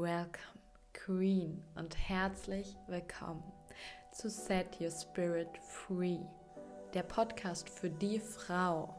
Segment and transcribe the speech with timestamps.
[0.00, 0.60] welcome,
[0.92, 3.42] Queen, und herzlich willkommen
[4.12, 6.18] zu Set Your Spirit Free,
[6.92, 8.94] der Podcast für die Frau,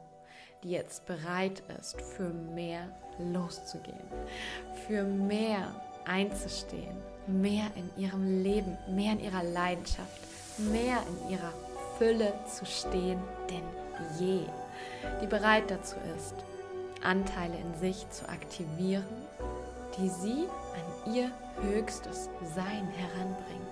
[0.64, 2.90] die jetzt bereit ist, für mehr
[3.20, 4.08] loszugehen,
[4.88, 10.22] für mehr einzustehen, mehr in ihrem Leben, mehr in ihrer Leidenschaft,
[10.58, 11.54] mehr in ihrer
[12.00, 13.20] Fülle zu stehen
[13.52, 13.64] denn
[14.20, 14.48] je,
[15.22, 16.34] die bereit dazu ist,
[17.04, 19.06] Anteile in sich zu aktivieren,
[20.00, 20.48] die sie
[20.78, 21.32] an ihr
[21.62, 23.68] höchstes Sein heranbringen.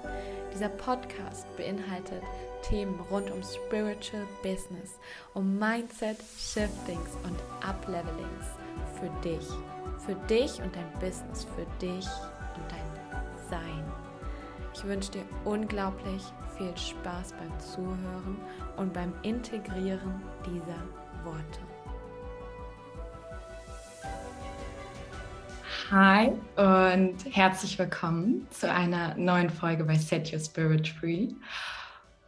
[0.53, 2.23] Dieser Podcast beinhaltet
[2.63, 4.99] Themen rund um Spiritual Business,
[5.33, 8.45] um Mindset Shiftings und Uplevelings
[8.99, 9.47] für dich,
[10.05, 12.07] für dich und dein Business, für dich
[12.55, 13.83] und dein Sein.
[14.73, 16.23] Ich wünsche dir unglaublich
[16.57, 18.37] viel Spaß beim Zuhören
[18.77, 20.83] und beim Integrieren dieser
[21.23, 21.74] Worte.
[25.91, 31.27] Hi und herzlich willkommen zu einer neuen Folge bei Set Your Spirit Free.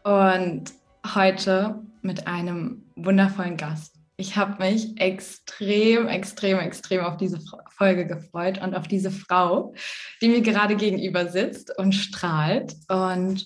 [0.04, 0.74] Und
[1.16, 3.96] heute mit einem wundervollen Gast.
[4.16, 7.40] Ich habe mich extrem, extrem, extrem auf diese
[7.72, 9.74] Folge gefreut und auf diese Frau,
[10.22, 12.76] die mir gerade gegenüber sitzt und strahlt.
[12.90, 13.44] Und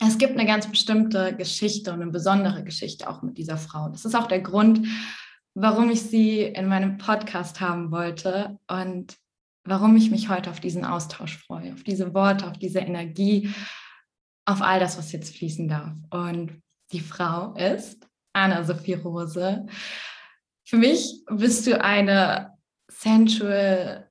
[0.00, 3.90] es gibt eine ganz bestimmte Geschichte und eine besondere Geschichte auch mit dieser Frau.
[3.90, 4.86] Das ist auch der Grund,
[5.54, 9.16] warum ich sie in meinem Podcast haben wollte und
[9.64, 13.52] warum ich mich heute auf diesen Austausch freue, auf diese Worte, auf diese Energie,
[14.46, 15.92] auf all das, was jetzt fließen darf.
[16.10, 16.62] Und
[16.92, 19.66] die Frau ist Anna-Sophie Rose.
[20.64, 22.54] Für mich bist du eine
[22.88, 24.10] Sensual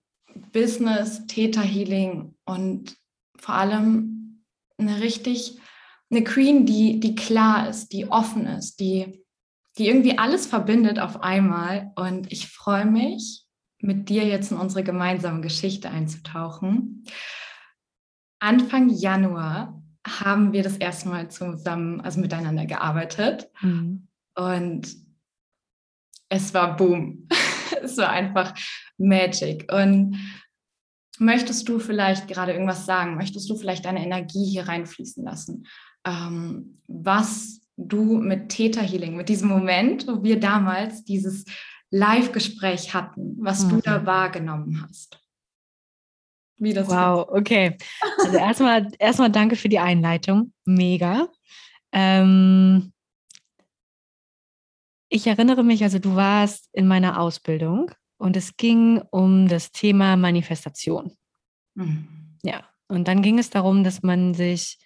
[0.52, 2.95] Business, Theta Healing und
[3.38, 4.44] vor allem
[4.78, 5.60] eine richtig,
[6.10, 9.26] eine Queen, die, die klar ist, die offen ist, die
[9.80, 11.91] die irgendwie alles verbindet auf einmal.
[11.95, 13.45] Und ich freue mich,
[13.81, 17.05] mit dir jetzt in unsere gemeinsame Geschichte einzutauchen.
[18.39, 23.49] Anfang Januar haben wir das erste Mal zusammen, also miteinander gearbeitet.
[23.61, 24.08] Mhm.
[24.36, 24.95] Und
[26.30, 27.27] es war Boom.
[27.81, 28.54] es war einfach
[28.98, 29.71] Magic.
[29.71, 30.17] Und
[31.20, 33.15] möchtest du vielleicht gerade irgendwas sagen?
[33.15, 35.67] Möchtest du vielleicht deine Energie hier reinfließen lassen?
[36.05, 41.45] Ähm, was du mit Theta Healing, mit diesem Moment, wo wir damals dieses
[41.92, 43.70] Live-Gespräch hatten, was mhm.
[43.70, 44.06] du da mhm.
[44.06, 45.20] wahrgenommen hast.
[46.58, 47.38] Wie das wow, geht.
[47.38, 47.78] okay.
[48.20, 50.54] Also erstmal, erstmal danke für die Einleitung.
[50.66, 51.30] Mega.
[51.92, 52.92] Ähm,
[55.10, 60.17] ich erinnere mich, also du warst in meiner Ausbildung und es ging um das Thema
[60.17, 61.16] Manifestation.
[61.76, 62.38] Mhm.
[62.44, 64.78] Ja, und dann ging es darum, dass man sich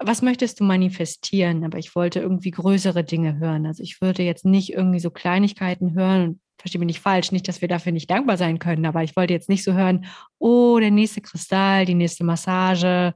[0.00, 1.64] was möchtest du manifestieren?
[1.64, 3.66] Aber ich wollte irgendwie größere Dinge hören.
[3.66, 6.40] Also ich würde jetzt nicht irgendwie so Kleinigkeiten hören.
[6.58, 9.34] Verstehe mich nicht falsch, nicht, dass wir dafür nicht dankbar sein können, aber ich wollte
[9.34, 10.06] jetzt nicht so hören,
[10.38, 13.12] oh, der nächste Kristall, die nächste Massage,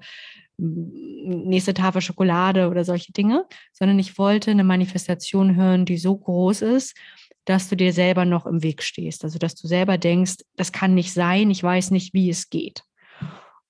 [0.58, 6.62] nächste Tafel Schokolade oder solche Dinge, sondern ich wollte eine Manifestation hören, die so groß
[6.62, 6.96] ist,
[7.44, 9.24] dass du dir selber noch im Weg stehst.
[9.24, 12.82] Also dass du selber denkst, das kann nicht sein, ich weiß nicht, wie es geht.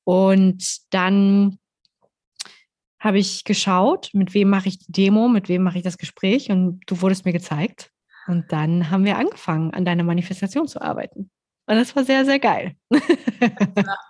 [0.05, 1.59] Und dann
[3.01, 6.51] habe ich geschaut, mit wem mache ich die Demo, mit wem mache ich das Gespräch
[6.51, 7.91] und du wurdest mir gezeigt.
[8.27, 11.31] Und dann haben wir angefangen, an deiner Manifestation zu arbeiten.
[11.67, 12.77] Und das war sehr, sehr geil.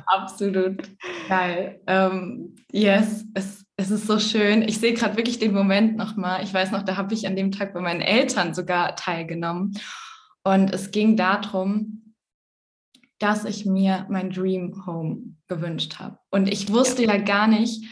[0.06, 0.88] absolut
[1.28, 1.80] geil.
[1.88, 4.62] Ähm, yes, es, es ist so schön.
[4.62, 6.44] Ich sehe gerade wirklich den Moment nochmal.
[6.44, 9.76] Ich weiß noch, da habe ich an dem Tag bei meinen Eltern sogar teilgenommen.
[10.44, 12.14] Und es ging darum,
[13.18, 16.18] dass ich mir mein Dream Home gewünscht habe.
[16.30, 17.84] Und ich wusste ja, ja gar nicht,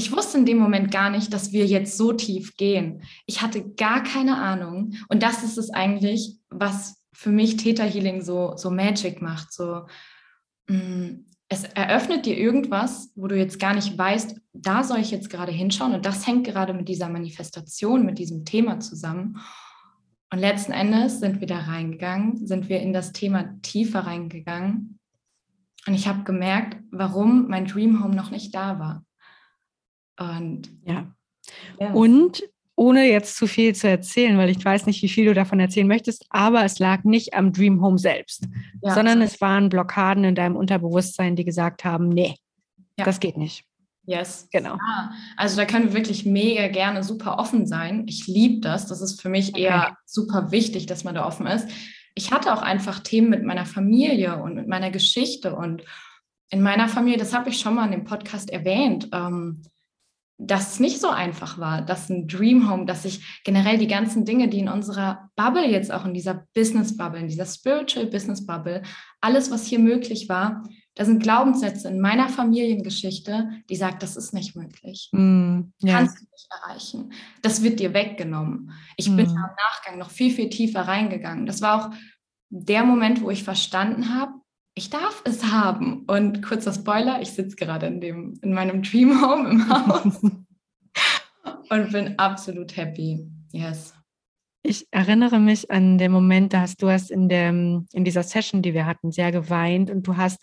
[0.00, 3.02] ich wusste in dem Moment gar nicht, dass wir jetzt so tief gehen.
[3.26, 4.94] Ich hatte gar keine Ahnung.
[5.08, 9.52] Und das ist es eigentlich, was für mich Theta Healing so, so Magic macht.
[9.52, 9.82] So,
[10.68, 15.28] mm, es eröffnet dir irgendwas, wo du jetzt gar nicht weißt, da soll ich jetzt
[15.28, 15.92] gerade hinschauen.
[15.92, 19.38] Und das hängt gerade mit dieser Manifestation, mit diesem Thema zusammen.
[20.32, 24.98] Und letzten Endes sind wir da reingegangen, sind wir in das Thema tiefer reingegangen.
[25.86, 29.04] Und ich habe gemerkt, warum mein Dream Home noch nicht da war.
[30.20, 31.06] Und ja.
[31.78, 31.94] Yes.
[31.94, 32.42] Und
[32.76, 35.86] ohne jetzt zu viel zu erzählen, weil ich weiß nicht, wie viel du davon erzählen
[35.86, 38.48] möchtest, aber es lag nicht am Dream Home selbst,
[38.82, 38.94] ja.
[38.94, 42.36] sondern es waren Blockaden in deinem Unterbewusstsein, die gesagt haben, nee,
[42.98, 43.04] ja.
[43.04, 43.64] das geht nicht.
[44.04, 44.48] Yes.
[44.50, 44.76] Genau.
[44.76, 45.12] Ja.
[45.36, 48.06] Also da können wir wirklich mega gerne super offen sein.
[48.08, 48.86] Ich liebe das.
[48.86, 49.62] Das ist für mich okay.
[49.62, 51.68] eher super wichtig, dass man da offen ist.
[52.14, 55.84] Ich hatte auch einfach Themen mit meiner Familie und mit meiner Geschichte und
[56.48, 59.08] in meiner Familie, das habe ich schon mal in dem Podcast erwähnt.
[59.12, 59.62] Ähm,
[60.42, 64.24] dass es nicht so einfach war, dass ein Dream Home, dass ich generell die ganzen
[64.24, 68.46] Dinge, die in unserer Bubble jetzt auch in dieser Business Bubble, in dieser Spiritual Business
[68.46, 68.82] Bubble,
[69.20, 70.64] alles, was hier möglich war,
[70.94, 75.10] da sind Glaubenssätze in meiner Familiengeschichte, die sagt, das ist nicht möglich.
[75.12, 75.98] Mm, ja.
[75.98, 77.12] Kannst du nicht erreichen.
[77.42, 78.72] Das wird dir weggenommen.
[78.96, 79.16] Ich mm.
[79.16, 81.44] bin im Nachgang noch viel, viel tiefer reingegangen.
[81.44, 81.94] Das war auch
[82.48, 84.32] der Moment, wo ich verstanden habe,
[84.80, 86.04] ich darf es haben.
[86.06, 90.22] Und kurzer Spoiler, ich sitze gerade in, dem, in meinem Dream Home im Haus
[91.68, 93.28] und bin absolut happy.
[93.52, 93.92] Yes.
[94.62, 98.62] Ich erinnere mich an den Moment, da hast du hast in, der, in dieser Session,
[98.62, 100.40] die wir hatten, sehr geweint und du hast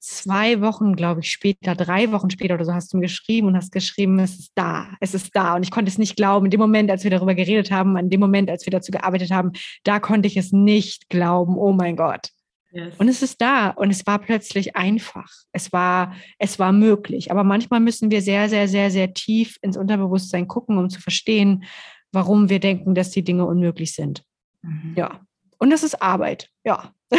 [0.00, 3.56] zwei Wochen, glaube ich, später, drei Wochen später oder so, hast du mir geschrieben und
[3.56, 5.56] hast geschrieben, es ist da, es ist da.
[5.56, 6.44] Und ich konnte es nicht glauben.
[6.44, 9.30] In dem Moment, als wir darüber geredet haben, in dem Moment, als wir dazu gearbeitet
[9.30, 9.52] haben,
[9.82, 11.56] da konnte ich es nicht glauben.
[11.56, 12.35] Oh mein Gott.
[12.76, 12.94] Yes.
[12.98, 15.30] Und es ist da und es war plötzlich einfach.
[15.52, 17.30] Es war, es war möglich.
[17.30, 21.64] Aber manchmal müssen wir sehr, sehr, sehr, sehr tief ins Unterbewusstsein gucken, um zu verstehen,
[22.12, 24.24] warum wir denken, dass die Dinge unmöglich sind.
[24.60, 24.92] Mhm.
[24.94, 25.20] Ja.
[25.56, 26.50] Und das ist Arbeit.
[26.64, 26.92] Ja.
[27.10, 27.18] ja.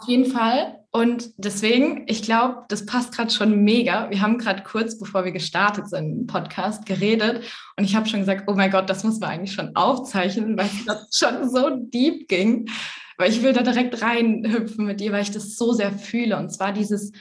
[0.00, 0.78] Auf jeden Fall.
[0.90, 4.08] Und deswegen, ich glaube, das passt gerade schon mega.
[4.08, 7.44] Wir haben gerade kurz, bevor wir gestartet sind, im Podcast geredet.
[7.76, 10.70] Und ich habe schon gesagt, oh mein Gott, das muss man eigentlich schon aufzeichnen, weil
[10.86, 12.70] es schon so deep ging
[13.18, 16.38] weil ich will da direkt reinhüpfen mit dir, weil ich das so sehr fühle.
[16.38, 17.12] Und zwar dieses,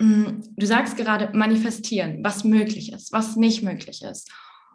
[0.00, 4.32] mm, du sagst gerade manifestieren, was möglich ist, was nicht möglich ist.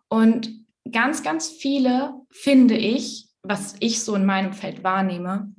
[0.08, 0.52] Und
[0.92, 5.54] ganz, ganz viele, finde ich, was ich so in meinem Feld wahrnehme,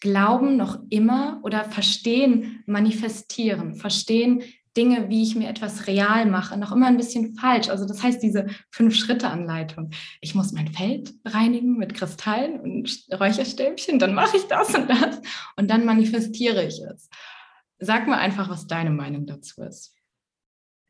[0.00, 4.42] glauben noch immer oder verstehen manifestieren, verstehen
[4.76, 7.68] Dinge, wie ich mir etwas real mache, noch immer ein bisschen falsch.
[7.68, 9.90] Also das heißt, diese Fünf-Schritte-Anleitung.
[10.20, 15.20] Ich muss mein Feld reinigen mit Kristallen und Räucherstäbchen, dann mache ich das und das
[15.56, 17.10] und dann manifestiere ich es.
[17.78, 19.94] Sag mal einfach, was deine Meinung dazu ist.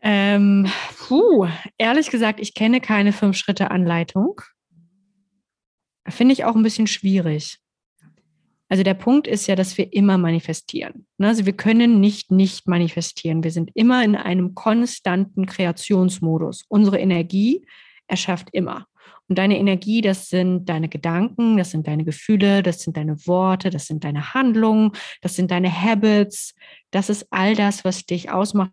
[0.00, 0.68] Ähm,
[0.98, 4.40] puh, ehrlich gesagt, ich kenne keine Fünf-Schritte-Anleitung.
[6.08, 7.61] Finde ich auch ein bisschen schwierig.
[8.72, 11.06] Also der Punkt ist ja, dass wir immer manifestieren.
[11.18, 11.28] Ne?
[11.28, 13.44] Also wir können nicht nicht manifestieren.
[13.44, 16.64] Wir sind immer in einem konstanten Kreationsmodus.
[16.68, 17.66] Unsere Energie
[18.06, 18.86] erschafft immer.
[19.28, 23.68] Und deine Energie, das sind deine Gedanken, das sind deine Gefühle, das sind deine Worte,
[23.68, 26.54] das sind deine Handlungen, das sind deine Habits.
[26.90, 28.72] Das ist all das, was dich ausmacht.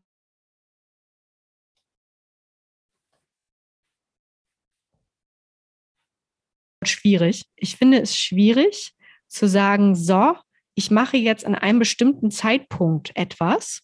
[6.86, 7.44] Schwierig.
[7.58, 8.94] Ich finde es schwierig,
[9.30, 10.36] zu sagen, so,
[10.76, 13.82] ich mache jetzt an einem bestimmten Zeitpunkt etwas.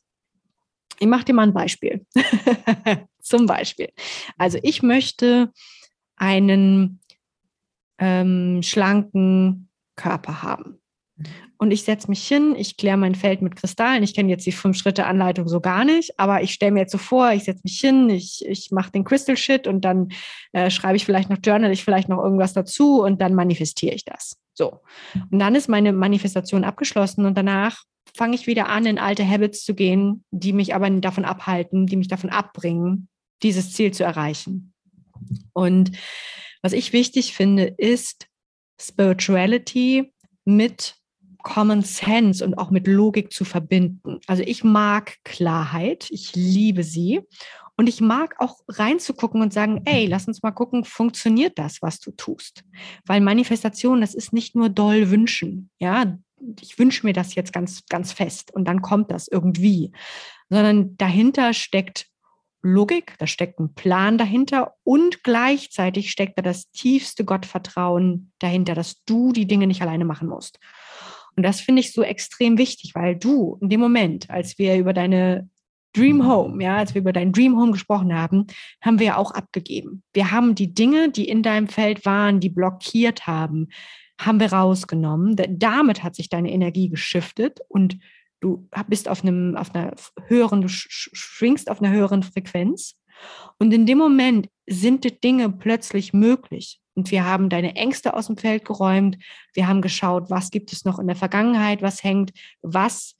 [0.99, 2.05] Ich mache dir mal ein Beispiel.
[3.21, 3.89] Zum Beispiel.
[4.37, 5.51] Also ich möchte
[6.15, 7.01] einen
[7.97, 10.79] ähm, schlanken Körper haben.
[11.57, 14.03] Und ich setze mich hin, ich kläre mein Feld mit Kristallen.
[14.03, 17.31] Ich kenne jetzt die Fünf-Schritte-Anleitung so gar nicht, aber ich stelle mir jetzt so vor,
[17.31, 20.09] ich setze mich hin, ich, ich mache den Crystal Shit und dann
[20.51, 24.03] äh, schreibe ich vielleicht noch Journal, ich vielleicht noch irgendwas dazu und dann manifestiere ich
[24.03, 24.37] das.
[24.55, 24.79] So.
[25.29, 27.83] Und dann ist meine Manifestation abgeschlossen und danach
[28.15, 31.97] fange ich wieder an, in alte Habits zu gehen, die mich aber davon abhalten, die
[31.97, 33.09] mich davon abbringen,
[33.43, 34.73] dieses Ziel zu erreichen.
[35.53, 35.91] Und
[36.61, 38.27] was ich wichtig finde, ist
[38.79, 40.13] Spirituality
[40.45, 40.95] mit
[41.43, 44.19] Common Sense und auch mit Logik zu verbinden.
[44.25, 47.21] Also ich mag Klarheit, ich liebe sie
[47.77, 51.99] und ich mag auch reinzugucken und sagen, ey, lass uns mal gucken, funktioniert das, was
[51.99, 52.63] du tust?
[53.05, 55.69] Weil Manifestation, das ist nicht nur doll wünschen.
[55.79, 56.17] Ja,
[56.61, 59.91] ich wünsche mir das jetzt ganz, ganz fest und dann kommt das irgendwie,
[60.49, 62.07] sondern dahinter steckt
[62.61, 69.03] Logik, da steckt ein Plan dahinter und gleichzeitig steckt da das tiefste Gottvertrauen dahinter, dass
[69.03, 70.59] du die Dinge nicht alleine machen musst.
[71.35, 74.93] Und das finde ich so extrem wichtig, weil du in dem Moment, als wir über
[74.93, 75.47] deine
[75.95, 78.47] Dream Home, ja, als wir über dein Dream Home gesprochen haben,
[78.81, 80.03] haben wir auch abgegeben.
[80.13, 83.69] Wir haben die Dinge, die in deinem Feld waren, die blockiert haben,
[84.19, 85.35] haben wir rausgenommen.
[85.57, 87.97] Damit hat sich deine Energie geschiftet und
[88.41, 89.93] du bist auf einem, auf einer
[90.27, 92.95] höheren, du schwingst auf einer höheren Frequenz.
[93.57, 96.81] Und in dem Moment sind die Dinge plötzlich möglich.
[96.93, 99.17] Und wir haben deine Ängste aus dem Feld geräumt.
[99.53, 103.15] Wir haben geschaut, was gibt es noch in der Vergangenheit, was hängt, was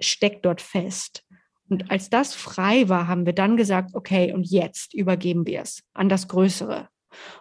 [0.00, 1.23] steckt dort fest.
[1.68, 5.82] Und als das frei war, haben wir dann gesagt, okay, und jetzt übergeben wir es
[5.94, 6.88] an das Größere.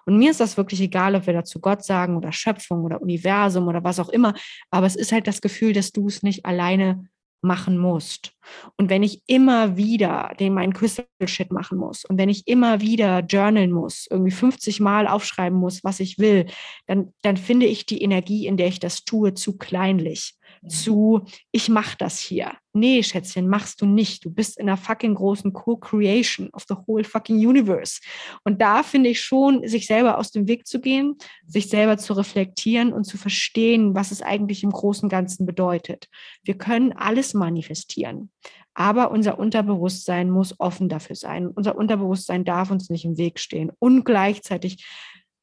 [0.06, 3.68] Und mir ist das wirklich egal, ob wir dazu Gott sagen oder Schöpfung oder Universum
[3.68, 4.34] oder was auch immer.
[4.70, 7.08] Aber es ist halt das Gefühl, dass du es nicht alleine
[7.44, 8.32] machen musst.
[8.78, 12.80] Und wenn ich immer wieder den meinen Crystal Shit machen muss und wenn ich immer
[12.80, 16.46] wieder journalen muss, irgendwie 50 Mal aufschreiben muss, was ich will,
[16.88, 20.36] dann, dann finde ich die Energie, in der ich das tue, zu kleinlich
[20.68, 22.54] zu, ich mach das hier.
[22.74, 24.26] Nee, Schätzchen, machst du nicht.
[24.26, 28.02] Du bist in einer fucking großen Co-Creation of the whole fucking universe.
[28.44, 31.16] Und da finde ich schon, sich selber aus dem Weg zu gehen,
[31.46, 36.08] sich selber zu reflektieren und zu verstehen, was es eigentlich im großen Ganzen bedeutet.
[36.44, 38.32] Wir können alles manifestieren.
[38.74, 41.48] Aber unser Unterbewusstsein muss offen dafür sein.
[41.48, 43.72] Unser Unterbewusstsein darf uns nicht im Weg stehen.
[43.78, 44.84] Und gleichzeitig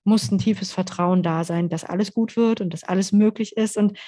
[0.03, 3.77] muss ein tiefes Vertrauen da sein, dass alles gut wird und dass alles möglich ist.
[3.77, 3.99] Und,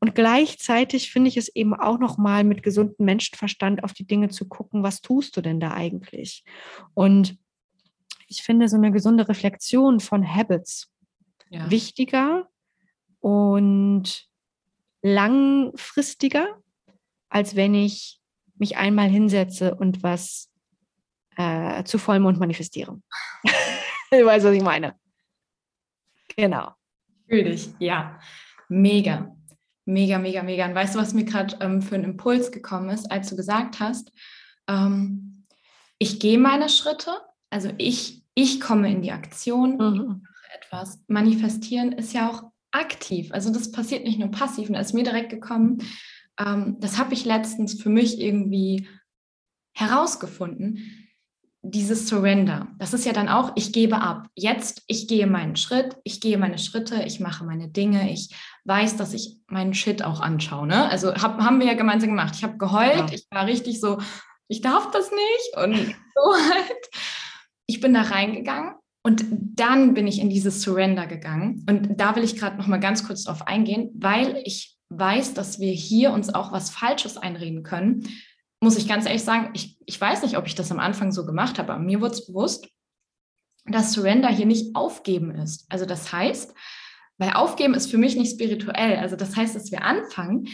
[0.00, 4.48] und gleichzeitig finde ich es eben auch nochmal mit gesundem Menschenverstand auf die Dinge zu
[4.48, 6.42] gucken, was tust du denn da eigentlich?
[6.94, 7.38] Und
[8.26, 10.90] ich finde so eine gesunde Reflexion von Habits
[11.50, 11.70] ja.
[11.70, 12.48] wichtiger
[13.20, 14.26] und
[15.02, 16.62] langfristiger,
[17.28, 18.20] als wenn ich
[18.54, 20.50] mich einmal hinsetze und was
[21.36, 23.02] äh, zu Vollmond manifestiere.
[24.10, 24.94] du weißt, was ich meine.
[26.36, 26.72] Genau.
[27.28, 28.18] Fühl dich, ja.
[28.68, 29.36] Mega.
[29.90, 30.66] Mega, mega, mega.
[30.66, 33.80] Und weißt du, was mir gerade ähm, für einen Impuls gekommen ist, als du gesagt
[33.80, 34.12] hast,
[34.68, 35.46] ähm,
[35.98, 37.10] ich gehe meine Schritte,
[37.50, 40.26] also ich, ich komme in die Aktion, mhm.
[40.54, 41.02] etwas.
[41.08, 43.32] Manifestieren ist ja auch aktiv.
[43.32, 44.68] Also das passiert nicht nur passiv.
[44.68, 45.82] Und da ist mir direkt gekommen,
[46.38, 48.88] ähm, das habe ich letztens für mich irgendwie
[49.72, 51.09] herausgefunden.
[51.62, 54.28] Dieses Surrender, das ist ja dann auch, ich gebe ab.
[54.34, 58.96] Jetzt, ich gehe meinen Schritt, ich gehe meine Schritte, ich mache meine Dinge, ich weiß,
[58.96, 60.66] dass ich meinen Shit auch anschaue.
[60.66, 60.88] Ne?
[60.88, 62.34] Also hab, haben wir ja gemeinsam gemacht.
[62.34, 63.12] Ich habe geheult, ja.
[63.12, 63.98] ich war richtig so,
[64.48, 65.76] ich darf das nicht und
[66.14, 66.88] so halt.
[67.66, 71.64] Ich bin da reingegangen und dann bin ich in dieses Surrender gegangen.
[71.68, 75.60] Und da will ich gerade noch mal ganz kurz drauf eingehen, weil ich weiß, dass
[75.60, 78.08] wir hier uns auch was Falsches einreden können,
[78.60, 81.24] muss ich ganz ehrlich sagen, ich, ich weiß nicht, ob ich das am Anfang so
[81.24, 82.68] gemacht habe, aber mir wurde es bewusst,
[83.66, 85.66] dass Surrender hier nicht aufgeben ist.
[85.70, 86.54] Also das heißt,
[87.18, 88.96] weil aufgeben ist für mich nicht spirituell.
[88.96, 90.48] Also das heißt, dass wir anfangen,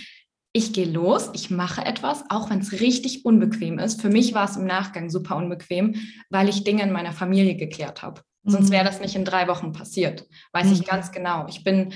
[0.52, 4.00] ich gehe los, ich mache etwas, auch wenn es richtig unbequem ist.
[4.00, 5.94] Für mich war es im Nachgang super unbequem,
[6.30, 8.22] weil ich Dinge in meiner Familie geklärt habe.
[8.44, 8.72] Sonst mhm.
[8.72, 10.26] wäre das nicht in drei Wochen passiert.
[10.52, 10.72] Weiß mhm.
[10.72, 11.46] ich ganz genau.
[11.48, 11.92] Ich bin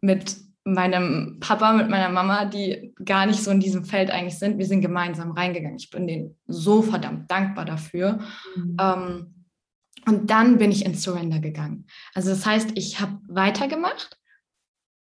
[0.00, 0.36] mit
[0.72, 4.58] meinem Papa, mit meiner Mama, die gar nicht so in diesem Feld eigentlich sind.
[4.58, 5.78] Wir sind gemeinsam reingegangen.
[5.78, 8.20] Ich bin denen so verdammt dankbar dafür.
[8.56, 8.76] Mhm.
[8.80, 9.34] Ähm,
[10.06, 11.86] und dann bin ich ins Surrender gegangen.
[12.14, 14.18] Also das heißt, ich habe weitergemacht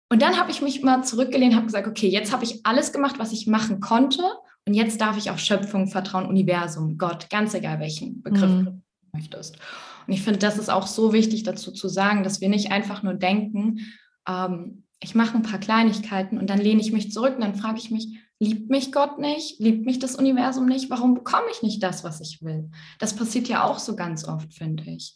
[0.10, 3.16] und dann habe ich mich mal zurückgelehnt, habe gesagt, okay, jetzt habe ich alles gemacht,
[3.20, 4.24] was ich machen konnte
[4.66, 8.66] und jetzt darf ich auf Schöpfung vertrauen, Universum, Gott, ganz egal welchen Begriff mhm.
[8.66, 8.82] du
[9.14, 9.58] möchtest.
[10.06, 13.04] Und ich finde, das ist auch so wichtig dazu zu sagen, dass wir nicht einfach
[13.04, 13.80] nur denken,
[14.28, 17.80] ähm, ich mache ein paar Kleinigkeiten und dann lehne ich mich zurück und dann frage
[17.80, 19.60] ich mich, liebt mich Gott nicht?
[19.60, 20.90] Liebt mich das Universum nicht?
[20.90, 22.70] Warum bekomme ich nicht das, was ich will?
[23.00, 25.16] Das passiert ja auch so ganz oft, finde ich.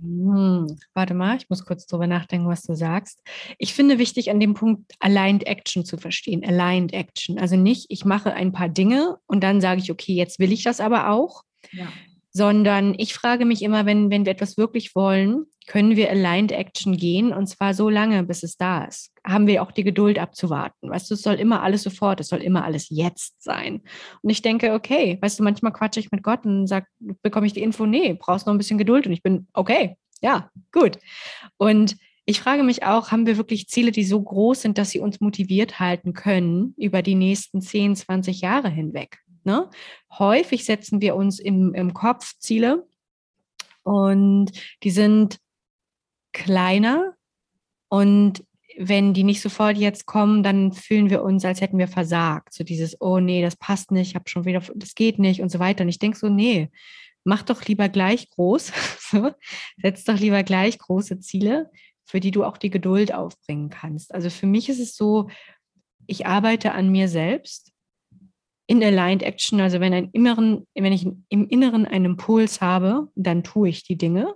[0.00, 3.22] Hm, warte mal, ich muss kurz drüber nachdenken, was du sagst.
[3.58, 6.44] Ich finde wichtig, an dem Punkt Aligned Action zu verstehen.
[6.44, 7.38] Aligned Action.
[7.38, 10.62] Also nicht, ich mache ein paar Dinge und dann sage ich, okay, jetzt will ich
[10.62, 11.42] das aber auch.
[11.72, 11.88] Ja
[12.32, 16.96] sondern ich frage mich immer, wenn, wenn wir etwas wirklich wollen, können wir Aligned Action
[16.96, 19.12] gehen und zwar so lange, bis es da ist.
[19.24, 20.90] Haben wir auch die Geduld abzuwarten.
[20.90, 23.82] Weißt du, es soll immer alles sofort, es soll immer alles jetzt sein.
[24.22, 26.86] Und ich denke, okay, weißt du, manchmal quatsche ich mit Gott und sage,
[27.22, 30.50] bekomme ich die Info, nee, brauchst noch ein bisschen Geduld und ich bin, okay, ja,
[30.72, 30.98] gut.
[31.58, 35.00] Und ich frage mich auch, haben wir wirklich Ziele, die so groß sind, dass sie
[35.00, 39.18] uns motiviert halten können über die nächsten 10, 20 Jahre hinweg?
[39.44, 39.68] Ne?
[40.18, 42.86] Häufig setzen wir uns im, im Kopf Ziele
[43.82, 45.38] und die sind
[46.32, 47.14] kleiner
[47.88, 48.44] und
[48.78, 52.54] wenn die nicht sofort jetzt kommen, dann fühlen wir uns, als hätten wir versagt.
[52.54, 55.50] So dieses, oh nee, das passt nicht, ich habe schon wieder, das geht nicht und
[55.50, 55.82] so weiter.
[55.82, 56.70] Und ich denke so, nee,
[57.24, 58.72] mach doch lieber gleich groß,
[59.82, 61.70] setz doch lieber gleich große Ziele,
[62.04, 64.14] für die du auch die Geduld aufbringen kannst.
[64.14, 65.28] Also für mich ist es so,
[66.06, 67.71] ich arbeite an mir selbst
[68.72, 73.44] in Aligned Action, also wenn, ein inneren, wenn ich im Inneren einen Impuls habe, dann
[73.44, 74.34] tue ich die Dinge.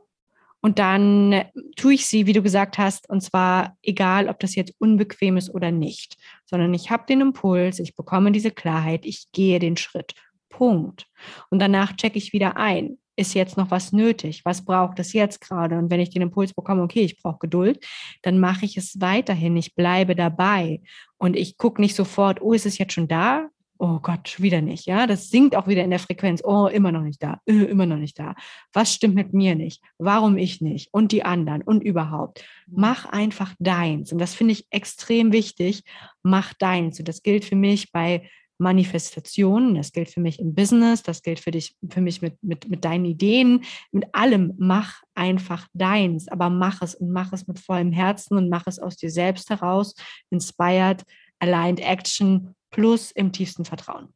[0.61, 1.45] Und dann
[1.76, 5.49] tue ich sie, wie du gesagt hast, und zwar egal, ob das jetzt unbequem ist
[5.55, 10.12] oder nicht, sondern ich habe den Impuls, ich bekomme diese Klarheit, ich gehe den Schritt.
[10.50, 11.07] Punkt.
[11.49, 12.99] Und danach checke ich wieder ein.
[13.19, 14.45] Ist jetzt noch was nötig?
[14.45, 15.78] Was braucht es jetzt gerade?
[15.78, 17.83] Und wenn ich den Impuls bekomme, okay, ich brauche Geduld,
[18.21, 19.57] dann mache ich es weiterhin.
[19.57, 20.83] Ich bleibe dabei.
[21.16, 23.49] Und ich gucke nicht sofort, oh, ist es jetzt schon da?
[23.78, 27.02] Oh Gott, wieder nicht, ja, das sinkt auch wieder in der Frequenz, oh, immer noch
[27.02, 28.35] nicht da, äh, immer noch nicht da.
[28.73, 29.83] Was stimmt mit mir nicht?
[29.99, 30.88] Warum ich nicht?
[30.92, 32.45] Und die anderen und überhaupt.
[32.66, 32.80] Mhm.
[32.80, 34.12] Mach einfach deins.
[34.12, 35.83] Und das finde ich extrem wichtig.
[36.23, 36.99] Mach deins.
[36.99, 38.28] Und das gilt für mich bei
[38.59, 39.75] Manifestation.
[39.75, 42.85] Das gilt für mich im Business, das gilt für dich, für mich mit, mit, mit
[42.85, 44.54] deinen Ideen, mit allem.
[44.59, 48.78] Mach einfach deins, aber mach es und mach es mit vollem Herzen und mach es
[48.78, 49.95] aus dir selbst heraus,
[50.30, 51.02] inspired,
[51.38, 54.12] aligned action plus im tiefsten Vertrauen.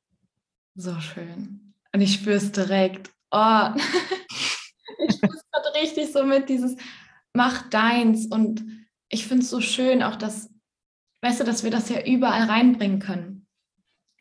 [0.75, 1.75] So schön.
[1.95, 3.11] Und ich spüre es direkt.
[3.31, 3.69] Oh,
[5.09, 6.76] ich spüre es gerade richtig so mit dieses
[7.33, 8.26] Mach deins.
[8.26, 8.62] Und
[9.09, 10.50] ich finde es so schön, auch dass,
[11.23, 13.47] weißt du, dass wir das ja überall reinbringen können.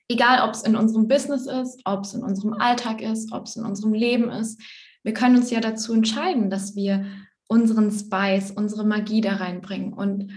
[0.08, 3.58] Egal, ob es in unserem Business ist, ob es in unserem Alltag ist, ob es
[3.58, 4.62] in unserem Leben ist.
[5.04, 7.06] Wir können uns ja dazu entscheiden, dass wir
[7.48, 9.92] unseren Spice, unsere Magie da reinbringen.
[9.92, 10.32] Und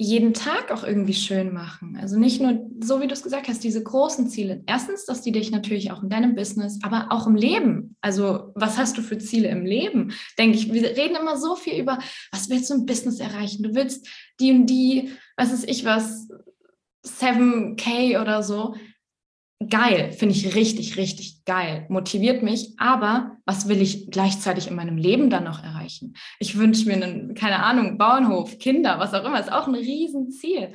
[0.00, 1.98] jeden Tag auch irgendwie schön machen.
[2.00, 4.62] Also nicht nur, so wie du es gesagt hast, diese großen Ziele.
[4.66, 7.96] Erstens, dass die dich natürlich auch in deinem Business, aber auch im Leben.
[8.00, 10.12] Also was hast du für Ziele im Leben?
[10.38, 11.98] Denke ich, wir reden immer so viel über,
[12.30, 13.64] was willst du im Business erreichen?
[13.64, 16.28] Du willst die und die, was ist ich was,
[17.04, 18.74] 7K oder so
[19.68, 24.98] geil, finde ich richtig, richtig geil, motiviert mich, aber was will ich gleichzeitig in meinem
[24.98, 26.14] Leben dann noch erreichen?
[26.38, 30.74] Ich wünsche mir einen, keine Ahnung, Bauernhof, Kinder, was auch immer, ist auch ein Riesenziel.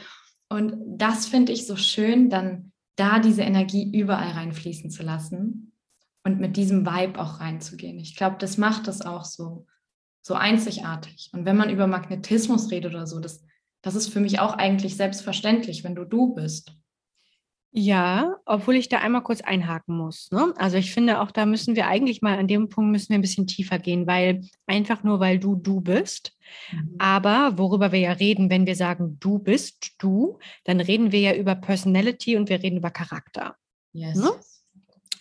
[0.49, 5.73] Und das finde ich so schön, dann da diese Energie überall reinfließen zu lassen
[6.23, 7.99] und mit diesem Vibe auch reinzugehen.
[7.99, 9.67] Ich glaube, das macht das auch so,
[10.23, 11.29] so einzigartig.
[11.31, 13.45] Und wenn man über Magnetismus redet oder so, das,
[13.83, 16.75] das ist für mich auch eigentlich selbstverständlich, wenn du du bist.
[17.75, 20.29] Ja, obwohl ich da einmal kurz einhaken muss.
[20.31, 20.53] Ne?
[20.57, 23.21] Also ich finde, auch da müssen wir eigentlich mal an dem Punkt müssen wir ein
[23.21, 26.37] bisschen tiefer gehen, weil einfach nur weil du du bist.
[26.71, 26.95] Mhm.
[26.99, 31.33] Aber worüber wir ja reden, wenn wir sagen du bist du, dann reden wir ja
[31.33, 33.55] über Personality und wir reden über Charakter.
[33.91, 34.17] Yes.
[34.17, 34.29] Ne?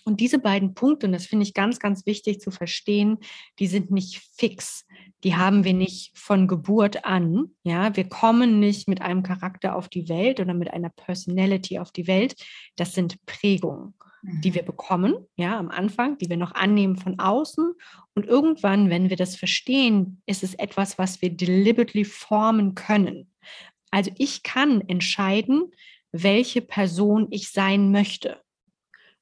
[0.05, 3.17] Und diese beiden Punkte, und das finde ich ganz, ganz wichtig zu verstehen,
[3.59, 4.85] die sind nicht fix
[5.23, 7.51] die haben wir nicht von Geburt an.
[7.63, 11.91] Ja, wir kommen nicht mit einem Charakter auf die Welt oder mit einer Personality auf
[11.91, 12.35] die Welt.
[12.75, 14.55] Das sind Prägungen, die mhm.
[14.55, 17.73] wir bekommen, ja, am Anfang, die wir noch annehmen von außen.
[18.15, 23.31] Und irgendwann, wenn wir das verstehen, ist es etwas, was wir deliberately formen können.
[23.91, 25.71] Also ich kann entscheiden,
[26.11, 28.41] welche Person ich sein möchte.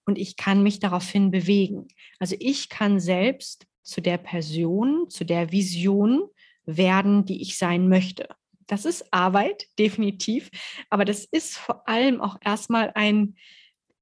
[0.05, 1.87] Und ich kann mich daraufhin bewegen.
[2.19, 6.23] Also ich kann selbst zu der Person, zu der Vision
[6.65, 8.29] werden, die ich sein möchte.
[8.67, 10.49] Das ist Arbeit, definitiv,
[10.89, 13.35] aber das ist vor allem auch erstmal ein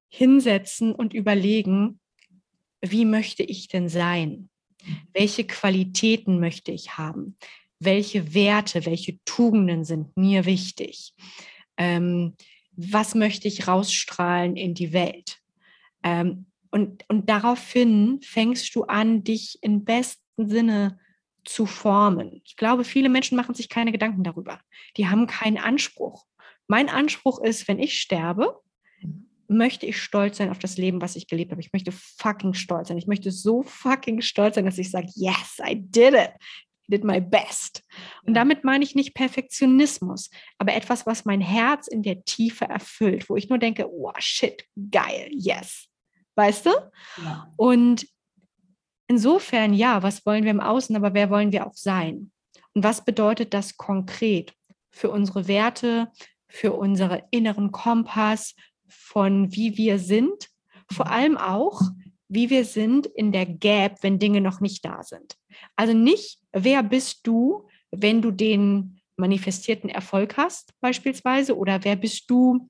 [0.09, 1.99] Hinsetzen und überlegen,
[2.81, 4.49] wie möchte ich denn sein?
[5.13, 7.38] Welche Qualitäten möchte ich haben?
[7.79, 11.13] Welche Werte, welche Tugenden sind mir wichtig?
[11.77, 12.35] Ähm,
[12.71, 15.39] was möchte ich rausstrahlen in die Welt?
[16.03, 20.99] Ähm, und, und daraufhin fängst du an, dich im besten Sinne
[21.43, 22.41] zu formen.
[22.45, 24.59] Ich glaube, viele Menschen machen sich keine Gedanken darüber.
[24.97, 26.25] Die haben keinen Anspruch.
[26.67, 28.62] Mein Anspruch ist, wenn ich sterbe,
[29.47, 31.62] möchte ich stolz sein auf das Leben, was ich gelebt habe.
[31.62, 32.99] Ich möchte fucking stolz sein.
[32.99, 36.31] Ich möchte so fucking stolz sein, dass ich sage, yes, I did it.
[36.88, 37.83] I did my best.
[38.27, 43.27] Und damit meine ich nicht Perfektionismus, aber etwas, was mein Herz in der Tiefe erfüllt,
[43.27, 45.88] wo ich nur denke, oh shit, geil, yes
[46.39, 46.69] weißt du?
[47.23, 47.52] Ja.
[47.58, 48.08] Und
[49.08, 52.32] insofern, ja, was wollen wir im Außen, aber wer wollen wir auch sein?
[52.73, 54.54] Und was bedeutet das konkret
[54.89, 56.12] für unsere Werte,
[56.47, 58.56] für unseren inneren Kompass,
[58.88, 60.49] von wie wir sind,
[60.89, 61.12] vor mhm.
[61.12, 61.82] allem auch,
[62.30, 65.36] wie wir sind in der Gap, wenn Dinge noch nicht da sind.
[65.75, 72.30] Also nicht, wer bist du, wenn du den manifestierten Erfolg hast, beispielsweise, oder wer bist
[72.30, 72.69] du,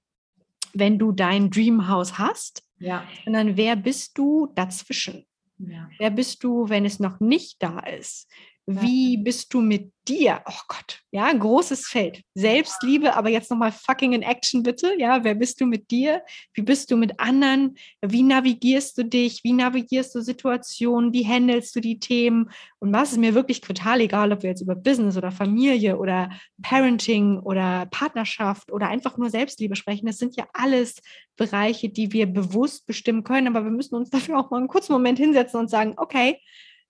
[0.73, 3.07] wenn du dein Dreamhouse hast, ja.
[3.23, 5.25] sondern wer bist du dazwischen?
[5.57, 5.89] Ja.
[5.97, 8.31] Wer bist du, wenn es noch nicht da ist?
[8.71, 10.41] Wie bist du mit dir?
[10.45, 12.21] Oh Gott, ja, großes Feld.
[12.35, 14.93] Selbstliebe, aber jetzt nochmal fucking in Action bitte.
[14.99, 16.21] Ja, wer bist du mit dir?
[16.53, 17.77] Wie bist du mit anderen?
[18.05, 19.43] Wie navigierst du dich?
[19.43, 21.13] Wie navigierst du Situationen?
[21.13, 22.51] Wie handelst du die Themen?
[22.77, 26.29] Und was ist mir wirklich total egal, ob wir jetzt über Business oder Familie oder
[26.61, 30.05] Parenting oder Partnerschaft oder einfach nur Selbstliebe sprechen.
[30.05, 31.01] Das sind ja alles
[31.37, 34.93] Bereiche, die wir bewusst bestimmen können, aber wir müssen uns dafür auch mal einen kurzen
[34.93, 36.39] Moment hinsetzen und sagen, okay,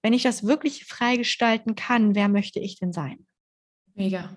[0.02, 3.26] wenn ich das wirklich freigestalten kann, wer möchte ich denn sein?
[3.94, 4.36] Mega.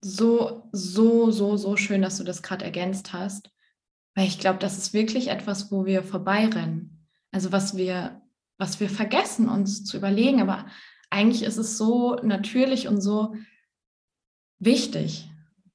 [0.00, 3.50] So, so, so, so schön, dass du das gerade ergänzt hast.
[4.14, 7.06] Weil ich glaube, das ist wirklich etwas, wo wir vorbeirennen.
[7.32, 8.22] Also was wir,
[8.58, 10.40] was wir vergessen, uns zu überlegen.
[10.40, 10.66] Aber
[11.10, 13.34] eigentlich ist es so natürlich und so
[14.58, 15.28] wichtig.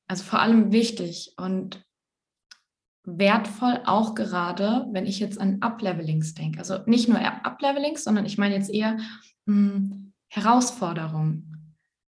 [0.07, 1.85] Also vor allem wichtig und
[3.17, 6.59] wertvoll, auch gerade, wenn ich jetzt an Uplevelings denke.
[6.59, 8.97] Also nicht nur Uplevelings, sondern ich meine jetzt eher
[9.47, 11.45] hm, Herausforderung.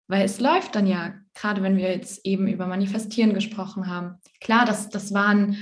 [0.09, 4.65] Weil es läuft dann ja, gerade wenn wir jetzt eben über Manifestieren gesprochen haben, klar,
[4.65, 5.57] das, das waren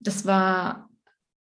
[0.00, 0.88] das war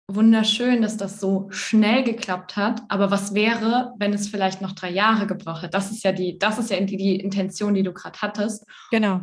[0.08, 2.82] wunderschön, dass das so schnell geklappt hat.
[2.88, 5.74] Aber was wäre, wenn es vielleicht noch drei Jahre gebraucht hat?
[5.74, 8.66] Das ist ja die, das ist ja die, die Intention, die du gerade hattest.
[8.92, 9.22] Genau.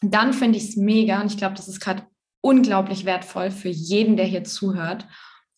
[0.00, 2.04] Dann finde ich es mega und ich glaube, das ist gerade
[2.40, 5.06] unglaublich wertvoll für jeden, der hier zuhört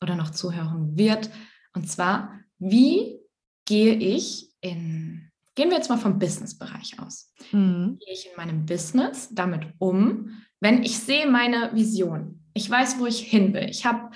[0.02, 1.30] oder noch zuhören wird.
[1.74, 3.18] Und zwar, wie
[3.66, 7.32] gehe ich in, gehen wir jetzt mal vom Business-Bereich aus.
[7.52, 7.98] Mhm.
[8.04, 13.06] Gehe ich in meinem Business damit um, wenn ich sehe meine Vision, ich weiß, wo
[13.06, 13.68] ich hin will.
[13.70, 14.10] Ich habe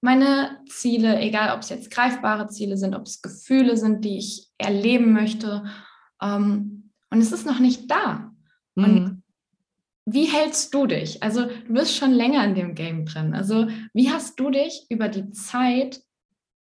[0.00, 4.50] meine Ziele, egal ob es jetzt greifbare Ziele sind, ob es Gefühle sind, die ich
[4.58, 5.64] erleben möchte.
[6.20, 8.30] Ähm, und es ist noch nicht da.
[8.74, 8.84] Mhm.
[8.84, 9.22] Und
[10.06, 11.22] wie hältst du dich?
[11.22, 13.34] Also du bist schon länger in dem Game drin.
[13.34, 16.02] Also wie hast du dich über die Zeit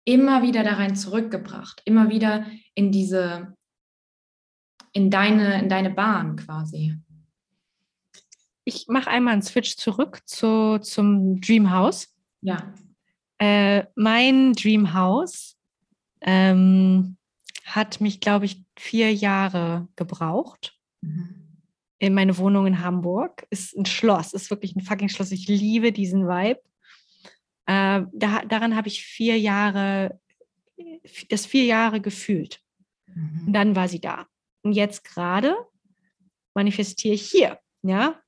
[0.04, 1.82] immer wieder da rein zurückgebracht?
[1.84, 3.54] Immer wieder in diese,
[4.92, 6.96] in deine, in deine Bahn quasi?
[8.66, 12.12] ich mache einmal einen Switch zurück zu, zum Dream House.
[12.42, 12.74] Ja.
[13.38, 15.56] Äh, mein Dream House
[16.20, 17.16] ähm,
[17.64, 20.76] hat mich, glaube ich, vier Jahre gebraucht.
[21.00, 21.45] Mhm.
[21.98, 25.32] In meine Wohnung in Hamburg ist ein Schloss, ist wirklich ein fucking Schloss.
[25.32, 26.60] Ich liebe diesen Vibe.
[27.66, 30.20] Äh, da, daran habe ich vier Jahre,
[31.30, 32.60] das vier Jahre gefühlt.
[33.06, 33.44] Mhm.
[33.46, 34.26] Und dann war sie da.
[34.62, 35.56] Und jetzt gerade
[36.54, 37.58] manifestiere ich hier.
[37.82, 38.20] Ja,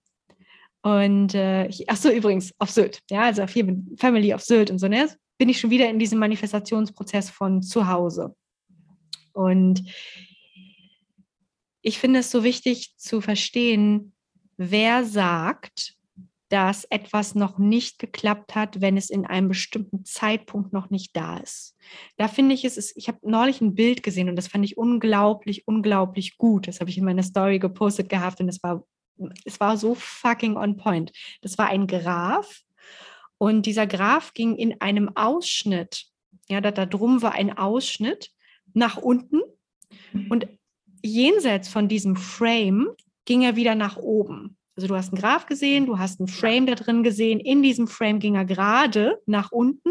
[0.83, 3.01] und äh, ach so, übrigens, auf Sylt.
[3.11, 5.09] Ja, also hier mit Family auf Sylt und so, ne?
[5.37, 8.35] Bin ich schon wieder in diesem Manifestationsprozess von zu Hause.
[9.33, 9.83] Und
[11.83, 14.13] ich finde es so wichtig zu verstehen,
[14.57, 15.95] wer sagt,
[16.49, 21.37] dass etwas noch nicht geklappt hat, wenn es in einem bestimmten Zeitpunkt noch nicht da
[21.37, 21.77] ist.
[22.17, 24.79] Da finde ich es, ist, ich habe neulich ein Bild gesehen und das fand ich
[24.79, 26.67] unglaublich, unglaublich gut.
[26.67, 28.85] Das habe ich in meiner Story gepostet gehabt und das war
[29.45, 31.13] es war so fucking on point.
[31.43, 32.63] Das war ein Graph
[33.37, 36.07] und dieser Graph ging in einem Ausschnitt,
[36.49, 38.31] ja, da, da drum war ein Ausschnitt
[38.75, 39.41] nach unten
[40.29, 40.49] und
[41.03, 42.89] jenseits von diesem Frame
[43.25, 44.57] ging er wieder nach oben.
[44.77, 47.89] Also du hast einen Graph gesehen, du hast einen Frame da drin gesehen, in diesem
[47.89, 49.91] Frame ging er gerade nach unten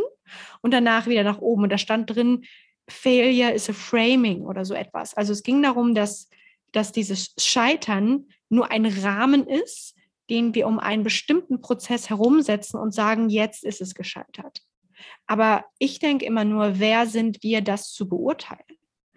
[0.61, 2.45] und danach wieder nach oben und da stand drin,
[2.89, 5.13] Failure is a framing oder so etwas.
[5.13, 6.29] Also es ging darum, dass,
[6.71, 9.93] dass dieses Scheitern nur ein Rahmen ist,
[10.29, 14.61] den wir um einen bestimmten Prozess herumsetzen und sagen, jetzt ist es gescheitert.
[15.25, 18.61] Aber ich denke immer nur, wer sind wir, das zu beurteilen?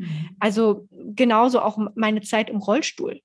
[0.00, 0.36] Mhm.
[0.38, 3.20] Also genauso auch meine Zeit im Rollstuhl.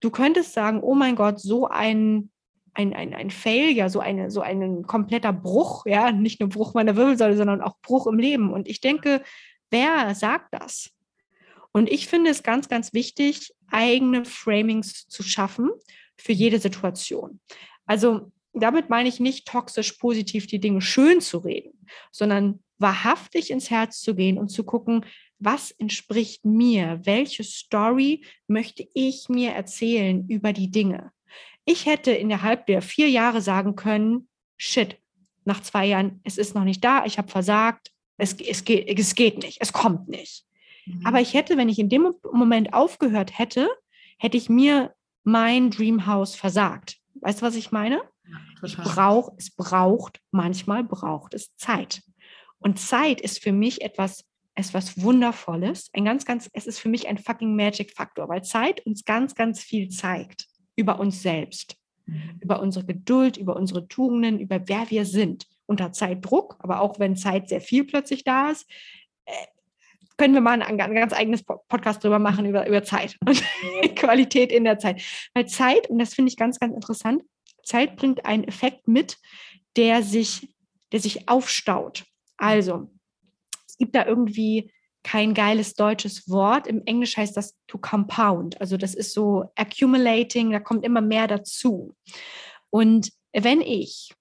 [0.00, 2.30] Du könntest sagen, oh mein Gott, so ein,
[2.74, 6.96] ein, ein, ein Failure, so, eine, so ein kompletter Bruch, ja, nicht nur Bruch meiner
[6.96, 8.52] Wirbelsäule, sondern auch Bruch im Leben.
[8.52, 9.22] Und ich denke,
[9.70, 10.90] wer sagt das?
[11.72, 15.70] Und ich finde es ganz, ganz wichtig, eigene Framings zu schaffen
[16.16, 17.40] für jede Situation.
[17.86, 23.70] Also damit meine ich nicht toxisch positiv die Dinge schön zu reden, sondern wahrhaftig ins
[23.70, 25.06] Herz zu gehen und zu gucken,
[25.44, 27.00] was entspricht mir?
[27.04, 31.12] Welche Story möchte ich mir erzählen über die Dinge?
[31.64, 34.98] Ich hätte innerhalb der vier Jahre sagen können, shit,
[35.44, 39.14] nach zwei Jahren, es ist noch nicht da, ich habe versagt, es, es, geht, es
[39.14, 40.44] geht nicht, es kommt nicht.
[41.04, 41.22] Aber mhm.
[41.22, 43.68] ich hätte, wenn ich in dem Moment aufgehört hätte,
[44.18, 46.98] hätte ich mir mein Dreamhouse versagt.
[47.20, 48.02] Weißt du, was ich meine?
[48.24, 52.02] Ja, ich brauch, es braucht, manchmal braucht es Zeit.
[52.58, 55.90] Und Zeit ist für mich etwas, etwas Wundervolles.
[55.92, 59.60] Ein ganz, ganz, es ist für mich ein fucking Magic-Faktor, weil Zeit uns ganz, ganz
[59.60, 62.40] viel zeigt über uns selbst, mhm.
[62.40, 65.46] über unsere Geduld, über unsere Tugenden, über wer wir sind.
[65.66, 68.68] Unter Zeitdruck, aber auch wenn Zeit sehr viel plötzlich da ist,
[69.24, 69.32] äh,
[70.18, 73.42] können wir mal ein, ein ganz eigenes Podcast drüber machen, über, über Zeit und
[73.96, 75.02] Qualität in der Zeit.
[75.34, 77.22] Weil Zeit, und das finde ich ganz, ganz interessant,
[77.64, 79.18] Zeit bringt einen Effekt mit,
[79.76, 80.54] der sich,
[80.92, 82.04] der sich aufstaut.
[82.36, 82.90] Also,
[83.72, 84.70] es gibt da irgendwie
[85.02, 86.66] kein geiles deutsches Wort.
[86.66, 88.60] Im Englisch heißt das to compound.
[88.60, 91.94] Also das ist so accumulating, da kommt immer mehr dazu.
[92.68, 94.12] Und wenn ich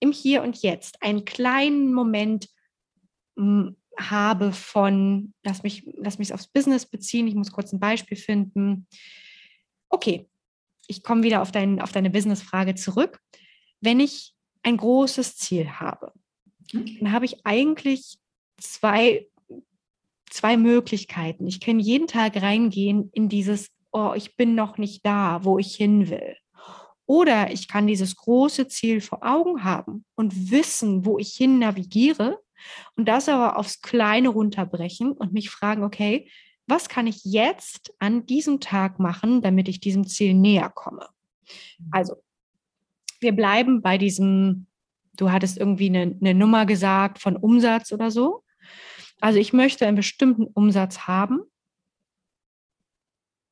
[0.00, 2.48] im Hier und Jetzt einen kleinen Moment
[3.96, 8.88] habe von, lass mich, lass mich aufs Business beziehen, ich muss kurz ein Beispiel finden.
[9.88, 10.28] Okay,
[10.88, 13.20] ich komme wieder auf, dein, auf deine Business-Frage zurück.
[13.80, 16.12] Wenn ich ein großes Ziel habe,
[16.72, 18.18] dann habe ich eigentlich
[18.58, 19.26] zwei,
[20.30, 21.46] zwei Möglichkeiten.
[21.46, 25.74] Ich kann jeden Tag reingehen in dieses, oh, ich bin noch nicht da, wo ich
[25.74, 26.36] hin will.
[27.06, 32.40] Oder ich kann dieses große Ziel vor Augen haben und wissen, wo ich hin navigiere
[32.96, 36.28] und das aber aufs Kleine runterbrechen und mich fragen, okay,
[36.66, 41.06] was kann ich jetzt an diesem Tag machen, damit ich diesem Ziel näher komme?
[41.78, 41.88] Mhm.
[41.92, 42.16] Also,
[43.20, 44.66] wir bleiben bei diesem
[45.16, 48.42] du hattest irgendwie eine, eine Nummer gesagt von Umsatz oder so.
[49.20, 51.42] Also ich möchte einen bestimmten Umsatz haben.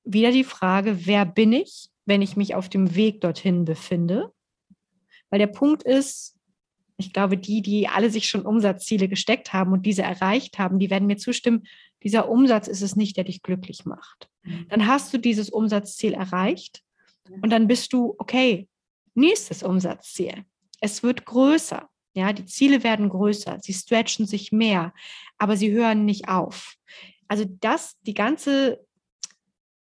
[0.04, 4.32] Wieder die Frage, wer bin ich, wenn ich mich auf dem Weg dorthin befinde?
[5.30, 6.36] Weil der Punkt ist,
[6.96, 10.90] ich glaube, die, die alle sich schon Umsatzziele gesteckt haben und diese erreicht haben, die
[10.90, 11.66] werden mir zustimmen,
[12.02, 14.28] dieser Umsatz ist es nicht, der dich glücklich macht.
[14.42, 14.66] Mhm.
[14.68, 16.82] Dann hast du dieses Umsatzziel erreicht
[17.40, 18.68] und dann bist du, okay,
[19.14, 20.44] nächstes Umsatzziel.
[20.80, 21.88] Es wird größer.
[22.14, 24.94] Ja, die Ziele werden größer, sie stretchen sich mehr,
[25.36, 26.76] aber sie hören nicht auf.
[27.26, 28.84] Also das, die ganze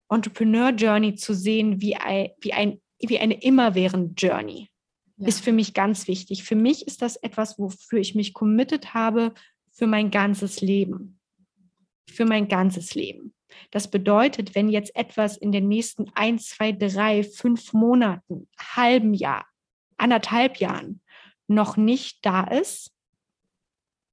[0.10, 4.70] Entrepreneur Journey zu sehen wie, ein, wie, ein, wie eine immerwährende Journey
[5.18, 5.28] ja.
[5.28, 6.44] ist für mich ganz wichtig.
[6.44, 9.34] Für mich ist das etwas, wofür ich mich committed habe
[9.72, 11.20] für mein ganzes Leben
[12.10, 13.34] für mein ganzes Leben.
[13.72, 19.46] Das bedeutet, wenn jetzt etwas in den nächsten ein, zwei, drei, fünf Monaten, halben Jahr,
[19.98, 21.02] anderthalb Jahren
[21.50, 22.92] noch nicht da ist,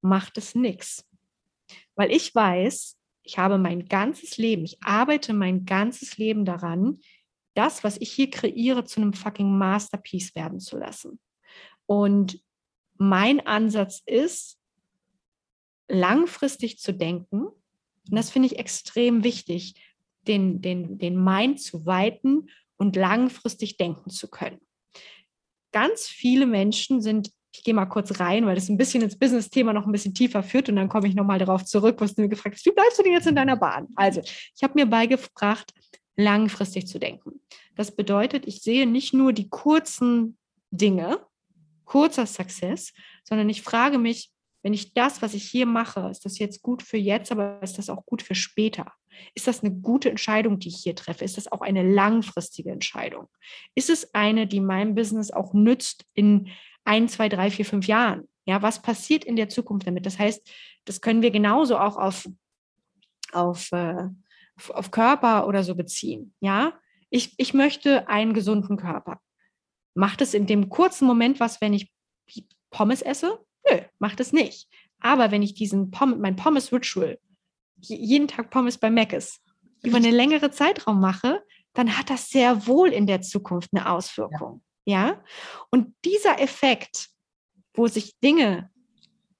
[0.00, 1.04] macht es nichts.
[1.94, 7.00] Weil ich weiß, ich habe mein ganzes Leben, ich arbeite mein ganzes Leben daran,
[7.54, 11.18] das, was ich hier kreiere, zu einem fucking Masterpiece werden zu lassen.
[11.86, 12.40] Und
[12.98, 14.58] mein Ansatz ist,
[15.88, 17.46] langfristig zu denken
[18.10, 19.74] und das finde ich extrem wichtig,
[20.26, 24.60] den, den, den Mind zu weiten und langfristig denken zu können.
[25.76, 29.74] Ganz viele Menschen sind, ich gehe mal kurz rein, weil das ein bisschen ins Business-Thema
[29.74, 32.30] noch ein bisschen tiefer führt und dann komme ich nochmal darauf zurück, was du mir
[32.30, 33.86] gefragt hast, wie bleibst du denn jetzt in deiner Bahn?
[33.94, 35.74] Also, ich habe mir beigebracht,
[36.16, 37.42] langfristig zu denken.
[37.74, 40.38] Das bedeutet, ich sehe nicht nur die kurzen
[40.70, 41.20] Dinge,
[41.84, 44.30] kurzer Success, sondern ich frage mich,
[44.66, 47.78] wenn ich das, was ich hier mache, ist das jetzt gut für jetzt, aber ist
[47.78, 48.92] das auch gut für später?
[49.32, 51.24] Ist das eine gute Entscheidung, die ich hier treffe?
[51.24, 53.28] Ist das auch eine langfristige Entscheidung?
[53.76, 56.48] Ist es eine, die meinem Business auch nützt in
[56.84, 58.28] ein, zwei, drei, vier, fünf Jahren?
[58.44, 60.04] Ja, was passiert in der Zukunft damit?
[60.04, 60.44] Das heißt,
[60.84, 62.28] das können wir genauso auch auf,
[63.30, 64.08] auf, äh,
[64.70, 66.34] auf, Körper oder so beziehen.
[66.40, 66.72] Ja,
[67.08, 69.20] ich, ich möchte einen gesunden Körper.
[69.94, 71.92] Macht es in dem kurzen Moment was, wenn ich
[72.70, 73.45] Pommes esse?
[73.70, 74.68] Nö, macht es nicht.
[75.00, 77.18] Aber wenn ich diesen Pommes, mein Pommes-Ritual,
[77.80, 79.40] jeden Tag Pommes bei Mc's,
[79.82, 81.42] über einen längeren Zeitraum mache,
[81.74, 84.62] dann hat das sehr wohl in der Zukunft eine Auswirkung.
[84.84, 85.08] Ja.
[85.08, 85.24] ja?
[85.70, 87.10] Und dieser Effekt,
[87.74, 88.70] wo sich Dinge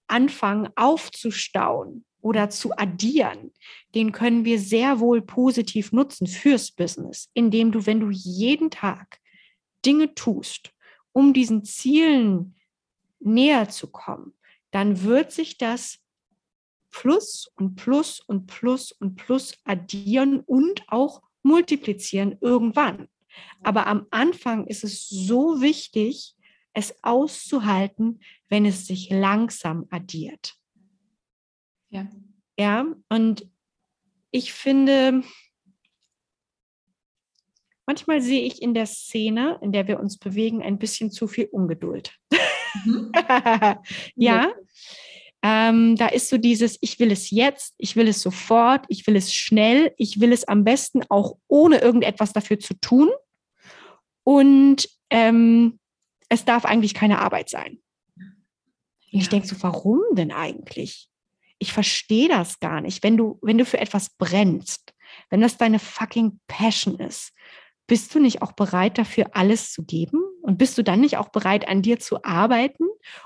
[0.07, 3.53] anfangen aufzustauen oder zu addieren,
[3.95, 9.19] den können wir sehr wohl positiv nutzen fürs Business, indem du, wenn du jeden Tag
[9.85, 10.73] Dinge tust,
[11.13, 12.57] um diesen Zielen
[13.21, 14.35] näher zu kommen,
[14.71, 15.99] dann wird sich das
[16.91, 23.09] Plus und Plus und Plus und Plus addieren und auch multiplizieren irgendwann.
[23.63, 26.35] Aber am Anfang ist es so wichtig,
[26.73, 30.55] es auszuhalten, wenn es sich langsam addiert.
[31.89, 32.09] Ja.
[32.59, 33.47] Ja, und
[34.31, 35.23] ich finde,
[37.87, 41.49] manchmal sehe ich in der Szene, in der wir uns bewegen, ein bisschen zu viel
[41.53, 42.15] Ungeduld.
[42.85, 43.13] Mhm.
[44.17, 44.53] ja.
[45.43, 49.15] Ähm, da ist so dieses, ich will es jetzt, ich will es sofort, ich will
[49.15, 53.11] es schnell, ich will es am besten auch ohne irgendetwas dafür zu tun.
[54.25, 55.79] Und ähm,
[56.29, 57.79] es darf eigentlich keine Arbeit sein.
[58.17, 61.09] Und ich denke so, warum denn eigentlich?
[61.59, 63.03] Ich verstehe das gar nicht.
[63.03, 64.95] Wenn du, wenn du für etwas brennst,
[65.31, 67.33] wenn das deine fucking Passion ist,
[67.87, 70.21] bist du nicht auch bereit dafür, alles zu geben?
[70.47, 72.85] Und bist du dann nicht auch bereit, an dir zu arbeiten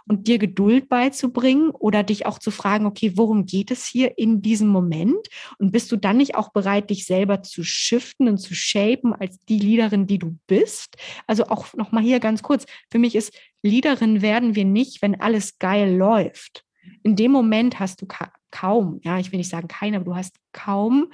[0.08, 4.40] und dir Geduld beizubringen oder dich auch zu fragen, okay, worum geht es hier in
[4.40, 5.28] diesem Moment?
[5.58, 9.38] Und bist du dann nicht auch bereit, dich selber zu shiften und zu shapen als
[9.40, 10.96] die Leaderin, die du bist?
[11.26, 12.64] Also auch nochmal hier ganz kurz.
[12.90, 16.64] Für mich ist Leaderin werden wir nicht, wenn alles geil läuft.
[17.02, 20.16] In dem Moment hast du ka kaum, ja, ich will nicht sagen keine, aber du
[20.16, 21.12] hast kaum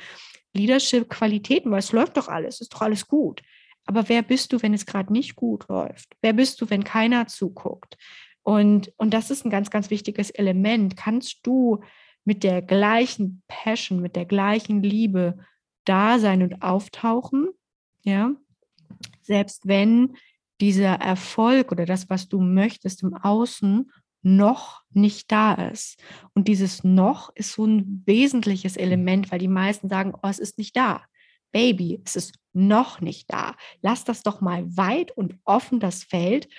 [0.55, 3.43] Leadership-Qualitäten, weil es läuft doch alles, ist doch alles gut.
[3.87, 6.17] Aber wer bist du, wenn es gerade nicht gut läuft?
[6.21, 7.97] Wer bist du, wenn keiner zuguckt?
[8.43, 10.97] Und, und das ist ein ganz, ganz wichtiges Element.
[10.97, 11.83] Kannst du
[12.25, 15.39] mit der gleichen Passion, mit der gleichen Liebe
[15.85, 17.49] da sein und auftauchen?
[18.03, 18.33] Ja,
[19.23, 20.17] selbst wenn
[20.61, 23.91] dieser Erfolg oder das, was du möchtest im Außen,
[24.23, 26.03] noch nicht da ist.
[26.35, 30.59] Und dieses noch ist so ein wesentliches Element, weil die meisten sagen, oh, es ist
[30.59, 31.05] nicht da.
[31.57, 33.57] Baby, es ist noch nicht da.
[33.81, 36.51] Lass das doch mal weit und offen das Feld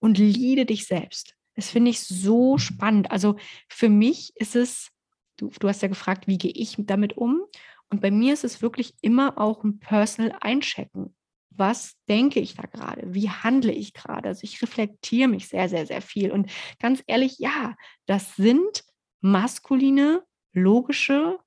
[0.00, 1.36] und liebe dich selbst.
[1.54, 3.12] Das finde ich so spannend.
[3.12, 3.36] Also
[3.68, 4.90] für mich ist es,
[5.36, 7.42] du, du hast ja gefragt, wie gehe ich damit um?
[7.90, 11.14] Und bei mir ist es wirklich immer auch ein Personal Einchecken.
[11.50, 13.14] was denke ich da gerade?
[13.14, 14.30] Wie handle ich gerade?
[14.30, 16.32] Also ich reflektiere mich sehr, sehr, sehr viel.
[16.32, 18.82] Und ganz ehrlich, ja, das sind
[19.20, 21.38] maskuline, logische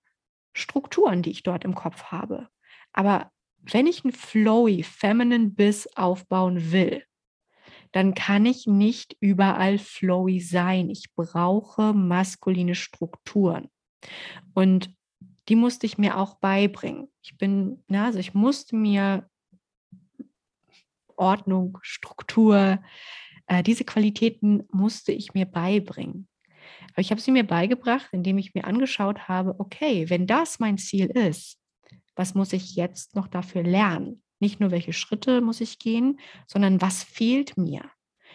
[0.54, 2.48] Strukturen, die ich dort im Kopf habe.
[2.94, 7.04] Aber wenn ich ein flowy, feminine Biss aufbauen will,
[7.92, 10.90] dann kann ich nicht überall flowy sein.
[10.90, 13.70] Ich brauche maskuline Strukturen.
[14.54, 14.94] Und
[15.48, 17.10] die musste ich mir auch beibringen.
[17.22, 19.30] Ich bin, na, also ich musste mir
[21.16, 22.82] Ordnung, Struktur,
[23.48, 26.28] äh, diese Qualitäten musste ich mir beibringen.
[26.92, 30.78] Aber ich habe sie mir beigebracht, indem ich mir angeschaut habe, okay, wenn das mein
[30.78, 31.60] Ziel ist,
[32.16, 34.22] was muss ich jetzt noch dafür lernen?
[34.40, 37.84] Nicht nur, welche Schritte muss ich gehen, sondern was fehlt mir?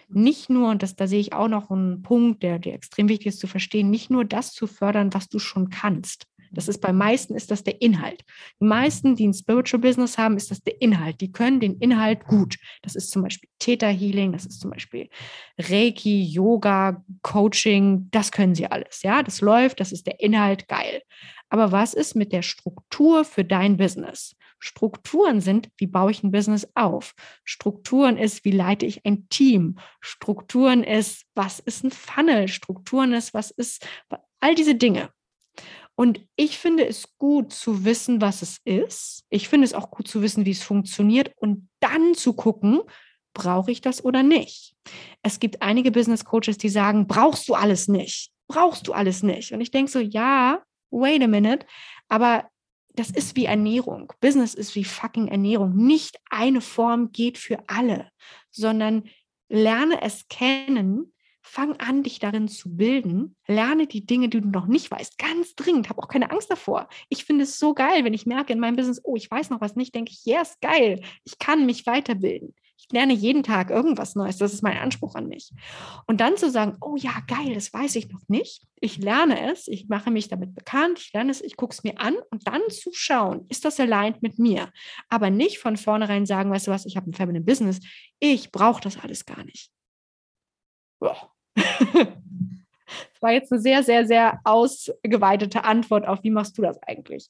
[0.08, 3.26] Nicht nur, und das, da sehe ich auch noch einen Punkt, der, der extrem wichtig
[3.26, 6.26] ist zu verstehen, nicht nur das zu fördern, was du schon kannst.
[6.52, 8.24] Das ist bei meisten ist das der Inhalt.
[8.60, 11.20] Die meisten, die ein Spiritual Business haben, ist das der Inhalt.
[11.20, 12.56] Die können den Inhalt gut.
[12.82, 15.08] Das ist zum Beispiel Theta Healing, das ist zum Beispiel
[15.58, 19.02] Reiki, Yoga, Coaching, das können sie alles.
[19.02, 21.02] Ja, das läuft, das ist der Inhalt geil.
[21.50, 24.36] Aber was ist mit der Struktur für dein Business?
[24.58, 27.14] Strukturen sind, wie baue ich ein Business auf?
[27.44, 29.78] Strukturen ist, wie leite ich ein Team?
[30.00, 32.48] Strukturen ist, was ist ein Funnel?
[32.48, 33.86] Strukturen ist, was ist
[34.40, 35.10] all diese Dinge.
[35.98, 39.24] Und ich finde es gut zu wissen, was es ist.
[39.30, 42.82] Ich finde es auch gut zu wissen, wie es funktioniert und dann zu gucken,
[43.34, 44.76] brauche ich das oder nicht.
[45.24, 48.30] Es gibt einige Business Coaches, die sagen, brauchst du alles nicht?
[48.46, 49.50] Brauchst du alles nicht?
[49.50, 51.66] Und ich denke so, ja, wait a minute,
[52.08, 52.48] aber
[52.94, 54.12] das ist wie Ernährung.
[54.20, 55.74] Business ist wie fucking Ernährung.
[55.74, 58.08] Nicht eine Form geht für alle,
[58.52, 59.08] sondern
[59.48, 61.12] lerne es kennen,
[61.48, 65.54] fang an, dich darin zu bilden, lerne die Dinge, die du noch nicht weißt, ganz
[65.54, 66.88] dringend, habe auch keine Angst davor.
[67.08, 69.60] Ich finde es so geil, wenn ich merke in meinem Business, oh, ich weiß noch
[69.60, 72.54] was nicht, denke ich, yes, geil, ich kann mich weiterbilden.
[72.80, 74.38] Ich lerne jeden Tag irgendwas Neues.
[74.38, 75.50] Das ist mein Anspruch an mich.
[76.06, 78.62] Und dann zu sagen, oh ja, geil, das weiß ich noch nicht.
[78.80, 81.98] Ich lerne es, ich mache mich damit bekannt, ich lerne es, ich gucke es mir
[81.98, 84.72] an und dann zu schauen, ist das aligned mit mir?
[85.08, 87.80] Aber nicht von vornherein sagen, weißt du was, ich habe ein Feminine Business,
[88.20, 89.72] ich brauche das alles gar nicht.
[91.00, 91.34] Boah.
[91.58, 97.28] Das war jetzt eine sehr, sehr, sehr ausgeweitete Antwort auf, wie machst du das eigentlich?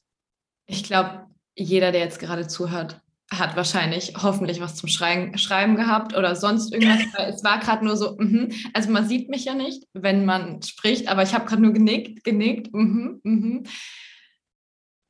[0.67, 6.15] Ich glaube, jeder, der jetzt gerade zuhört, hat wahrscheinlich hoffentlich was zum Schreiben, Schreiben gehabt
[6.15, 7.01] oder sonst irgendwas.
[7.35, 11.07] es war gerade nur so, mm also man sieht mich ja nicht, wenn man spricht,
[11.07, 12.73] aber ich habe gerade nur genickt, genickt.
[12.73, 13.63] Mm mm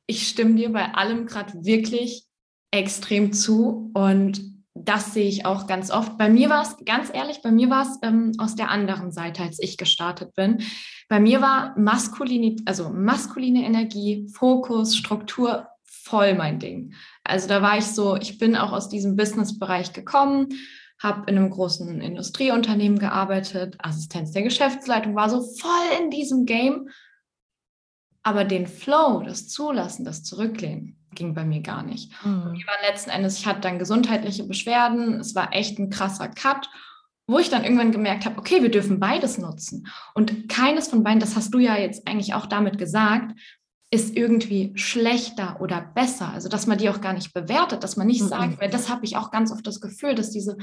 [0.06, 2.24] ich stimme dir bei allem gerade wirklich
[2.72, 4.42] extrem zu und
[4.84, 6.16] das sehe ich auch ganz oft.
[6.18, 9.42] Bei mir war es, ganz ehrlich, bei mir war es ähm, aus der anderen Seite,
[9.42, 10.62] als ich gestartet bin.
[11.08, 16.94] Bei mir war maskuline, also maskuline Energie, Fokus, Struktur voll mein Ding.
[17.24, 20.48] Also da war ich so, ich bin auch aus diesem Businessbereich gekommen,
[20.98, 26.88] habe in einem großen Industrieunternehmen gearbeitet, Assistenz der Geschäftsleitung, war so voll in diesem Game.
[28.22, 32.12] Aber den Flow, das Zulassen, das Zurücklehnen, ging bei mir gar nicht.
[32.24, 32.42] Mhm.
[32.42, 36.28] Und die waren letzten Endes, ich hatte dann gesundheitliche Beschwerden, es war echt ein krasser
[36.28, 36.68] Cut,
[37.26, 39.86] wo ich dann irgendwann gemerkt habe, okay, wir dürfen beides nutzen.
[40.14, 43.38] Und keines von beiden, das hast du ja jetzt eigentlich auch damit gesagt,
[43.92, 46.32] ist irgendwie schlechter oder besser.
[46.32, 48.28] Also, dass man die auch gar nicht bewertet, dass man nicht mhm.
[48.28, 50.56] sagt, weil das habe ich auch ganz oft das Gefühl, dass diese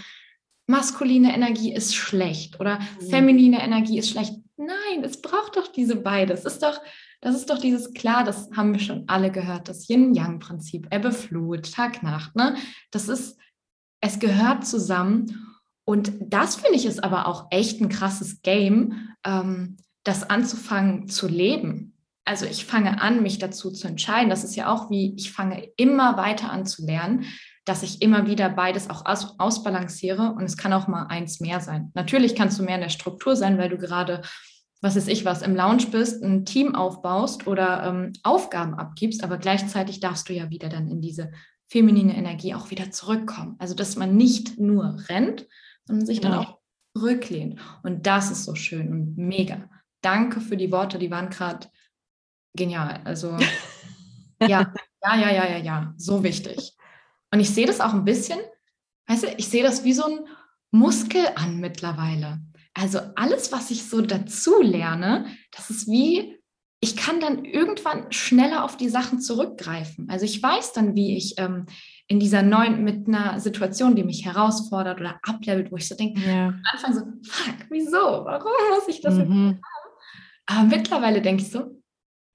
[0.66, 3.10] maskuline Energie ist schlecht oder mhm.
[3.10, 4.36] feminine Energie ist schlecht.
[4.58, 6.46] Nein, es braucht doch diese beides.
[6.46, 6.80] Es ist doch,
[7.28, 11.72] das ist doch dieses klar, das haben wir schon alle gehört, das Yin-Yang-Prinzip, Ebbe, Flut,
[11.72, 12.36] Tag, Nacht.
[12.36, 12.56] Ne?
[12.92, 13.38] Das ist,
[14.02, 15.56] es gehört zusammen.
[15.86, 21.28] Und das finde ich ist aber auch echt ein krasses Game, ähm, das anzufangen zu
[21.28, 24.30] leben also ich fange an, mich dazu zu entscheiden.
[24.30, 27.26] Das ist ja auch wie, ich fange immer weiter an zu lernen,
[27.64, 31.60] dass ich immer wieder beides auch aus, ausbalanciere und es kann auch mal eins mehr
[31.60, 31.92] sein.
[31.96, 34.22] Natürlich kannst du mehr in der Struktur sein, weil du gerade,
[34.82, 39.38] was weiß ich was, im Lounge bist, ein Team aufbaust oder ähm, Aufgaben abgibst, aber
[39.38, 41.32] gleichzeitig darfst du ja wieder dann in diese
[41.68, 43.56] feminine Energie auch wieder zurückkommen.
[43.60, 45.48] Also dass man nicht nur rennt,
[45.86, 46.60] sondern sich dann auch
[46.96, 47.60] zurücklehnt.
[47.84, 49.70] Und das ist so schön und mega.
[50.02, 51.68] Danke für die Worte, die waren gerade
[52.56, 53.02] genial.
[53.04, 53.38] Also
[54.42, 56.76] ja, ja, ja, ja, ja, ja, so wichtig.
[57.32, 58.40] Und ich sehe das auch ein bisschen,
[59.08, 60.20] weißt du, ich sehe das wie so ein
[60.72, 62.42] Muskel an mittlerweile.
[62.78, 66.38] Also alles, was ich so dazu lerne, das ist wie,
[66.80, 70.08] ich kann dann irgendwann schneller auf die Sachen zurückgreifen.
[70.10, 71.66] Also ich weiß dann, wie ich ähm,
[72.08, 76.22] in dieser neuen, mit einer Situation, die mich herausfordert oder ablevelt, wo ich so denke,
[76.22, 76.50] ja.
[76.50, 77.98] am Anfang so, fuck, wieso?
[77.98, 79.22] Warum muss ich das mhm.
[79.22, 79.62] jetzt haben?
[80.46, 81.82] Aber mittlerweile denke ich so,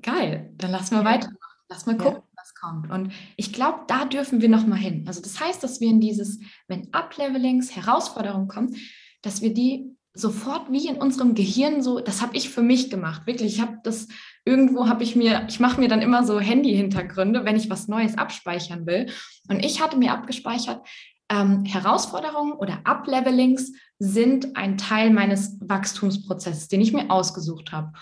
[0.02, 1.04] geil, dann lass mal ja.
[1.04, 1.38] weitermachen.
[1.68, 2.28] Lass mal gucken, ja.
[2.36, 2.90] was kommt.
[2.90, 5.04] Und ich glaube, da dürfen wir noch mal hin.
[5.06, 8.76] Also das heißt, dass wir in dieses, wenn Uplevelings, Herausforderungen kommen,
[9.22, 13.26] dass wir die sofort wie in unserem Gehirn so, das habe ich für mich gemacht,
[13.26, 13.54] wirklich.
[13.54, 14.08] Ich habe das
[14.44, 18.18] irgendwo habe ich mir, ich mache mir dann immer so Handy-Hintergründe, wenn ich was Neues
[18.18, 19.10] abspeichern will.
[19.48, 20.86] Und ich hatte mir abgespeichert,
[21.30, 27.92] ähm, Herausforderungen oder Uplevelings sind ein Teil meines Wachstumsprozesses, den ich mir ausgesucht habe.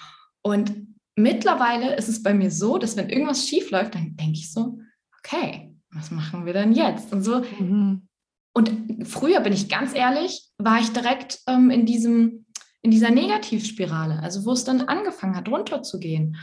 [0.43, 4.53] Und mittlerweile ist es bei mir so, dass wenn irgendwas schief läuft, dann denke ich
[4.53, 4.79] so,
[5.19, 7.13] okay, was machen wir denn jetzt?
[7.13, 7.43] Und so.
[7.59, 8.09] Mhm.
[8.53, 12.47] Und früher bin ich ganz ehrlich, war ich direkt ähm, in diesem,
[12.83, 16.37] in dieser Negativspirale, also wo es dann angefangen hat, runterzugehen.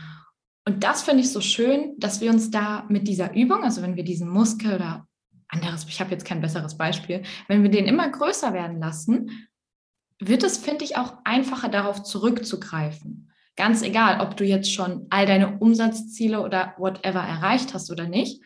[0.65, 3.95] Und das finde ich so schön, dass wir uns da mit dieser Übung, also wenn
[3.95, 5.07] wir diesen Muskel oder
[5.47, 9.47] anderes, ich habe jetzt kein besseres Beispiel, wenn wir den immer größer werden lassen,
[10.19, 13.31] wird es, finde ich, auch einfacher darauf zurückzugreifen.
[13.55, 18.41] Ganz egal, ob du jetzt schon all deine Umsatzziele oder whatever erreicht hast oder nicht.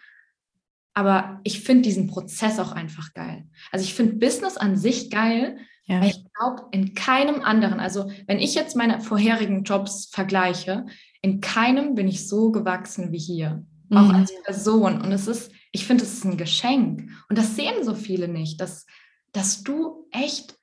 [0.93, 3.47] Aber ich finde diesen Prozess auch einfach geil.
[3.71, 6.01] Also ich finde Business an sich geil, ja.
[6.01, 10.85] weil ich glaube, in keinem anderen, also wenn ich jetzt meine vorherigen Jobs vergleiche,
[11.21, 13.65] in keinem bin ich so gewachsen wie hier.
[13.89, 13.97] Mhm.
[13.97, 15.01] Auch als Person.
[15.01, 17.09] Und es ist, ich finde, es ist ein Geschenk.
[17.29, 18.85] Und das sehen so viele nicht, dass,
[19.31, 20.57] dass du echt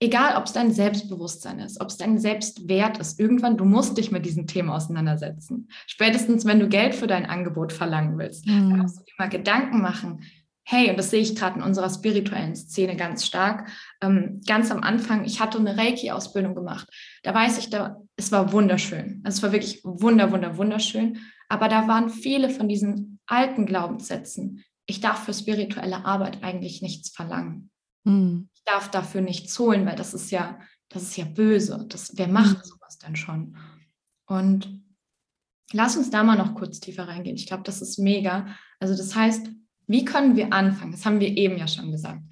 [0.00, 4.10] egal ob es dein Selbstbewusstsein ist, ob es dein Selbstwert ist, irgendwann, du musst dich
[4.10, 5.68] mit diesen Themen auseinandersetzen.
[5.86, 8.70] Spätestens, wenn du Geld für dein Angebot verlangen willst, mhm.
[8.70, 10.22] dann musst du dir mal Gedanken machen.
[10.68, 13.70] Hey, und das sehe ich gerade in unserer spirituellen Szene ganz stark.
[14.00, 16.88] Ähm, ganz am Anfang, ich hatte eine Reiki-Ausbildung gemacht.
[17.22, 19.20] Da weiß ich, da, es war wunderschön.
[19.24, 21.20] Also es war wirklich wunder, wunder, wunderschön.
[21.48, 24.64] Aber da waren viele von diesen alten Glaubenssätzen.
[24.86, 27.70] Ich darf für spirituelle Arbeit eigentlich nichts verlangen.
[28.02, 31.86] Mhm darf dafür nichts holen, weil das ist ja, das ist ja böse.
[31.88, 32.64] Das, wer macht mhm.
[32.64, 33.56] sowas denn schon?
[34.26, 34.82] Und
[35.72, 37.36] lass uns da mal noch kurz tiefer reingehen.
[37.36, 38.46] Ich glaube, das ist mega.
[38.80, 39.50] Also das heißt,
[39.86, 40.92] wie können wir anfangen?
[40.92, 42.22] Das haben wir eben ja schon gesagt.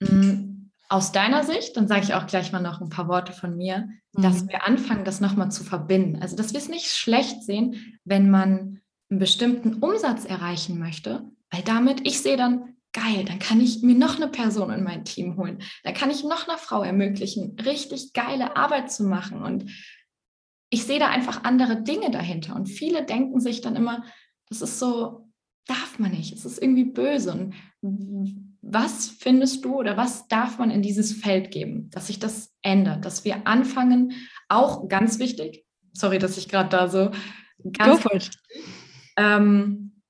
[0.00, 3.56] Mm, aus deiner Sicht, dann sage ich auch gleich mal noch ein paar Worte von
[3.56, 4.22] mir, mhm.
[4.22, 6.22] dass wir anfangen, das nochmal zu verbinden.
[6.22, 11.62] Also, dass wir es nicht schlecht sehen, wenn man einen bestimmten Umsatz erreichen möchte, weil
[11.62, 15.36] damit, ich sehe dann, geil, dann kann ich mir noch eine Person in mein Team
[15.36, 15.58] holen.
[15.84, 19.42] Dann kann ich noch einer Frau ermöglichen, richtig geile Arbeit zu machen.
[19.42, 19.70] Und
[20.70, 22.56] ich sehe da einfach andere Dinge dahinter.
[22.56, 24.02] Und viele denken sich dann immer,
[24.48, 25.30] das ist so,
[25.66, 27.50] darf man nicht, es ist irgendwie böse.
[27.82, 32.54] Und was findest du oder was darf man in dieses Feld geben, dass sich das
[32.62, 34.12] ändert, dass wir anfangen,
[34.48, 37.10] auch ganz wichtig, sorry, dass ich gerade da so
[37.72, 38.04] ganz,
[39.16, 40.00] ähm,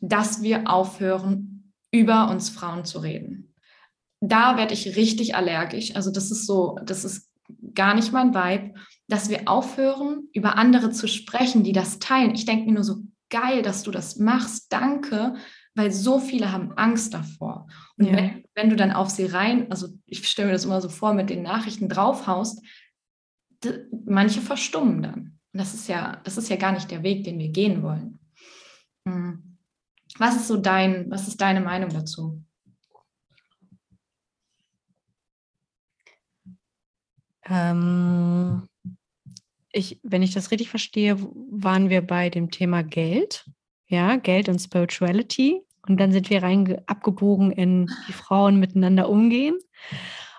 [0.00, 1.53] dass wir aufhören,
[1.94, 3.54] über uns Frauen zu reden.
[4.20, 5.94] Da werde ich richtig allergisch.
[5.94, 7.30] Also das ist so, das ist
[7.72, 8.74] gar nicht mein Vibe,
[9.06, 12.34] dass wir aufhören, über andere zu sprechen, die das teilen.
[12.34, 12.96] Ich denke mir nur so,
[13.30, 15.36] geil, dass du das machst, danke,
[15.76, 17.68] weil so viele haben Angst davor.
[17.96, 18.16] Und ja.
[18.16, 21.14] wenn, wenn, du dann auf sie rein, also ich stelle mir das immer so vor,
[21.14, 22.60] mit den Nachrichten draufhaust,
[24.04, 25.38] manche verstummen dann.
[25.52, 28.18] Und das ist ja, das ist ja gar nicht der Weg, den wir gehen wollen.
[29.06, 29.53] Hm.
[30.18, 32.42] Was ist so dein, was ist deine Meinung dazu?
[37.46, 38.68] Ähm,
[39.72, 43.44] ich, wenn ich das richtig verstehe, waren wir bei dem Thema Geld,
[43.88, 45.60] ja, Geld und Spirituality.
[45.86, 49.58] Und dann sind wir rein abgebogen in wie Frauen miteinander umgehen.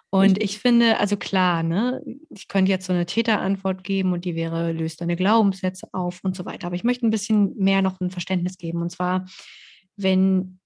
[0.10, 4.36] Und ich finde, also klar, ne, ich könnte jetzt so eine Täterantwort geben und die
[4.36, 6.68] wäre, löst deine Glaubenssätze auf und so weiter.
[6.68, 8.82] Aber ich möchte ein bisschen mehr noch ein Verständnis geben.
[8.82, 9.26] Und zwar,
[9.96, 10.60] wenn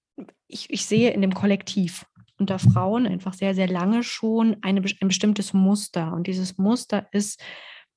[0.46, 2.06] ich, ich sehe in dem Kollektiv
[2.38, 6.12] unter Frauen einfach sehr, sehr lange schon eine, ein bestimmtes Muster.
[6.12, 7.40] Und dieses Muster ist,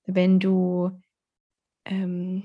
[0.05, 0.91] wenn du,
[1.85, 2.43] ähm,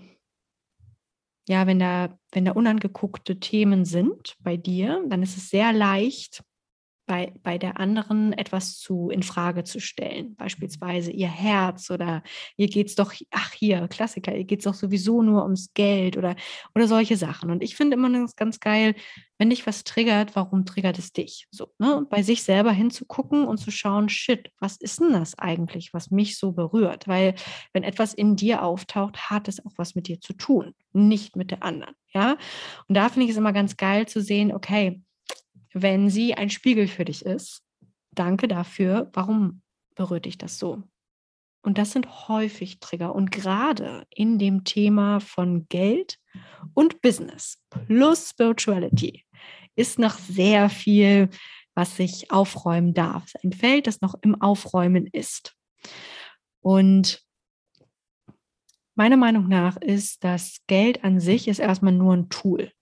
[1.48, 6.44] ja, wenn da, wenn da unangeguckte Themen sind bei dir, dann ist es sehr leicht,
[7.08, 10.36] bei, bei der anderen etwas zu in Frage zu stellen.
[10.36, 12.22] Beispielsweise ihr Herz oder
[12.56, 16.16] ihr geht es doch, ach hier, Klassiker, ihr geht es doch sowieso nur ums Geld
[16.16, 16.36] oder,
[16.76, 17.50] oder solche Sachen.
[17.50, 18.94] Und ich finde immer ganz, ganz geil,
[19.38, 21.46] wenn dich was triggert, warum triggert es dich?
[21.50, 22.06] So, ne?
[22.10, 26.38] Bei sich selber hinzugucken und zu schauen, shit, was ist denn das eigentlich, was mich
[26.38, 27.08] so berührt?
[27.08, 27.34] Weil
[27.72, 31.50] wenn etwas in dir auftaucht, hat es auch was mit dir zu tun, nicht mit
[31.50, 31.94] der anderen.
[32.12, 32.36] Ja.
[32.86, 35.02] Und da finde ich es immer ganz geil zu sehen, okay,
[35.72, 37.62] wenn sie ein Spiegel für dich ist.
[38.12, 39.10] Danke dafür.
[39.12, 39.62] Warum
[39.94, 40.82] berührt dich das so?
[41.62, 43.14] Und das sind häufig Trigger.
[43.14, 46.18] Und gerade in dem Thema von Geld
[46.74, 49.24] und Business plus Spirituality
[49.74, 51.28] ist noch sehr viel,
[51.74, 53.32] was sich aufräumen darf.
[53.44, 55.54] Ein Feld, das noch im Aufräumen ist.
[56.60, 57.22] Und
[58.94, 62.72] meiner Meinung nach ist das Geld an sich ist erstmal nur ein Tool.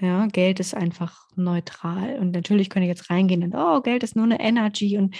[0.00, 2.18] Ja, Geld ist einfach neutral.
[2.18, 4.96] Und natürlich können ich jetzt reingehen und, oh, Geld ist nur eine Energy.
[4.96, 5.16] Und,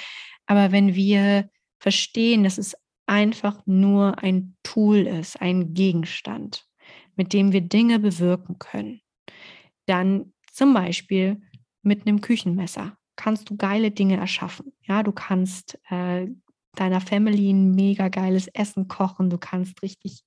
[0.47, 1.51] aber wenn wir
[1.81, 2.77] verstehen, dass es
[3.07, 6.67] einfach nur ein Tool ist, ein Gegenstand,
[7.17, 9.01] mit dem wir Dinge bewirken können,
[9.87, 11.41] dann zum Beispiel
[11.83, 14.73] mit einem Küchenmesser kannst du geile Dinge erschaffen.
[14.83, 16.29] Ja, du kannst äh,
[16.75, 20.23] deiner Family ein mega geiles Essen kochen, du kannst richtig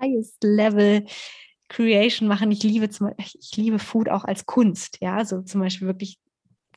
[0.00, 1.06] highest Level
[1.70, 2.50] Creation machen.
[2.50, 6.18] Ich liebe zum ich liebe Food auch als Kunst, ja, so zum Beispiel wirklich,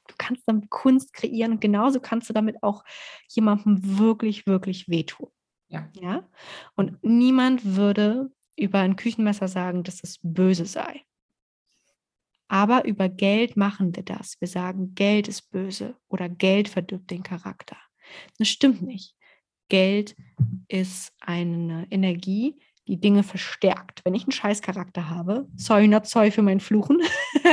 [0.08, 2.84] du kannst damit Kunst kreieren und genauso kannst du damit auch
[3.28, 5.30] jemandem wirklich, wirklich wehtun.
[5.68, 5.90] Ja.
[6.00, 6.30] ja.
[6.76, 11.02] Und niemand würde über ein Küchenmesser sagen, dass es böse sei.
[12.48, 14.40] Aber über Geld machen wir das.
[14.40, 17.78] Wir sagen, Geld ist böse oder Geld verdirbt den Charakter.
[18.38, 19.16] Das stimmt nicht.
[19.70, 20.16] Geld
[20.68, 24.02] ist eine Energie, die Dinge verstärkt.
[24.04, 27.02] Wenn ich einen Scheißcharakter habe, sorry, not sorry für mein Fluchen.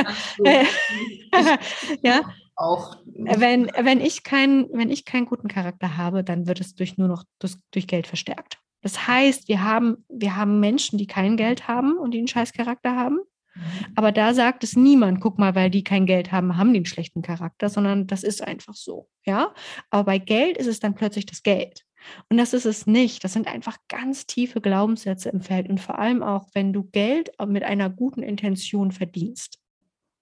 [2.03, 2.21] ja.
[2.55, 2.97] Auch.
[3.05, 7.07] Wenn, wenn, ich kein, wenn ich keinen guten Charakter habe, dann wird es durch nur
[7.07, 8.57] noch durch, durch Geld verstärkt.
[8.81, 12.95] Das heißt, wir haben, wir haben Menschen, die kein Geld haben und die einen Scheißcharakter
[12.95, 13.19] haben.
[13.53, 13.61] Mhm.
[13.95, 16.85] Aber da sagt es niemand, guck mal, weil die kein Geld haben, haben die einen
[16.85, 19.07] schlechten Charakter, sondern das ist einfach so.
[19.25, 19.53] Ja.
[19.89, 21.85] Aber bei Geld ist es dann plötzlich das Geld.
[22.29, 23.23] Und das ist es nicht.
[23.23, 25.69] Das sind einfach ganz tiefe Glaubenssätze im Feld.
[25.69, 29.59] Und vor allem auch, wenn du Geld mit einer guten Intention verdienst,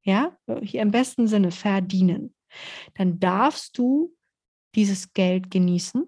[0.03, 2.33] ja, hier im besten Sinne verdienen,
[2.95, 4.15] dann darfst du
[4.75, 6.05] dieses Geld genießen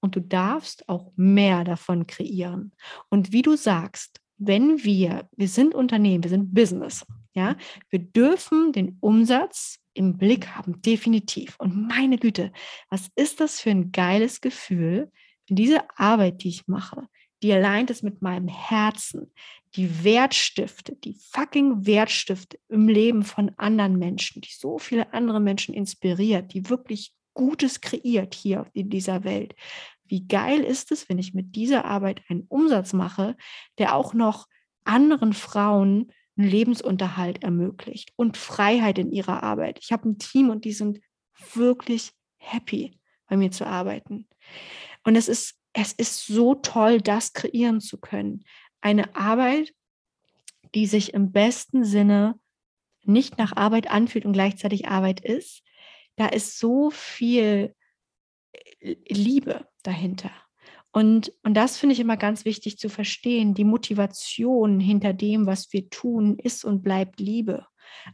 [0.00, 2.72] und du darfst auch mehr davon kreieren.
[3.08, 7.56] Und wie du sagst, wenn wir, wir sind Unternehmen, wir sind Business, ja,
[7.90, 11.56] wir dürfen den Umsatz im Blick haben, definitiv.
[11.58, 12.52] Und meine Güte,
[12.90, 15.10] was ist das für ein geiles Gefühl,
[15.48, 17.08] wenn diese Arbeit, die ich mache,
[17.42, 19.32] die allein ist mit meinem Herzen,
[19.76, 25.74] die Wertstifte, die fucking Wertstifte im Leben von anderen Menschen, die so viele andere Menschen
[25.74, 29.56] inspiriert, die wirklich Gutes kreiert hier in dieser Welt.
[30.04, 33.36] Wie geil ist es, wenn ich mit dieser Arbeit einen Umsatz mache,
[33.78, 34.46] der auch noch
[34.84, 39.78] anderen Frauen einen Lebensunterhalt ermöglicht und Freiheit in ihrer Arbeit.
[39.80, 41.00] Ich habe ein Team und die sind
[41.54, 44.28] wirklich happy, bei mir zu arbeiten.
[45.04, 48.44] Und es ist, es ist so toll, das kreieren zu können.
[48.80, 49.72] Eine Arbeit,
[50.74, 52.38] die sich im besten Sinne
[53.02, 55.62] nicht nach Arbeit anfühlt und gleichzeitig Arbeit ist.
[56.16, 57.74] Da ist so viel
[58.80, 60.30] Liebe dahinter.
[60.94, 63.54] Und, und das finde ich immer ganz wichtig zu verstehen.
[63.54, 67.66] Die Motivation hinter dem, was wir tun, ist und bleibt Liebe.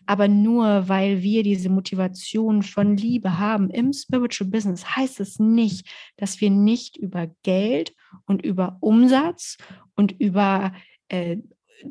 [0.06, 5.86] Aber nur weil wir diese Motivation von Liebe haben im Spiritual Business, heißt es nicht,
[6.16, 9.58] dass wir nicht über Geld und über Umsatz
[9.94, 10.72] und über
[11.08, 11.36] äh,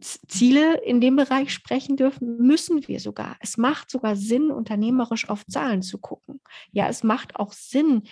[0.02, 3.38] Ziele in dem Bereich sprechen dürfen, müssen wir sogar.
[3.42, 6.42] Es macht sogar Sinn, unternehmerisch auf Zahlen zu gucken.
[6.72, 8.04] Ja, es macht auch Sinn,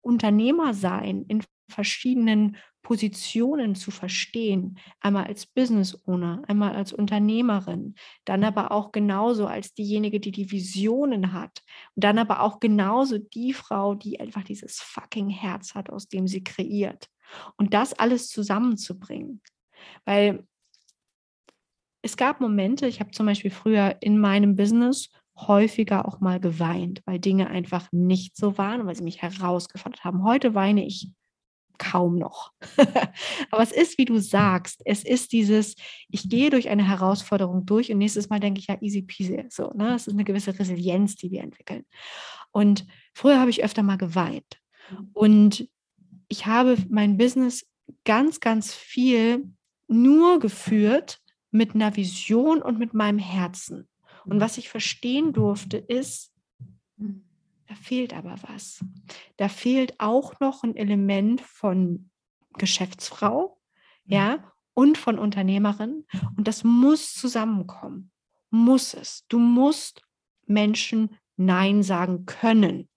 [0.00, 4.78] Unternehmer sein in verschiedenen Positionen zu verstehen.
[5.00, 7.94] Einmal als Business Owner, einmal als Unternehmerin,
[8.24, 11.62] dann aber auch genauso als diejenige, die die Visionen hat.
[11.96, 16.28] Und dann aber auch genauso die Frau, die einfach dieses fucking Herz hat, aus dem
[16.28, 17.08] sie kreiert.
[17.56, 19.40] Und das alles zusammenzubringen.
[20.04, 20.46] Weil
[22.02, 27.02] es gab Momente, ich habe zum Beispiel früher in meinem Business häufiger auch mal geweint,
[27.06, 30.22] weil Dinge einfach nicht so waren weil sie mich herausgefordert haben.
[30.22, 31.10] Heute weine ich
[31.78, 32.52] kaum noch.
[33.50, 35.74] Aber es ist, wie du sagst, es ist dieses,
[36.08, 39.44] ich gehe durch eine Herausforderung durch und nächstes Mal denke ich ja easy peasy.
[39.50, 39.94] So, ne?
[39.94, 41.84] Es ist eine gewisse Resilienz, die wir entwickeln.
[42.52, 44.60] Und früher habe ich öfter mal geweint.
[44.90, 45.10] Mhm.
[45.12, 45.68] Und
[46.28, 47.66] ich habe mein Business
[48.04, 49.44] ganz, ganz viel
[49.88, 51.20] nur geführt
[51.50, 53.88] mit einer Vision und mit meinem Herzen.
[54.24, 56.32] Und was ich verstehen durfte, ist,
[56.96, 57.23] mhm.
[57.74, 58.84] Da fehlt aber was.
[59.36, 62.08] Da fehlt auch noch ein Element von
[62.56, 63.58] Geschäftsfrau,
[64.04, 64.42] ja, mhm.
[64.74, 66.04] und von Unternehmerin.
[66.36, 68.12] Und das muss zusammenkommen.
[68.50, 69.24] Muss es.
[69.28, 70.02] Du musst
[70.46, 72.88] Menschen Nein sagen können,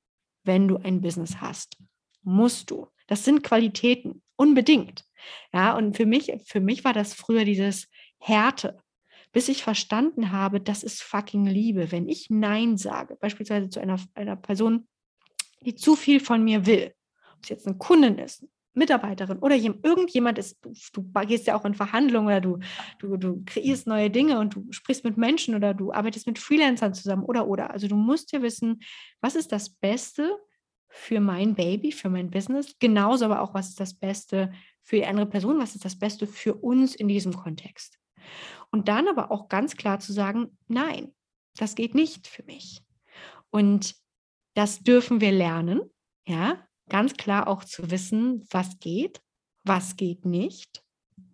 [0.43, 1.77] wenn du ein Business hast.
[2.21, 2.87] Musst du.
[3.07, 5.05] Das sind Qualitäten, unbedingt.
[5.53, 7.87] Ja, und für mich, für mich war das früher dieses
[8.19, 8.79] Härte
[9.31, 11.91] bis ich verstanden habe, das ist fucking Liebe.
[11.91, 14.87] Wenn ich Nein sage, beispielsweise zu einer, einer Person,
[15.61, 16.93] die zu viel von mir will,
[17.35, 18.45] ob es jetzt eine Kundin ist,
[18.77, 22.59] Mitarbeiterin oder irgendjemand ist, du, du, gehst ja auch in Verhandlungen oder du,
[22.99, 26.93] du, du kreierst neue Dinge und du sprichst mit Menschen oder du arbeitest mit Freelancern
[26.93, 27.71] zusammen oder oder.
[27.71, 28.81] Also du musst ja wissen,
[29.19, 30.37] was ist das Beste
[30.89, 34.53] für mein Baby, für mein Business, genauso aber auch, was ist das Beste
[34.83, 37.99] für die andere Person, was ist das Beste für uns in diesem Kontext.
[38.71, 41.13] Und dann aber auch ganz klar zu sagen, nein,
[41.55, 42.83] das geht nicht für mich.
[43.49, 43.95] Und
[44.53, 45.81] das dürfen wir lernen,
[46.27, 49.21] ja, ganz klar auch zu wissen, was geht,
[49.63, 50.83] was geht nicht,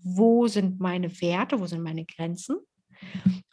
[0.01, 2.57] wo sind meine Werte, wo sind meine Grenzen.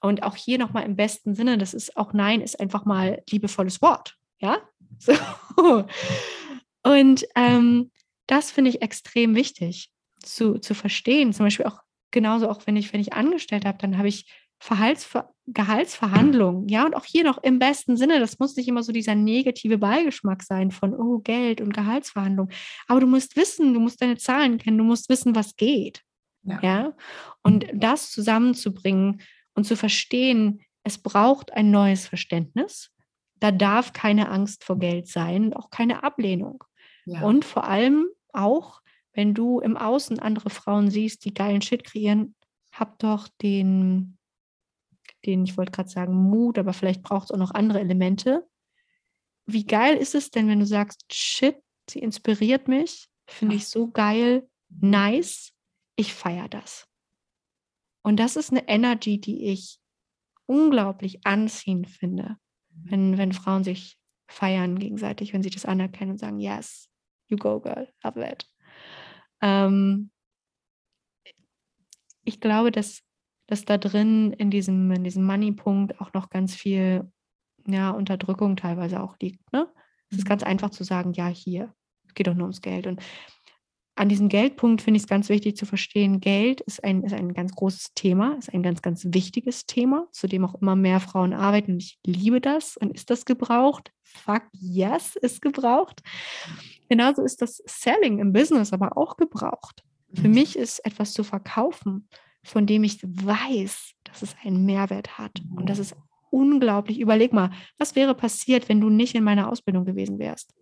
[0.00, 3.82] Und auch hier nochmal im besten Sinne, das ist auch Nein, ist einfach mal liebevolles
[3.82, 4.58] Wort, ja.
[4.98, 5.86] So.
[6.82, 7.90] Und ähm,
[8.26, 9.90] das finde ich extrem wichtig
[10.22, 11.32] zu, zu verstehen.
[11.32, 11.80] Zum Beispiel auch
[12.10, 16.94] genauso, auch wenn ich, wenn ich angestellt habe, dann habe ich Verhaltsver Gehaltsverhandlungen, ja, und
[16.94, 20.70] auch hier noch im besten Sinne, das muss nicht immer so dieser negative Beigeschmack sein
[20.70, 22.54] von, oh, Geld und Gehaltsverhandlungen.
[22.86, 26.02] Aber du musst wissen, du musst deine Zahlen kennen, du musst wissen, was geht.
[26.44, 26.60] Ja.
[26.62, 26.96] ja?
[27.42, 29.22] Und das zusammenzubringen
[29.54, 32.90] und zu verstehen, es braucht ein neues Verständnis.
[33.36, 36.62] Da darf keine Angst vor Geld sein, auch keine Ablehnung.
[37.06, 37.22] Ja.
[37.22, 38.79] Und vor allem auch,
[39.12, 42.34] wenn du im Außen andere Frauen siehst, die geilen Shit kreieren,
[42.72, 44.18] hab doch den
[45.24, 48.46] den, ich wollte gerade sagen, Mut, aber vielleicht braucht es auch noch andere Elemente.
[49.46, 51.56] Wie geil ist es denn, wenn du sagst, shit,
[51.88, 55.52] sie inspiriert mich, finde ich so geil, nice,
[55.96, 56.86] ich feiere das.
[58.02, 59.78] Und das ist eine Energy, die ich
[60.46, 62.36] unglaublich anziehend finde,
[62.70, 63.98] wenn, wenn Frauen sich
[64.28, 66.88] feiern gegenseitig, wenn sie das anerkennen und sagen, yes,
[67.26, 68.49] you go, girl, love it.
[69.42, 70.10] Ähm,
[72.24, 73.02] ich glaube, dass
[73.50, 77.10] dass da drin in diesem, in diesem Money-Punkt auch noch ganz viel
[77.66, 79.52] ja, Unterdrückung teilweise auch liegt.
[79.52, 79.68] Ne?
[80.08, 80.28] Es ist mhm.
[80.28, 81.74] ganz einfach zu sagen, ja, hier,
[82.06, 82.86] es geht doch nur ums Geld.
[82.86, 83.02] Und
[83.96, 87.34] an diesem Geldpunkt finde ich es ganz wichtig zu verstehen, Geld ist ein, ist ein
[87.34, 91.34] ganz großes Thema, ist ein ganz, ganz wichtiges Thema, zu dem auch immer mehr Frauen
[91.34, 91.72] arbeiten.
[91.72, 92.76] Und ich liebe das.
[92.76, 93.90] Und ist das gebraucht?
[94.04, 96.02] Fuck yes, ist gebraucht.
[96.90, 99.82] Genauso ist das Selling im Business aber auch gebraucht.
[100.12, 100.34] Für mhm.
[100.34, 102.06] mich ist etwas zu verkaufen
[102.42, 105.32] von dem ich weiß, dass es einen Mehrwert hat.
[105.56, 105.96] Und das ist
[106.30, 106.98] unglaublich.
[106.98, 110.54] Überleg mal, was wäre passiert, wenn du nicht in meiner Ausbildung gewesen wärst?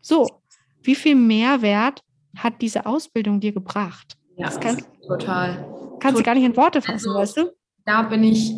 [0.00, 0.42] So,
[0.82, 2.02] wie viel Mehrwert
[2.36, 4.16] hat diese Ausbildung dir gebracht?
[4.36, 5.96] Ja, das kannst, total.
[6.00, 7.52] Kannst du gar nicht in Worte fassen, also, weißt du?
[7.84, 8.52] Da bin ich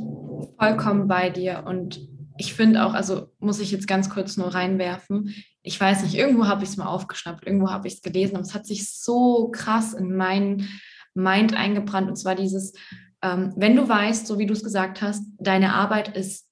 [0.58, 5.34] vollkommen bei dir und ich finde auch, also muss ich jetzt ganz kurz nur reinwerfen,
[5.62, 8.44] ich weiß nicht, irgendwo habe ich es mal aufgeschnappt, irgendwo habe ich es gelesen, aber
[8.44, 10.68] es hat sich so krass in meinen
[11.14, 12.08] Mind eingebrannt.
[12.08, 12.74] Und zwar dieses,
[13.22, 16.46] ähm, wenn du weißt, so wie du es gesagt hast, deine Arbeit ist,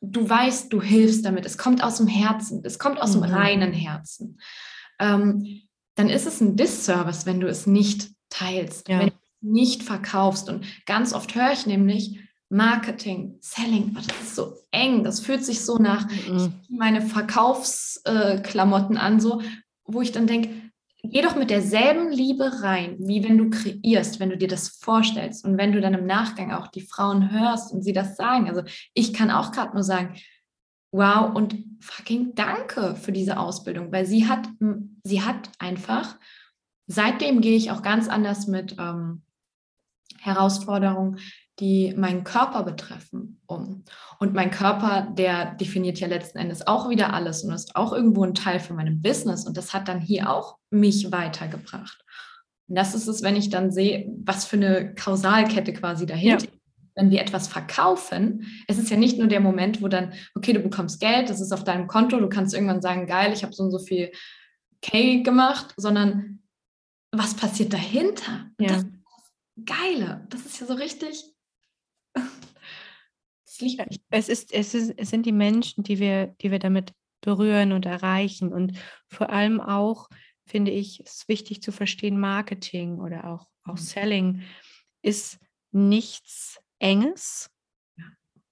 [0.00, 3.22] du weißt, du hilfst damit, es kommt aus dem Herzen, es kommt aus mhm.
[3.22, 4.38] dem reinen Herzen,
[5.00, 5.62] ähm,
[5.96, 9.00] dann ist es ein Disservice, wenn du es nicht teilst, ja.
[9.00, 10.48] wenn du es nicht verkaufst.
[10.48, 12.20] Und ganz oft höre ich nämlich,
[12.52, 16.52] Marketing, Selling, oh, das ist so eng, das fühlt sich so nach mhm.
[16.68, 19.40] meine Verkaufsklamotten äh, an, so,
[19.86, 20.50] wo ich dann denke,
[21.02, 25.46] geh doch mit derselben Liebe rein, wie wenn du kreierst, wenn du dir das vorstellst
[25.46, 28.50] und wenn du dann im Nachgang auch die Frauen hörst und sie das sagen.
[28.50, 30.14] Also ich kann auch gerade nur sagen,
[30.92, 34.46] wow und fucking danke für diese Ausbildung, weil sie hat,
[35.04, 36.16] sie hat einfach,
[36.86, 39.22] seitdem gehe ich auch ganz anders mit ähm,
[40.20, 41.18] Herausforderungen,
[41.60, 43.84] die meinen Körper betreffen, um.
[44.18, 48.24] Und mein Körper, der definiert ja letzten Endes auch wieder alles und ist auch irgendwo
[48.24, 49.46] ein Teil von meinem Business.
[49.46, 52.04] Und das hat dann hier auch mich weitergebracht.
[52.68, 56.46] Und das ist es, wenn ich dann sehe, was für eine Kausalkette quasi dahinter.
[56.46, 56.52] Ja.
[56.94, 60.60] Wenn wir etwas verkaufen, es ist ja nicht nur der Moment, wo dann, okay, du
[60.60, 63.62] bekommst Geld, das ist auf deinem Konto, du kannst irgendwann sagen, geil, ich habe so
[63.62, 64.10] und so viel
[64.82, 66.40] K gemacht, sondern
[67.10, 68.50] was passiert dahinter?
[68.58, 68.68] Ja.
[68.68, 68.86] Das
[69.64, 71.31] Geile, das ist ja so richtig
[74.10, 77.86] es, ist, es, ist, es sind die Menschen, die wir, die wir damit berühren und
[77.86, 78.52] erreichen.
[78.52, 78.78] Und
[79.08, 80.08] vor allem auch,
[80.46, 83.78] finde ich, ist wichtig zu verstehen, Marketing oder auch, auch mhm.
[83.78, 84.42] Selling
[85.02, 85.38] ist
[85.72, 87.50] nichts Enges,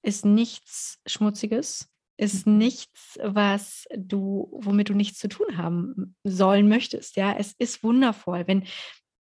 [0.03, 2.59] ist nichts Schmutziges, ist mhm.
[2.59, 7.17] nichts, was du, womit du nichts zu tun haben sollen möchtest.
[7.17, 8.47] Ja, es ist wundervoll.
[8.47, 8.67] Wenn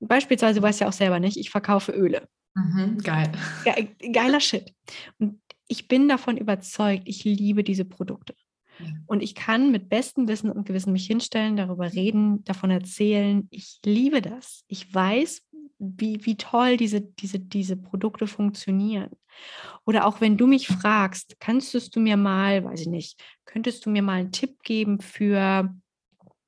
[0.01, 2.29] beispielsweise, du weißt ja auch selber nicht, ich verkaufe Öle.
[2.55, 3.33] Mhm, geil.
[3.64, 4.75] Ge geiler Shit.
[5.18, 5.41] Und
[5.71, 8.35] ich bin davon überzeugt, ich liebe diese Produkte.
[9.07, 13.47] Und ich kann mit bestem Wissen und Gewissen mich hinstellen, darüber reden, davon erzählen.
[13.51, 14.64] Ich liebe das.
[14.68, 15.43] Ich weiß,
[15.79, 19.11] wie, wie toll diese, diese, diese Produkte funktionieren.
[19.85, 23.91] Oder auch wenn du mich fragst, kannst du mir mal, weiß ich nicht, könntest du
[23.91, 25.73] mir mal einen Tipp geben für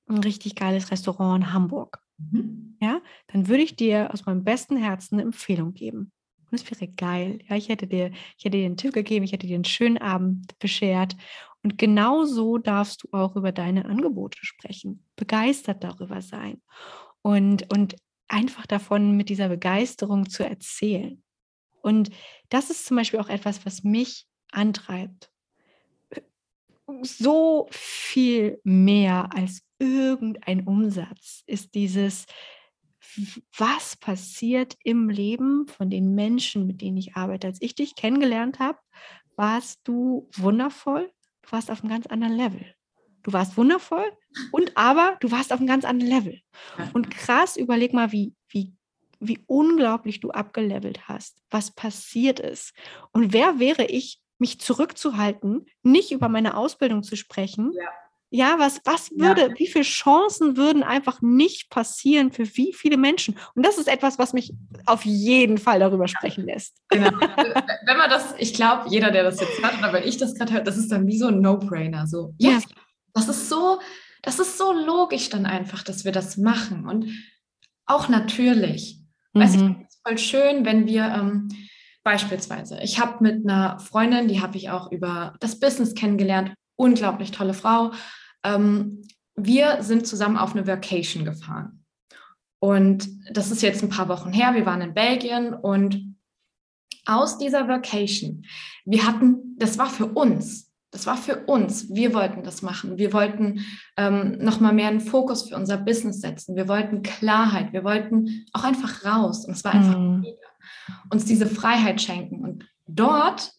[0.09, 2.01] ein richtig geiles Restaurant in Hamburg?
[2.19, 2.77] Mhm.
[2.81, 6.13] Ja, dann würde ich dir aus meinem besten Herzen eine Empfehlung geben.
[6.53, 7.39] Und es wäre geil.
[7.49, 9.97] Ja, ich hätte dir, ich hätte dir einen Tipp gegeben, ich hätte dir einen schönen
[9.99, 11.17] Abend beschert
[11.63, 16.61] Und genauso darfst du auch über deine Angebote sprechen, begeistert darüber sein
[17.23, 17.97] und, und
[18.29, 21.23] einfach davon mit dieser Begeisterung zu erzählen.
[21.81, 22.11] Und
[22.51, 25.31] das ist zum Beispiel auch etwas, was mich antreibt.
[27.03, 32.27] So viel mehr als irgendein Umsatz ist dieses,
[33.57, 37.47] was passiert im Leben von den Menschen, mit denen ich arbeite.
[37.47, 38.79] Als ich dich kennengelernt habe,
[39.37, 41.11] warst du wundervoll,
[41.43, 42.75] du warst auf einem ganz anderen Level.
[43.23, 44.05] Du warst wundervoll
[44.51, 46.41] und aber du warst auf einem ganz anderen Level.
[46.93, 48.73] Und krass, überleg mal, wie, wie,
[49.21, 52.75] wie unglaublich du abgelevelt hast, was passiert ist.
[53.13, 57.89] Und wer wäre ich, mich zurückzuhalten, nicht über meine Ausbildung zu sprechen, ja.
[58.35, 59.59] Ja, was, was würde, ja.
[59.59, 63.37] wie viele Chancen würden einfach nicht passieren für wie viele Menschen?
[63.55, 64.55] Und das ist etwas, was mich
[64.87, 66.75] auf jeden Fall darüber sprechen lässt.
[66.89, 67.11] Genau.
[67.21, 70.55] wenn man das, ich glaube, jeder, der das jetzt hört, oder wenn ich das gerade
[70.55, 72.07] höre, das ist dann wie so ein No-Brainer.
[72.07, 72.77] So, yes, ja.
[73.13, 73.81] das ist so,
[74.23, 76.89] das ist so logisch dann einfach, dass wir das machen.
[76.89, 77.09] Und
[77.85, 78.99] auch natürlich.
[79.35, 79.41] Mhm.
[79.41, 81.49] Weiß ich, ist voll schön, wenn wir ähm,
[82.03, 87.31] beispielsweise, ich habe mit einer Freundin, die habe ich auch über das Business kennengelernt, unglaublich
[87.31, 87.93] tolle Frau.
[88.45, 89.03] Ähm,
[89.35, 91.85] wir sind zusammen auf eine Vacation gefahren.
[92.59, 94.55] Und das ist jetzt ein paar Wochen her.
[94.55, 96.17] Wir waren in Belgien und
[97.07, 98.45] aus dieser Vacation,
[98.85, 101.93] wir hatten, das war für uns, das war für uns.
[101.93, 102.99] Wir wollten das machen.
[102.99, 103.65] Wir wollten
[103.97, 106.55] ähm, nochmal mehr einen Fokus für unser Business setzen.
[106.55, 107.73] Wir wollten Klarheit.
[107.73, 109.47] Wir wollten auch einfach raus.
[109.47, 110.27] Und es war einfach mhm.
[111.11, 112.45] uns diese Freiheit schenken.
[112.45, 113.53] Und dort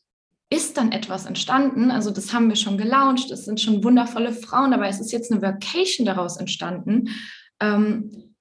[0.54, 1.92] ist dann etwas entstanden.
[1.92, 4.90] Also das haben wir schon gelauncht, es sind schon wundervolle Frauen dabei.
[4.90, 7.10] Es ist jetzt eine Vacation daraus entstanden,
[7.60, 8.36] ähm,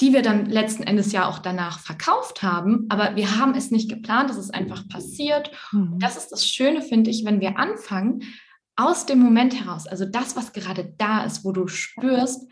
[0.00, 2.86] die wir dann letzten Endes ja auch danach verkauft haben.
[2.88, 5.50] Aber wir haben es nicht geplant, es ist einfach passiert.
[5.72, 5.98] Mhm.
[6.00, 8.24] Das ist das Schöne, finde ich, wenn wir anfangen,
[8.76, 12.48] aus dem Moment heraus, also das, was gerade da ist, wo du spürst,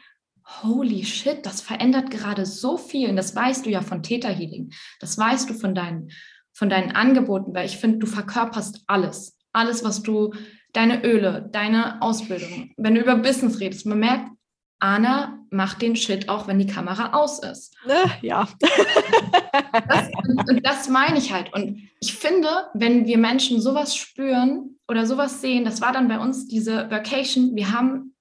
[0.62, 3.10] holy shit, das verändert gerade so viel.
[3.10, 6.10] Und das weißt du ja von Theta Healing, das weißt du von deinen
[6.52, 9.38] von deinen Angeboten, weil ich finde, du verkörperst alles.
[9.52, 10.32] Alles, was du,
[10.72, 14.30] deine Öle, deine Ausbildung, wenn du über Business redest, man merkt,
[14.78, 17.76] Anna macht den Shit auch, wenn die Kamera aus ist.
[17.88, 18.48] Äh, ja.
[19.88, 21.52] Das, und, und das meine ich halt.
[21.54, 26.18] Und ich finde, wenn wir Menschen sowas spüren oder sowas sehen, das war dann bei
[26.18, 28.14] uns diese Vacation, wir haben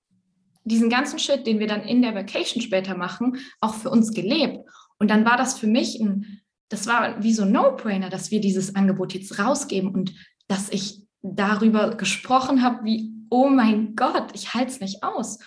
[0.63, 4.59] diesen ganzen Shit, den wir dann in der Vacation später machen, auch für uns gelebt.
[4.97, 6.40] Und dann war das für mich ein
[6.71, 10.13] das war wie so ein No-Brainer, dass wir dieses Angebot jetzt rausgeben und
[10.47, 15.39] dass ich darüber gesprochen habe, wie, oh mein Gott, ich halte es nicht aus.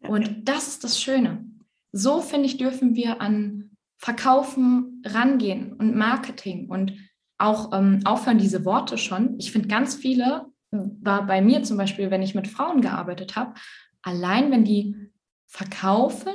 [0.00, 1.44] Und das ist das Schöne.
[1.92, 6.94] So, finde ich, dürfen wir an Verkaufen rangehen und Marketing und
[7.36, 9.38] auch ähm, aufhören, diese Worte schon.
[9.38, 13.54] Ich finde, ganz viele, war bei mir zum Beispiel, wenn ich mit Frauen gearbeitet habe,
[14.02, 14.96] allein wenn die
[15.46, 16.32] verkaufen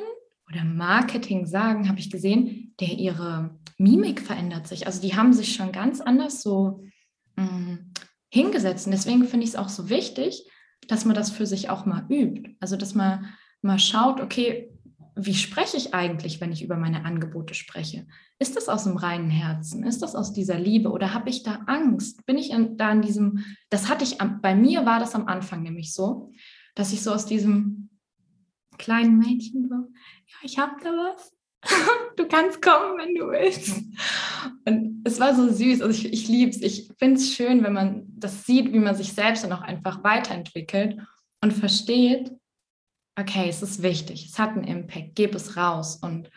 [0.47, 4.87] oder Marketing sagen, habe ich gesehen, der ihre Mimik verändert sich.
[4.87, 6.83] Also die haben sich schon ganz anders so
[7.35, 7.93] mh, mm,
[8.29, 8.85] hingesetzt.
[8.85, 10.49] Und deswegen finde ich es auch so wichtig,
[10.87, 12.55] dass man das für sich auch mal übt.
[12.59, 14.71] Also dass man mal schaut, okay,
[15.15, 18.05] wie spreche ich eigentlich, wenn ich über meine Angebote spreche?
[18.37, 19.85] Ist das aus dem reinen Herzen?
[19.85, 22.25] Ist das aus dieser Liebe oder habe ich da Angst?
[22.25, 25.63] Bin ich in, da in diesem, das hatte ich, bei mir war das am Anfang
[25.63, 26.31] nämlich so,
[26.75, 27.89] dass ich so aus diesem
[28.77, 31.34] kleinen Mädchen so, ja, ich habe da was,
[32.17, 33.81] du kannst kommen, wenn du willst.
[34.65, 35.81] Und es war so süß.
[35.81, 36.61] Also ich, liebe es.
[36.61, 40.03] Ich finde es schön, wenn man das sieht, wie man sich selbst dann auch einfach
[40.03, 40.99] weiterentwickelt
[41.41, 42.31] und versteht,
[43.19, 45.97] okay, es ist wichtig, es hat einen Impact, gib es raus.
[45.97, 46.29] Und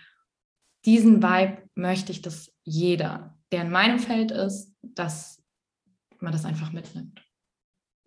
[0.85, 5.43] diesen Vibe möchte ich, dass jeder, der in meinem Feld ist, dass
[6.20, 7.22] man das einfach mitnimmt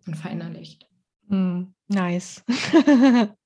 [0.06, 0.88] und verinnerlicht.
[1.28, 2.42] Mm, nice.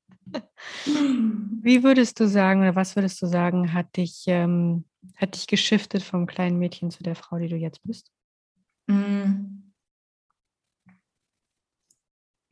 [0.84, 4.84] Wie würdest du sagen oder was würdest du sagen, hat dich, ähm,
[5.16, 8.10] hat dich geschiftet vom kleinen Mädchen zu der Frau, die du jetzt bist?
[8.86, 9.72] Mm.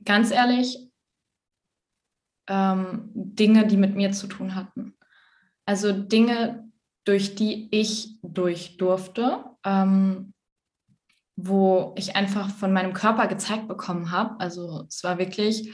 [0.04, 0.90] Ganz ehrlich,
[2.48, 4.94] ähm, Dinge, die mit mir zu tun hatten.
[5.64, 6.70] Also Dinge,
[7.04, 10.34] durch die ich durch durfte, ähm,
[11.36, 14.38] wo ich einfach von meinem Körper gezeigt bekommen habe.
[14.40, 15.72] Also es war wirklich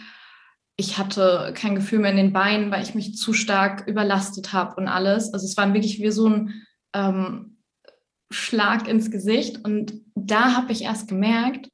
[0.80, 4.76] ich hatte kein Gefühl mehr in den Beinen, weil ich mich zu stark überlastet habe
[4.76, 5.32] und alles.
[5.34, 7.58] Also es war wirklich wie so ein ähm,
[8.32, 9.62] Schlag ins Gesicht.
[9.62, 11.68] Und da habe ich erst gemerkt,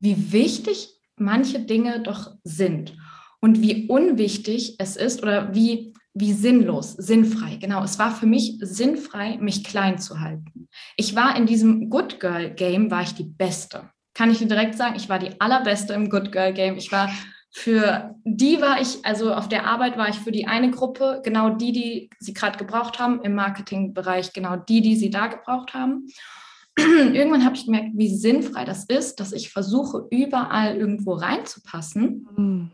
[0.00, 2.96] wie wichtig manche Dinge doch sind
[3.40, 7.56] und wie unwichtig es ist oder wie, wie sinnlos, sinnfrei.
[7.56, 10.68] Genau, es war für mich sinnfrei, mich klein zu halten.
[10.96, 13.90] Ich war in diesem Good Girl Game, war ich die Beste.
[14.14, 16.78] Kann ich dir direkt sagen, ich war die allerbeste im Good Girl Game.
[16.78, 17.10] Ich war
[17.50, 21.50] Für die war ich, also auf der Arbeit war ich für die eine Gruppe, genau
[21.50, 26.06] die, die sie gerade gebraucht haben, im Marketingbereich genau die, die sie da gebraucht haben.
[26.78, 32.28] Irgendwann habe ich gemerkt, wie sinnfrei das ist, dass ich versuche, überall irgendwo reinzupassen.
[32.36, 32.70] Mhm.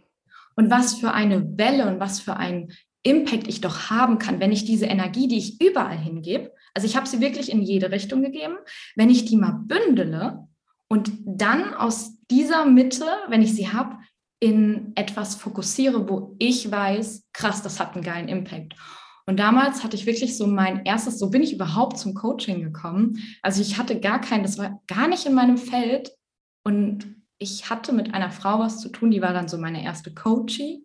[0.56, 2.72] Und was für eine Welle und was für ein
[3.02, 6.96] Impact ich doch haben kann, wenn ich diese Energie, die ich überall hingebe, also ich
[6.96, 8.56] habe sie wirklich in jede Richtung gegeben,
[8.96, 10.48] wenn ich die mal bündele
[10.88, 13.98] und dann aus dieser Mitte, wenn ich sie habe,
[14.40, 18.74] in etwas fokussiere, wo ich weiß, krass, das hat einen geilen Impact.
[19.26, 23.18] Und damals hatte ich wirklich so mein erstes, so bin ich überhaupt zum Coaching gekommen.
[23.42, 26.10] Also ich hatte gar kein, das war gar nicht in meinem Feld.
[26.62, 30.12] Und ich hatte mit einer Frau was zu tun, die war dann so meine erste
[30.12, 30.84] Coachie.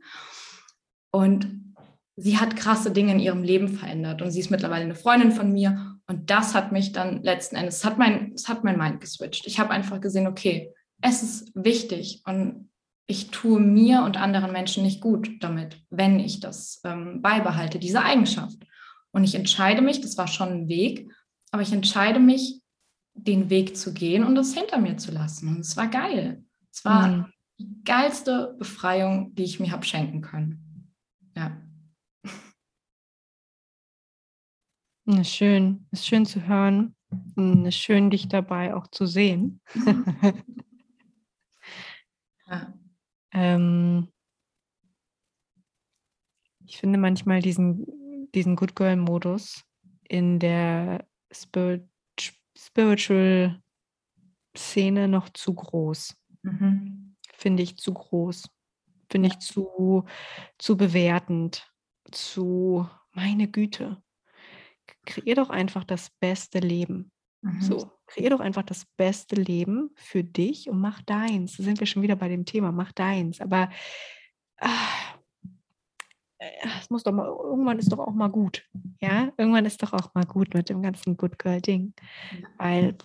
[1.11, 1.75] Und
[2.15, 4.21] sie hat krasse Dinge in ihrem Leben verändert.
[4.21, 5.97] Und sie ist mittlerweile eine Freundin von mir.
[6.07, 9.47] Und das hat mich dann letzten Endes, es hat mein, es hat mein Mind geswitcht.
[9.47, 12.69] Ich habe einfach gesehen, okay, es ist wichtig und
[13.09, 18.03] ich tue mir und anderen Menschen nicht gut damit, wenn ich das ähm, beibehalte, diese
[18.03, 18.59] Eigenschaft.
[19.09, 21.11] Und ich entscheide mich, das war schon ein Weg,
[21.49, 22.61] aber ich entscheide mich,
[23.15, 25.47] den Weg zu gehen und es hinter mir zu lassen.
[25.49, 26.45] Und es war geil.
[26.71, 27.25] Es war mhm.
[27.57, 30.93] die geilste Befreiung, die ich mir habe schenken können.
[31.35, 31.59] Ja.
[35.07, 35.23] ja.
[35.23, 36.95] Schön, ist schön zu hören.
[37.65, 39.61] Ist schön, dich dabei auch zu sehen.
[42.47, 42.71] ja.
[43.39, 44.11] Ähm,
[46.65, 49.63] ich finde manchmal diesen, diesen Good Girl-Modus
[50.09, 51.87] in der Spirit,
[52.57, 53.61] Spiritual
[54.57, 56.17] Szene noch zu groß.
[56.41, 57.15] Mhm.
[57.33, 58.49] Finde ich zu groß.
[59.09, 60.03] Finde ich zu,
[60.57, 61.71] zu bewertend,
[62.11, 64.03] zu meine Güte.
[65.05, 67.11] Kreier doch einfach das beste Leben.
[67.41, 67.61] Mhm.
[67.61, 71.57] So, kreier doch einfach das beste Leben für dich und mach deins.
[71.57, 73.39] Da sind wir schon wieder bei dem Thema, mach deins.
[73.39, 73.69] Aber
[74.57, 75.19] ah,
[76.79, 78.67] es muss doch mal, irgendwann ist doch auch mal gut.
[79.01, 81.93] Ja, irgendwann ist doch auch mal gut mit dem ganzen Good Girl Ding.
[82.57, 82.97] Weil,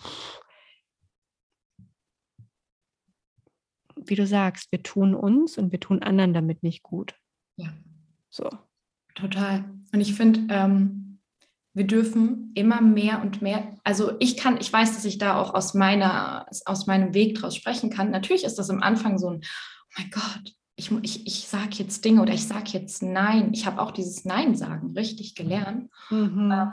[3.97, 7.15] wie du sagst, wir tun uns und wir tun anderen damit nicht gut.
[7.57, 7.73] Ja.
[8.31, 8.49] So.
[9.15, 9.65] Total.
[9.93, 11.04] Und ich finde, ähm,
[11.75, 15.55] wir dürfen immer mehr und mehr, also ich kann, ich weiß, dass ich da auch
[15.55, 18.11] aus meiner, aus meinem Weg draus sprechen kann.
[18.11, 22.05] Natürlich ist das am Anfang so ein, oh mein Gott, ich, ich, ich sage jetzt
[22.05, 23.53] Dinge oder ich sage jetzt Nein.
[23.53, 25.91] Ich habe auch dieses Nein sagen richtig gelernt.
[26.11, 26.73] Mhm.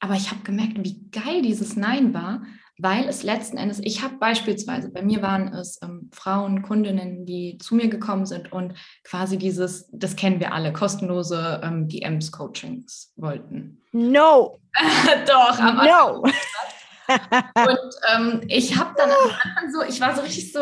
[0.00, 2.42] Aber ich habe gemerkt, wie geil dieses Nein war,
[2.82, 7.56] weil es letzten Endes, ich habe beispielsweise, bei mir waren es ähm, Frauen, Kundinnen, die
[7.58, 8.74] zu mir gekommen sind und
[9.04, 13.80] quasi dieses, das kennen wir alle, kostenlose ähm, DMs-Coachings wollten.
[13.92, 14.58] No.
[15.28, 16.22] Doch, am No.
[16.22, 20.60] und ähm, ich habe dann am Anfang so, ich war so richtig so,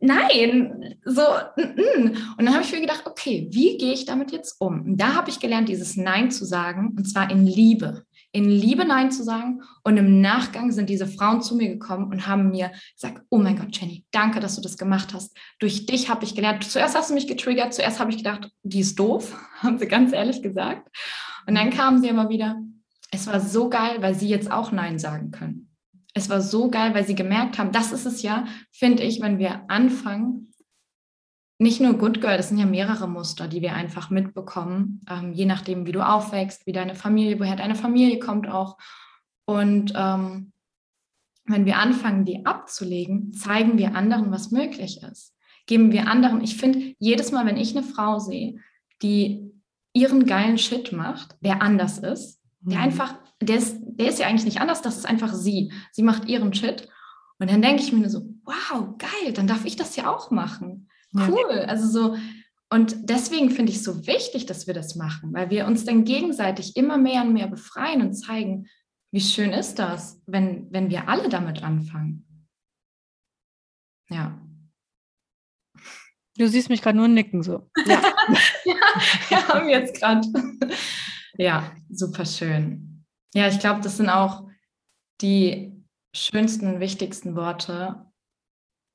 [0.00, 1.22] nein, so,
[1.56, 2.16] n -n.
[2.38, 4.80] und dann habe ich mir gedacht, okay, wie gehe ich damit jetzt um?
[4.80, 8.84] Und da habe ich gelernt, dieses Nein zu sagen, und zwar in Liebe in Liebe
[8.84, 9.62] Nein zu sagen.
[9.84, 13.56] Und im Nachgang sind diese Frauen zu mir gekommen und haben mir gesagt, oh mein
[13.56, 15.36] Gott, Jenny, danke, dass du das gemacht hast.
[15.58, 16.64] Durch dich habe ich gelernt.
[16.64, 20.12] Zuerst hast du mich getriggert, zuerst habe ich gedacht, die ist doof, haben sie ganz
[20.12, 20.88] ehrlich gesagt.
[21.46, 22.60] Und dann kamen sie immer wieder,
[23.10, 25.70] es war so geil, weil sie jetzt auch Nein sagen können.
[26.14, 29.38] Es war so geil, weil sie gemerkt haben, das ist es ja, finde ich, wenn
[29.38, 30.47] wir anfangen,
[31.58, 35.44] nicht nur Good Girl, das sind ja mehrere Muster, die wir einfach mitbekommen, ähm, je
[35.44, 38.78] nachdem, wie du aufwächst, wie deine Familie, woher deine Familie kommt auch.
[39.44, 40.52] Und ähm,
[41.46, 45.34] wenn wir anfangen, die abzulegen, zeigen wir anderen, was möglich ist.
[45.66, 48.60] Geben wir anderen, ich finde, jedes Mal, wenn ich eine Frau sehe,
[49.02, 49.50] die
[49.92, 52.84] ihren geilen Shit macht, der anders ist, der mhm.
[52.84, 55.72] einfach, der ist, der ist ja eigentlich nicht anders, das ist einfach sie.
[55.92, 56.88] Sie macht ihren Shit.
[57.38, 60.30] Und dann denke ich mir nur so, wow, geil, dann darf ich das ja auch
[60.30, 60.87] machen.
[61.14, 61.64] Cool.
[61.66, 62.16] Also so,
[62.70, 66.04] und deswegen finde ich es so wichtig, dass wir das machen, weil wir uns dann
[66.04, 68.68] gegenseitig immer mehr und mehr befreien und zeigen,
[69.10, 72.26] wie schön ist das, wenn, wenn wir alle damit anfangen.
[74.10, 74.38] Ja.
[76.36, 77.70] Du siehst mich gerade nur nicken so.
[77.86, 78.02] Ja,
[78.64, 78.76] ja
[79.28, 80.28] wir haben jetzt gerade.
[81.38, 83.04] ja, super schön.
[83.34, 84.46] Ja, ich glaube, das sind auch
[85.20, 85.72] die
[86.14, 88.07] schönsten, wichtigsten Worte,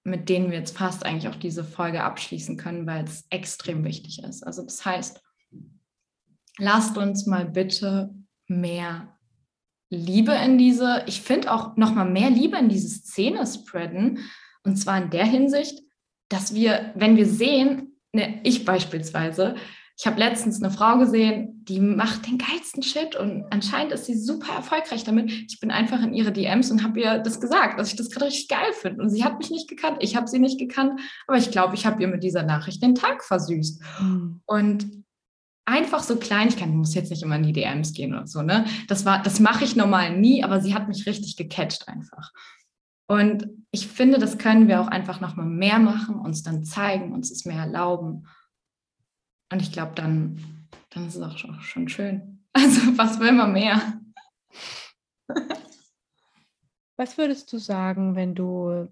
[0.03, 4.23] mit denen wir jetzt fast eigentlich auch diese Folge abschließen können, weil es extrem wichtig
[4.23, 4.45] ist.
[4.45, 5.21] Also das heißt,
[6.57, 8.13] lasst uns mal bitte
[8.47, 9.17] mehr
[9.89, 14.19] Liebe in diese, ich finde auch noch mal mehr Liebe in diese Szene spreaden.
[14.63, 15.79] Und zwar in der Hinsicht,
[16.29, 19.55] dass wir, wenn wir sehen, ne, ich beispielsweise,
[19.97, 24.17] ich habe letztens eine Frau gesehen, die macht den geilsten Shit und anscheinend ist sie
[24.17, 25.31] super erfolgreich damit.
[25.31, 28.25] Ich bin einfach in ihre DMs und habe ihr das gesagt, dass ich das gerade
[28.25, 29.03] richtig geil finde.
[29.03, 31.85] Und sie hat mich nicht gekannt, ich habe sie nicht gekannt, aber ich glaube, ich
[31.85, 33.81] habe ihr mit dieser Nachricht den Tag versüßt.
[34.01, 34.41] Mhm.
[34.45, 35.03] Und
[35.65, 38.65] einfach so Kleinigkeiten, muss jetzt nicht immer in die DMs gehen oder so, ne?
[38.87, 42.31] Das das mache ich normal nie, aber sie hat mich richtig gecatcht einfach.
[43.07, 47.13] Und ich finde, das können wir auch einfach noch mal mehr machen, uns dann zeigen,
[47.13, 48.25] uns es mehr erlauben.
[49.53, 52.39] Und ich glaube, dann, dann ist es auch schon, schon schön.
[52.55, 53.99] Also was will man mehr?
[56.97, 58.87] Was würdest du sagen, wenn du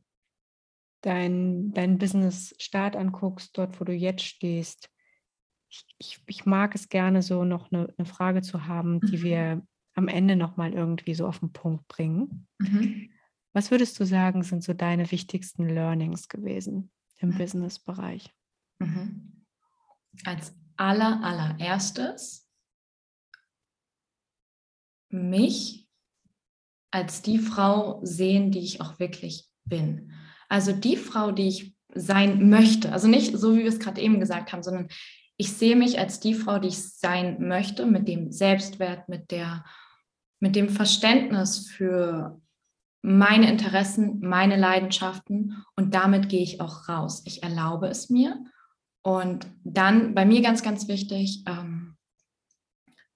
[1.02, 4.90] dein, dein Business-Start anguckst, dort, wo du jetzt stehst?
[5.70, 9.24] Ich, ich, ich mag es gerne so noch eine, eine Frage zu haben, die mhm.
[9.24, 12.48] wir am Ende nochmal irgendwie so auf den Punkt bringen.
[12.58, 13.12] Mhm.
[13.54, 17.38] Was würdest du sagen, sind so deine wichtigsten Learnings gewesen im mhm.
[17.38, 18.34] Business-Bereich?
[18.80, 19.31] Mhm
[20.26, 22.48] als aller, allererstes
[25.10, 25.88] mich
[26.92, 30.12] als die Frau sehen, die ich auch wirklich bin.
[30.50, 32.92] Also die Frau, die ich sein möchte.
[32.92, 34.90] Also nicht so, wie wir es gerade eben gesagt haben, sondern
[35.38, 39.66] ich sehe mich als die Frau, die ich sein möchte, mit dem Selbstwert, mit der,
[40.40, 42.42] mit dem Verständnis für
[43.02, 47.24] meine Interessen, meine Leidenschaften und damit gehe ich auch raus.
[47.26, 48.40] Ich erlaube es mir
[49.04, 51.96] und dann bei mir ganz, ganz wichtig, ähm,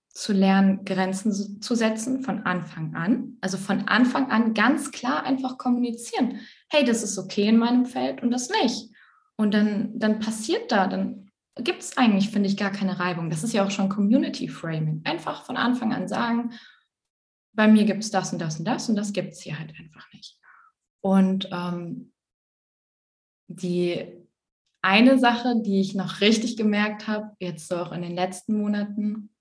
[0.10, 3.38] zu lernen, Grenzen zu setzen von Anfang an.
[3.42, 6.40] Also von Anfang an ganz klar einfach kommunizieren.
[6.70, 8.90] Hey, das ist okay in meinem Feld und das nicht.
[9.36, 13.30] Und dann, dann passiert da, dann gibt es eigentlich, finde ich, gar keine Reibung.
[13.30, 15.02] Das ist ja auch schon Community Framing.
[15.04, 16.54] Einfach von Anfang an sagen,
[17.54, 19.74] bei mir gibt es das und das und das und das gibt es hier halt
[19.78, 20.40] einfach nicht.
[21.02, 22.14] Und ähm,
[23.48, 24.25] die
[24.86, 29.32] eine Sache, die ich noch richtig gemerkt habe, jetzt so auch in den letzten Monaten,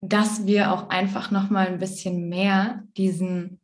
[0.00, 3.60] dass wir auch einfach noch mal ein bisschen mehr diesen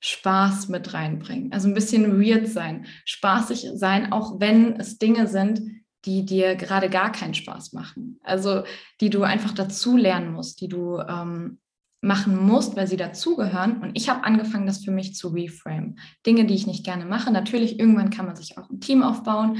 [0.00, 1.52] Spaß mit reinbringen.
[1.52, 5.62] Also ein bisschen weird sein, spaßig sein, auch wenn es Dinge sind,
[6.04, 8.20] die dir gerade gar keinen Spaß machen.
[8.22, 8.64] Also
[9.00, 11.61] die du einfach dazu lernen musst, die du ähm,
[12.02, 13.80] machen musst, weil sie dazugehören.
[13.80, 15.94] Und ich habe angefangen, das für mich zu reframe.
[16.26, 17.30] Dinge, die ich nicht gerne mache.
[17.30, 19.58] Natürlich, irgendwann kann man sich auch ein Team aufbauen.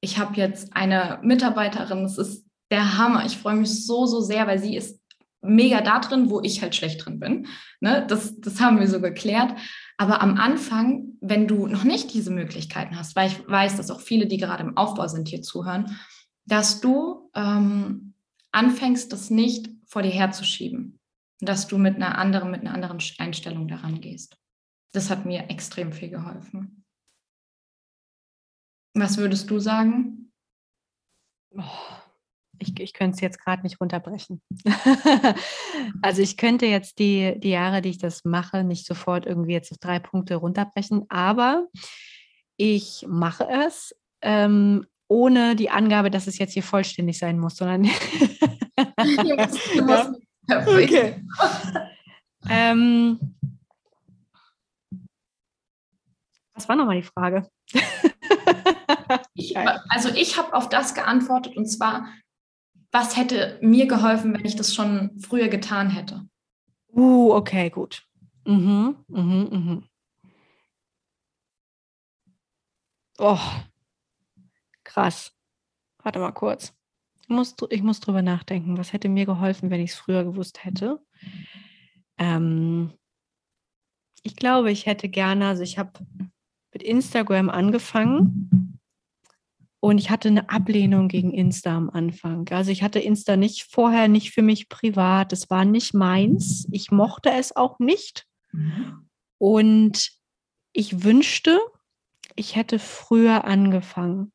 [0.00, 3.26] Ich habe jetzt eine Mitarbeiterin, das ist der Hammer.
[3.26, 4.98] Ich freue mich so, so sehr, weil sie ist
[5.42, 7.46] mega da drin, wo ich halt schlecht drin bin.
[7.80, 8.06] Ne?
[8.08, 9.54] Das, das haben wir so geklärt.
[9.98, 14.00] Aber am Anfang, wenn du noch nicht diese Möglichkeiten hast, weil ich weiß, dass auch
[14.00, 15.98] viele, die gerade im Aufbau sind, hier zuhören,
[16.46, 18.14] dass du ähm,
[18.52, 20.98] anfängst, das nicht vor dir herzuschieben
[21.44, 24.36] dass du mit einer anderen, mit einer anderen Einstellung daran gehst.
[24.92, 26.84] Das hat mir extrem viel geholfen.
[28.94, 30.32] Was würdest du sagen?
[31.56, 31.62] Oh,
[32.58, 34.40] ich, ich könnte es jetzt gerade nicht runterbrechen.
[36.02, 39.72] also ich könnte jetzt die, die Jahre, die ich das mache, nicht sofort irgendwie jetzt
[39.72, 41.66] auf drei Punkte runterbrechen, aber
[42.56, 47.82] ich mache es ähm, ohne die Angabe, dass es jetzt hier vollständig sein muss, sondern
[48.76, 50.16] du
[50.48, 51.22] musst Okay.
[52.48, 53.18] ähm,
[56.54, 57.48] was war nochmal die Frage?
[59.34, 62.08] ich, also ich habe auf das geantwortet und zwar,
[62.92, 66.26] was hätte mir geholfen, wenn ich das schon früher getan hätte?
[66.92, 68.04] Uh, okay, gut.
[68.46, 69.88] Mhm, mhm, mhm.
[73.18, 73.38] Oh,
[74.84, 75.32] krass.
[76.02, 76.74] Warte mal kurz.
[77.24, 80.62] Ich muss, ich muss drüber nachdenken, was hätte mir geholfen, wenn ich es früher gewusst
[80.62, 81.00] hätte.
[82.18, 82.92] Ähm,
[84.22, 85.92] ich glaube, ich hätte gerne, also ich habe
[86.74, 88.78] mit Instagram angefangen
[89.80, 92.46] und ich hatte eine Ablehnung gegen Insta am Anfang.
[92.50, 96.68] Also ich hatte Insta nicht vorher nicht für mich privat, es war nicht meins.
[96.72, 98.26] Ich mochte es auch nicht.
[98.52, 99.08] Mhm.
[99.38, 100.10] Und
[100.74, 101.58] ich wünschte,
[102.36, 104.33] ich hätte früher angefangen.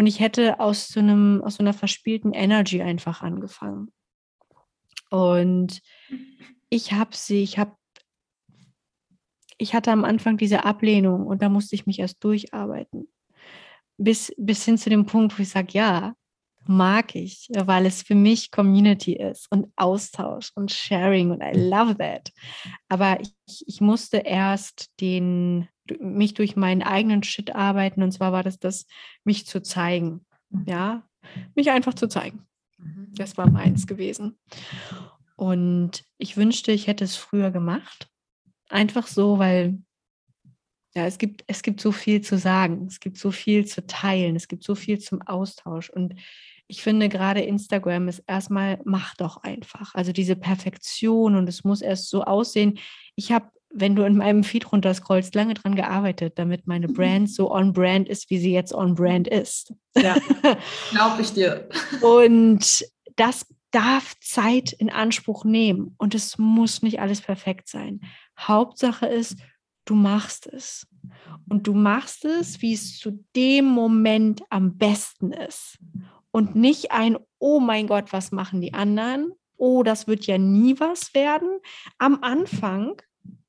[0.00, 3.92] Und ich hätte aus so einem, aus so einer verspielten Energy einfach angefangen.
[5.10, 5.82] Und
[6.70, 7.76] ich habe sie, ich habe,
[9.58, 13.12] ich hatte am Anfang diese Ablehnung und da musste ich mich erst durcharbeiten.
[13.98, 16.14] Bis, bis hin zu dem Punkt, wo ich sage, ja,
[16.64, 21.98] mag ich, weil es für mich Community ist und Austausch und Sharing und I love
[21.98, 22.32] that.
[22.88, 25.68] Aber ich, ich musste erst den,
[26.00, 28.86] mich durch meinen eigenen Shit arbeiten und zwar war das das,
[29.24, 30.24] mich zu zeigen.
[30.50, 30.64] Mhm.
[30.66, 31.02] Ja,
[31.54, 32.46] mich einfach zu zeigen.
[32.78, 33.08] Mhm.
[33.14, 34.38] Das war meins gewesen.
[35.36, 38.08] Und ich wünschte, ich hätte es früher gemacht.
[38.68, 39.78] Einfach so, weil
[40.94, 44.34] Ja, es gibt, es gibt so viel zu sagen, es gibt so viel zu teilen,
[44.34, 45.88] es gibt so viel zum Austausch.
[45.88, 46.14] Und
[46.66, 49.94] ich finde gerade Instagram ist erstmal, mach doch einfach.
[49.94, 52.78] Also diese Perfektion und es muss erst so aussehen.
[53.14, 56.94] Ich habe, wenn du in meinem Feed runterscrollst, lange dran gearbeitet, damit meine mhm.
[56.94, 59.72] Brand so on brand ist, wie sie jetzt on brand ist.
[59.96, 60.16] Ja,
[60.90, 61.68] glaube ich dir.
[62.02, 62.84] und
[63.16, 68.00] das darf Zeit in Anspruch nehmen und es muss nicht alles perfekt sein.
[68.38, 69.36] Hauptsache ist,
[69.84, 70.86] du machst es.
[71.48, 75.78] Und du machst es, wie es zu dem Moment am besten ist.
[76.30, 79.32] Und nicht ein, oh mein Gott, was machen die anderen?
[79.56, 81.48] Oh, das wird ja nie was werden.
[81.98, 83.00] Am Anfang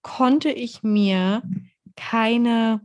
[0.01, 1.43] konnte ich mir
[1.95, 2.81] keine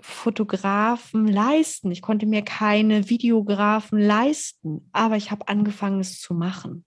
[0.00, 1.90] Fotografen leisten.
[1.90, 6.84] Ich konnte mir keine Videografen leisten, aber ich habe angefangen, es zu machen.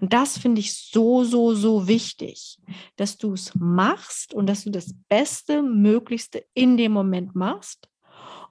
[0.00, 2.58] Und das finde ich so, so, so wichtig,
[2.96, 7.88] dass du es machst und dass du das Beste, Möglichste in dem Moment machst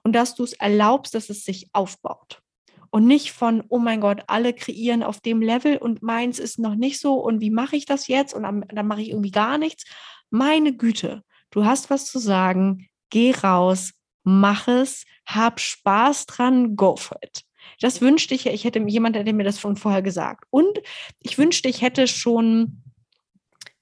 [0.02, 2.42] und dass du es erlaubst, dass es sich aufbaut.
[2.90, 6.74] Und nicht von, oh mein Gott, alle kreieren auf dem Level und meins ist noch
[6.74, 9.84] nicht so und wie mache ich das jetzt und dann, mache ich irgendwie gar nichts.
[10.30, 13.92] Meine Güte, du hast was zu sagen, geh raus,
[14.24, 17.44] mach es, hab Spaß dran, go for it.
[17.80, 20.44] Das wünschte ich, ich hätte jemand, der mir das schon vorher gesagt.
[20.50, 20.80] Und
[21.20, 22.82] ich wünschte, ich hätte schon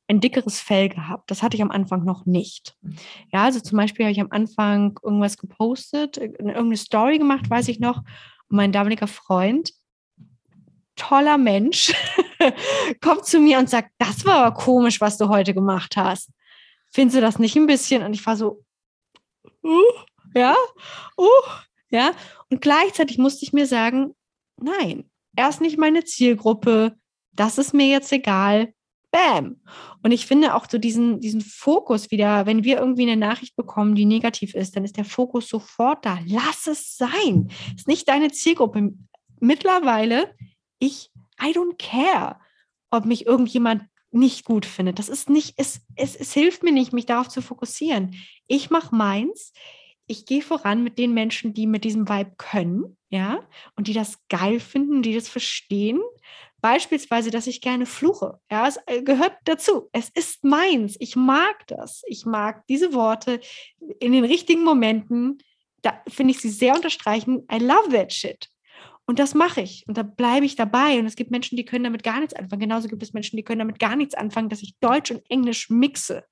[0.08, 1.30] ein dickeres Fell gehabt.
[1.30, 2.76] Das hatte ich am Anfang noch nicht.
[3.32, 7.78] Ja, also zum Beispiel habe ich am Anfang irgendwas gepostet, irgendeine Story gemacht, weiß ich
[7.78, 8.02] noch.
[8.48, 9.72] Mein damaliger Freund,
[10.96, 11.94] toller Mensch,
[13.00, 16.30] kommt zu mir und sagt, das war aber komisch, was du heute gemacht hast.
[16.90, 18.02] Findest du das nicht ein bisschen?
[18.02, 18.64] Und ich war so,
[19.62, 19.82] uh,
[20.34, 20.54] ja,
[21.18, 21.28] uh,
[21.90, 22.12] ja.
[22.50, 24.14] Und gleichzeitig musste ich mir sagen,
[24.56, 26.96] nein, er ist nicht meine Zielgruppe,
[27.32, 28.74] das ist mir jetzt egal.
[29.10, 29.60] Bam.
[30.02, 33.94] Und ich finde auch so diesen, diesen Fokus wieder, wenn wir irgendwie eine Nachricht bekommen,
[33.94, 36.18] die negativ ist, dann ist der Fokus sofort da.
[36.26, 37.50] Lass es sein.
[37.74, 38.92] Ist nicht deine Zielgruppe.
[39.40, 40.34] Mittlerweile,
[40.78, 41.10] ich,
[41.42, 42.36] I don't care,
[42.90, 44.98] ob mich irgendjemand nicht gut findet.
[44.98, 48.14] Das ist nicht, es, es, es hilft mir nicht, mich darauf zu fokussieren.
[48.46, 49.52] Ich mache meins
[50.08, 53.46] ich gehe voran mit den Menschen, die mit diesem Vibe können, ja,
[53.76, 56.00] und die das geil finden, die das verstehen.
[56.60, 58.38] Beispielsweise, dass ich gerne fluche.
[58.50, 59.88] Ja, es äh, gehört dazu.
[59.92, 60.96] Es ist meins.
[60.98, 62.02] Ich mag das.
[62.06, 63.40] Ich mag diese Worte
[64.00, 65.38] in den richtigen Momenten.
[65.82, 67.46] Da finde ich sie sehr unterstreichen.
[67.52, 68.48] I love that shit.
[69.06, 69.84] Und das mache ich.
[69.86, 70.98] Und da bleibe ich dabei.
[70.98, 72.60] Und es gibt Menschen, die können damit gar nichts anfangen.
[72.60, 75.70] Genauso gibt es Menschen, die können damit gar nichts anfangen, dass ich Deutsch und Englisch
[75.70, 76.24] mixe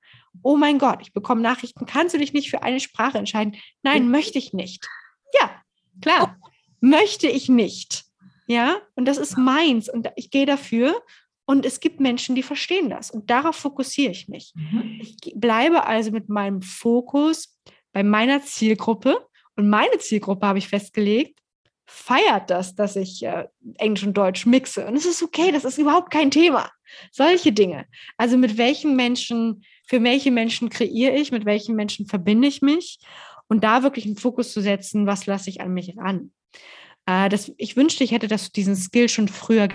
[0.43, 3.55] oh mein Gott, ich bekomme Nachrichten, kannst du dich nicht für eine Sprache entscheiden?
[3.83, 4.87] Nein, möchte ich nicht.
[5.39, 5.61] Ja,
[6.01, 6.37] klar,
[6.79, 8.05] möchte ich nicht.
[8.47, 11.01] Ja, und das ist meins und ich gehe dafür.
[11.45, 13.09] Und es gibt Menschen, die verstehen das.
[13.09, 14.53] Und darauf fokussiere ich mich.
[14.55, 14.99] Mhm.
[15.01, 17.57] Ich bleibe also mit meinem Fokus
[17.93, 19.25] bei meiner Zielgruppe.
[19.55, 21.39] Und meine Zielgruppe habe ich festgelegt,
[21.85, 23.45] feiert das, dass ich äh,
[23.77, 24.85] Englisch und Deutsch mixe.
[24.87, 26.69] Und es ist okay, das ist überhaupt kein Thema.
[27.11, 27.85] Solche Dinge.
[28.17, 32.99] Also mit welchen Menschen für welche Menschen kreiere ich, mit welchen Menschen verbinde ich mich
[33.47, 36.31] und da wirklich einen Fokus zu setzen, was lasse ich an mich ran.
[37.07, 39.69] Äh, das, ich wünschte, ich hätte das, diesen Skill schon früher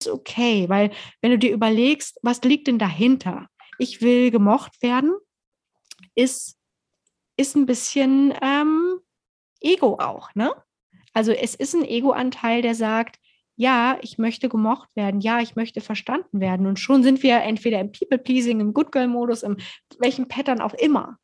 [0.00, 3.48] ist okay, weil wenn du dir überlegst, was liegt denn dahinter?
[3.78, 5.14] Ich will gemocht werden,
[6.14, 6.56] ist,
[7.36, 9.00] ist ein bisschen ähm,
[9.60, 10.52] Ego auch, ne?
[11.12, 13.18] Also es ist ein Ego-Anteil, der sagt,
[13.58, 16.64] ja, ich möchte gemocht werden, ja, ich möchte verstanden werden.
[16.64, 19.56] Und schon sind wir entweder im People-Pleasing, im Good-Girl-Modus, im
[19.98, 21.18] welchen Pattern auch immer.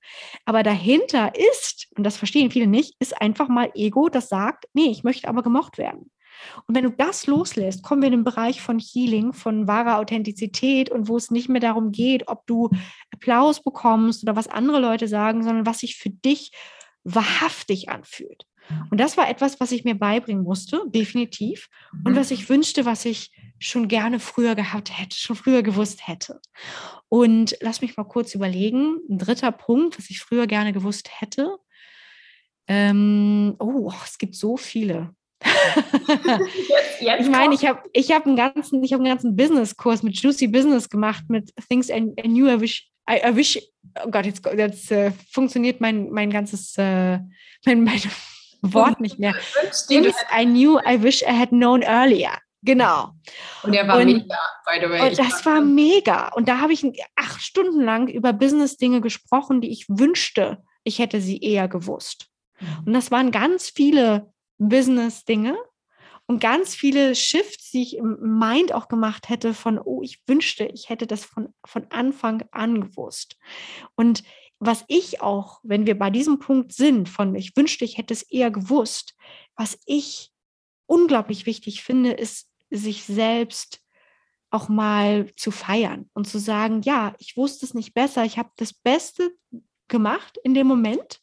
[0.44, 4.90] Aber dahinter ist, und das verstehen viele nicht, ist einfach mal Ego, das sagt, nee,
[4.90, 6.10] ich möchte aber gemocht werden.
[6.66, 10.90] Und wenn du das loslässt, kommen wir in den Bereich von Healing, von wahrer Authentizität
[10.90, 12.68] und wo es nicht mehr darum geht, ob du
[13.12, 16.50] Applaus bekommst oder was andere Leute sagen, sondern was sich für dich
[17.04, 18.44] wahrhaftig anfühlt.
[18.90, 21.68] Und das war etwas, was ich mir beibringen musste, definitiv.
[22.04, 26.40] Und was ich wünschte, was ich schon gerne früher gehabt hätte, schon früher gewusst hätte.
[27.08, 28.98] Und lass mich mal kurz überlegen.
[29.08, 31.56] Ein dritter Punkt, was ich früher gerne gewusst hätte.
[32.66, 35.14] Ähm, oh, es gibt so viele.
[35.44, 40.02] jetzt, jetzt ich meine, ich habe ich hab einen ganzen, ich hab einen ganzen Business-Kurs
[40.02, 43.60] mit Juicy Business gemacht, mit Things I, I knew I wish, I, I wish,
[44.02, 47.18] oh Gott, jetzt, jetzt äh, funktioniert mein, mein ganzes, äh,
[47.66, 48.00] mein, mein
[48.72, 49.34] Wort nicht mehr.
[49.88, 52.38] Things I knew I wish I had known earlier.
[52.62, 53.10] Genau.
[53.62, 55.08] Und er war und, mega, by the way.
[55.08, 56.28] Und das war mega.
[56.28, 56.82] Und da habe ich
[57.14, 62.28] acht Stunden lang über Business-Dinge gesprochen, die ich wünschte, ich hätte sie eher gewusst.
[62.60, 62.66] Mhm.
[62.86, 65.56] Und das waren ganz viele Business-Dinge.
[66.26, 70.64] und ganz viele Shifts, die ich im Mind auch gemacht hätte von, oh, ich wünschte,
[70.64, 73.36] ich hätte das von, von Anfang an gewusst.
[73.94, 74.22] Und
[74.66, 78.22] was ich auch, wenn wir bei diesem Punkt sind, von ich wünschte, ich hätte es
[78.22, 79.14] eher gewusst,
[79.56, 80.30] was ich
[80.86, 83.80] unglaublich wichtig finde, ist, sich selbst
[84.50, 88.50] auch mal zu feiern und zu sagen, ja, ich wusste es nicht besser, ich habe
[88.56, 89.32] das Beste
[89.88, 91.20] gemacht in dem Moment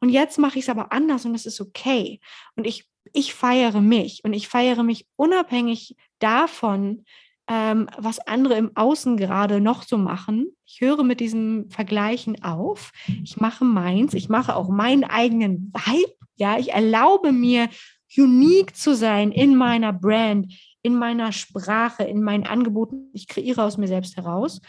[0.00, 2.20] und jetzt mache ich es aber anders und es ist okay.
[2.56, 7.04] Und ich, ich feiere mich und ich feiere mich unabhängig davon,
[7.48, 10.48] ähm, was andere im Außen gerade noch so machen.
[10.66, 12.92] Ich höre mit diesem Vergleichen auf.
[13.24, 14.14] Ich mache meins.
[14.14, 16.12] Ich mache auch meinen eigenen Vibe.
[16.36, 17.68] Ja, ich erlaube mir,
[18.16, 20.52] unique zu sein in meiner Brand,
[20.82, 23.10] in meiner Sprache, in meinen Angeboten.
[23.12, 24.60] Ich kreiere aus mir selbst heraus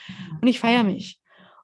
[0.41, 1.19] und ich feiere mich.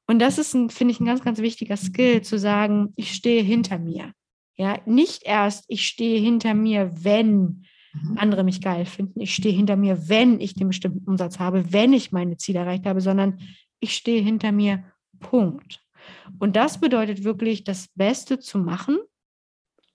[0.08, 3.80] Und das ist, finde ich, ein ganz, ganz wichtiger Skill, zu sagen, ich stehe hinter
[3.80, 4.12] mir.
[4.56, 7.66] Ja, nicht erst, ich stehe hinter mir, wenn
[8.04, 8.18] mhm.
[8.18, 9.22] andere mich geil finden.
[9.22, 12.86] Ich stehe hinter mir, wenn ich den bestimmten Umsatz habe, wenn ich meine Ziele erreicht
[12.86, 13.40] habe, sondern
[13.80, 14.84] ich stehe hinter mir,
[15.20, 15.82] Punkt.
[16.40, 18.98] Und das bedeutet wirklich, das Beste zu machen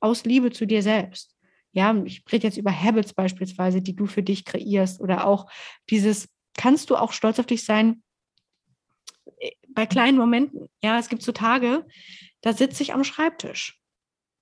[0.00, 1.36] aus Liebe zu dir selbst.
[1.72, 5.50] Ja, ich rede jetzt über Habits beispielsweise, die du für dich kreierst oder auch
[5.88, 8.02] dieses, kannst du auch stolz auf dich sein
[9.38, 10.68] äh, bei kleinen Momenten.
[10.82, 11.86] Ja, es gibt so Tage,
[12.40, 13.79] da sitze ich am Schreibtisch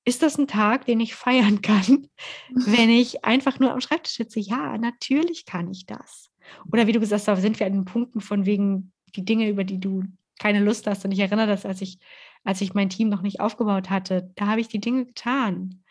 [0.08, 2.08] ist das ein Tag, den ich feiern kann,
[2.50, 4.40] wenn ich einfach nur am Schreibtisch sitze?
[4.40, 6.30] Ja, natürlich kann ich das.
[6.72, 9.64] Oder wie du gesagt hast, sind wir an den Punkten von wegen die Dinge, über
[9.64, 10.04] die du
[10.38, 11.04] keine Lust hast.
[11.04, 11.98] Und ich erinnere das, als ich,
[12.44, 15.82] als ich mein Team noch nicht aufgebaut hatte, da habe ich die Dinge getan.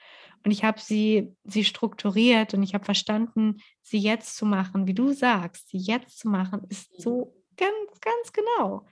[0.43, 4.93] Und ich habe sie, sie strukturiert und ich habe verstanden, sie jetzt zu machen, wie
[4.93, 8.85] du sagst, sie jetzt zu machen, ist so ganz, ganz genau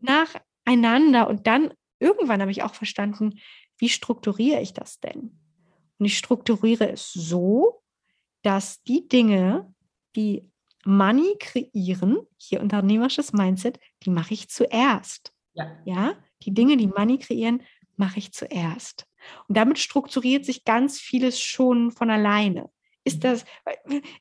[0.00, 1.28] nacheinander.
[1.28, 3.40] Und dann irgendwann habe ich auch verstanden,
[3.78, 5.38] wie strukturiere ich das denn?
[5.98, 7.82] Und ich strukturiere es so,
[8.42, 9.72] dass die Dinge,
[10.14, 10.48] die
[10.84, 15.32] Money kreieren, hier unternehmerisches Mindset, die mache ich zuerst.
[15.54, 15.76] Ja.
[15.84, 17.62] ja, die Dinge, die Money kreieren,
[17.96, 19.06] mache ich zuerst.
[19.48, 22.70] Und damit strukturiert sich ganz vieles schon von alleine.
[23.04, 23.20] Ist mhm.
[23.22, 23.44] das,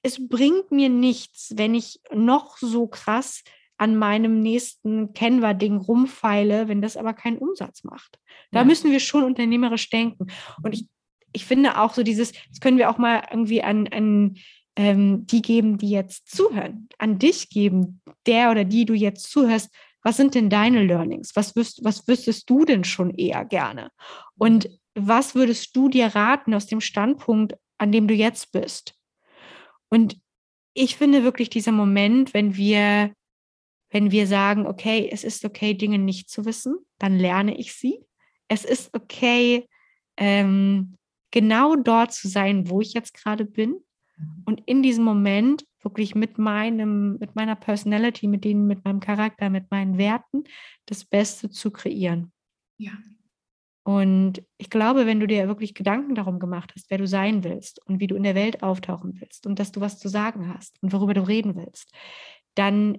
[0.02, 3.44] es bringt mir nichts, wenn ich noch so krass
[3.78, 8.20] an meinem nächsten Canva-Ding rumfeile, wenn das aber keinen Umsatz macht.
[8.52, 8.66] Da ja.
[8.66, 10.28] müssen wir schon unternehmerisch denken.
[10.64, 10.88] Und ich,
[11.32, 14.36] ich finde auch so dieses, das können wir auch mal irgendwie an, an
[14.76, 19.70] ähm, die geben, die jetzt zuhören, an dich geben, der oder die du jetzt zuhörst.
[20.04, 21.36] Was sind denn deine Learnings?
[21.36, 23.92] Was, wüsst, was wüsstest du denn schon eher gerne?
[24.38, 28.96] Und was würdest du dir raten aus dem Standpunkt, an dem du jetzt bist?
[29.90, 30.18] Und
[30.74, 33.12] ich finde wirklich dieser Moment, wenn wir
[33.90, 38.00] wenn wir sagen, okay, es ist okay, Dinge nicht zu wissen, dann lerne ich sie.
[38.48, 39.68] Es ist okay,
[40.18, 40.96] ähm,
[41.32, 43.78] genau dort zu sein, wo ich jetzt gerade bin
[44.46, 49.50] und in diesem Moment wirklich mit meinem, mit meiner Personality, mit denen, mit meinem Charakter,
[49.50, 50.44] mit meinen Werten
[50.86, 52.32] das Beste zu kreieren.
[52.78, 52.94] Ja.
[53.84, 57.80] Und ich glaube, wenn du dir wirklich Gedanken darum gemacht hast, wer du sein willst
[57.86, 60.82] und wie du in der Welt auftauchen willst und dass du was zu sagen hast
[60.84, 61.94] und worüber du reden willst,
[62.56, 62.98] dann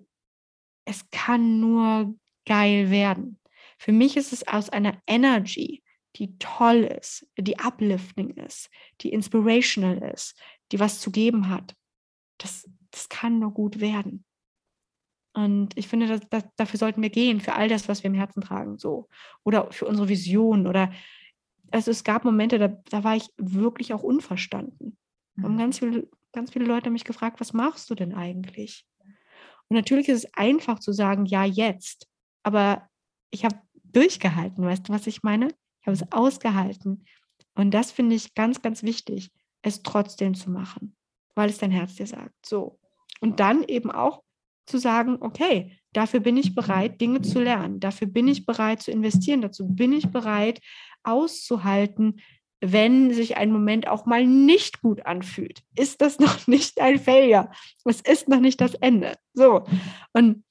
[0.89, 2.15] es kann nur
[2.47, 3.39] geil werden.
[3.79, 5.83] Für mich ist es aus einer Energy,
[6.17, 8.71] die toll ist, die uplifting ist,
[9.03, 10.41] die inspirational ist,
[10.73, 11.77] die was zu geben hat.
[12.39, 14.25] Das, das kann nur gut werden.
[15.35, 18.17] Und ich finde, dass, dass, dafür sollten wir gehen, für all das, was wir im
[18.17, 19.09] Herzen tragen, so.
[19.45, 20.67] Oder für unsere Vision.
[20.67, 20.91] Oder
[21.71, 24.97] also es gab Momente, da, da war ich wirklich auch unverstanden.
[25.35, 25.45] Mhm.
[25.45, 28.87] Und ganz viele, ganz viele Leute haben mich gefragt, was machst du denn eigentlich?
[29.69, 32.07] Und natürlich ist es einfach zu sagen, ja, jetzt.
[32.43, 32.89] Aber
[33.31, 35.49] ich habe durchgehalten, weißt du, was ich meine?
[35.81, 37.05] Ich habe es ausgehalten.
[37.55, 39.31] Und das finde ich ganz, ganz wichtig,
[39.63, 40.97] es trotzdem zu machen,
[41.35, 42.47] weil es dein Herz dir sagt.
[42.47, 42.79] So.
[43.21, 44.23] Und dann eben auch
[44.67, 47.81] zu sagen, okay, dafür bin ich bereit, Dinge zu lernen.
[47.81, 49.41] Dafür bin ich bereit zu investieren.
[49.41, 50.61] Dazu bin ich bereit,
[51.03, 52.21] auszuhalten,
[52.61, 57.51] wenn sich ein Moment auch mal nicht gut anfühlt, ist das noch nicht ein Failure.
[57.85, 59.15] Es ist noch nicht das Ende.
[59.35, 59.65] So.
[60.13, 60.45] Und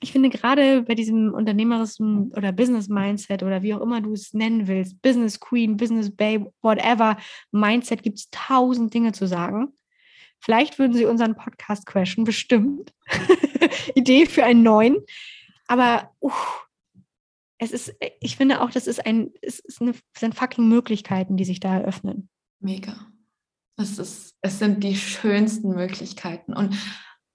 [0.00, 4.32] ich finde gerade bei diesem unternehmerischen oder Business Mindset oder wie auch immer du es
[4.32, 7.16] nennen willst, Business Queen, Business Babe, whatever,
[7.50, 9.72] Mindset gibt es tausend Dinge zu sagen.
[10.40, 12.92] Vielleicht würden sie unseren Podcast crashen, bestimmt.
[13.96, 14.98] Idee für einen neuen.
[15.66, 16.30] Aber uh,
[17.58, 21.36] es ist, äh, ich finde auch, das ist ein, es ist eine, sind fucking Möglichkeiten,
[21.36, 22.28] die sich da eröffnen.
[22.60, 23.06] Mega.
[23.76, 26.52] Es, ist, es sind die schönsten Möglichkeiten.
[26.54, 26.74] Und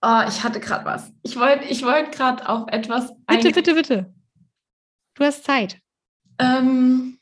[0.02, 1.14] oh, ich hatte gerade was.
[1.24, 3.14] Ich wollte ich wollt gerade auf etwas.
[3.28, 4.14] Bitte, bitte, bitte.
[5.14, 5.80] Du hast Zeit.
[6.40, 7.20] Ähm,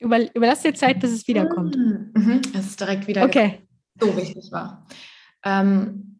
[0.00, 1.76] Über, überlass dir Zeit, bis es wiederkommt.
[1.76, 2.42] Mhm.
[2.52, 3.24] Es ist direkt wieder.
[3.24, 3.66] Okay.
[4.00, 4.86] so wichtig war.
[5.44, 6.11] Ähm,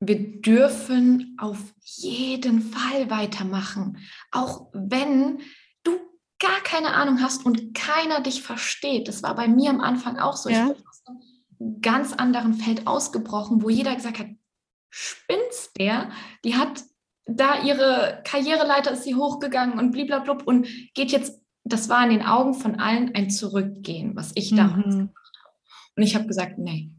[0.00, 3.98] wir dürfen auf jeden Fall weitermachen,
[4.32, 5.40] auch wenn
[5.82, 5.92] du
[6.38, 9.08] gar keine Ahnung hast und keiner dich versteht.
[9.08, 10.48] Das war bei mir am Anfang auch so.
[10.48, 10.70] Ja.
[10.70, 14.28] Ich bin aus einem ganz anderen Feld ausgebrochen, wo jeder gesagt hat,
[14.88, 16.10] spinnst der?
[16.44, 16.82] Die hat
[17.26, 22.26] da ihre Karriereleiter ist sie hochgegangen und bliblablub und geht jetzt, das war in den
[22.26, 24.98] Augen von allen ein Zurückgehen, was ich damals mhm.
[24.98, 25.54] gemacht habe.
[25.96, 26.90] Und ich habe gesagt, nee,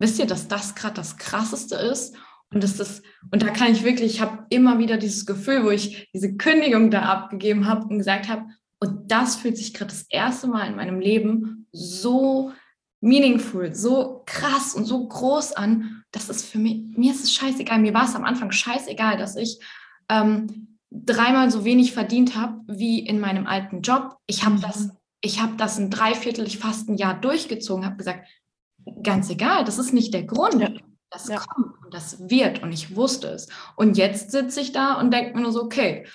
[0.00, 2.16] wisst ihr, dass das gerade das Krasseste ist?
[2.52, 5.70] Und das ist, und da kann ich wirklich, ich habe immer wieder dieses Gefühl, wo
[5.70, 8.46] ich diese Kündigung da abgegeben habe und gesagt habe,
[8.80, 12.52] und das fühlt sich gerade das erste Mal in meinem Leben so
[13.00, 16.02] meaningful, so krass und so groß an.
[16.10, 17.78] Das ist für mich, mir ist es scheißegal.
[17.78, 19.60] Mir war es am Anfang scheißegal, dass ich
[20.08, 24.16] ähm, dreimal so wenig verdient habe wie in meinem alten Job.
[24.26, 24.62] Ich habe mhm.
[24.62, 24.90] das,
[25.20, 28.26] ich habe das ein Dreiviertel, ich fast ein Jahr durchgezogen, habe gesagt,
[29.02, 30.60] ganz egal, das ist nicht der Grund.
[30.60, 30.70] Ja.
[31.10, 31.38] Das ja.
[31.38, 33.48] kommt und das wird und ich wusste es.
[33.76, 36.06] Und jetzt sitze ich da und denke mir nur so, okay,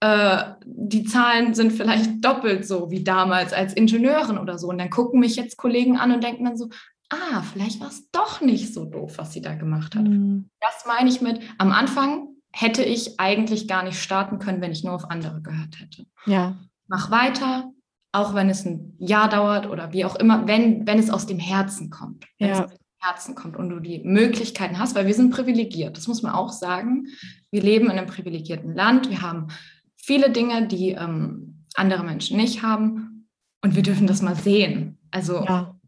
[0.00, 4.68] äh, die Zahlen sind vielleicht doppelt so wie damals als Ingenieurin oder so.
[4.68, 6.68] Und dann gucken mich jetzt Kollegen an und denken dann so,
[7.10, 10.04] ah, vielleicht war es doch nicht so doof, was sie da gemacht hat.
[10.04, 10.50] Mhm.
[10.60, 14.84] Das meine ich mit, am Anfang hätte ich eigentlich gar nicht starten können, wenn ich
[14.84, 16.06] nur auf andere gehört hätte.
[16.24, 16.56] Ja.
[16.88, 17.70] Mach weiter,
[18.12, 21.38] auch wenn es ein Jahr dauert oder wie auch immer, wenn, wenn es aus dem
[21.38, 22.26] Herzen kommt.
[22.38, 22.64] Wenn ja.
[22.64, 22.72] es
[23.06, 26.52] Herzen kommt und du die Möglichkeiten hast, weil wir sind privilegiert, das muss man auch
[26.52, 27.06] sagen.
[27.50, 29.48] Wir leben in einem privilegierten Land, wir haben
[29.96, 33.28] viele Dinge, die ähm, andere Menschen nicht haben
[33.62, 34.98] und wir dürfen das mal sehen.
[35.10, 35.78] Also ja.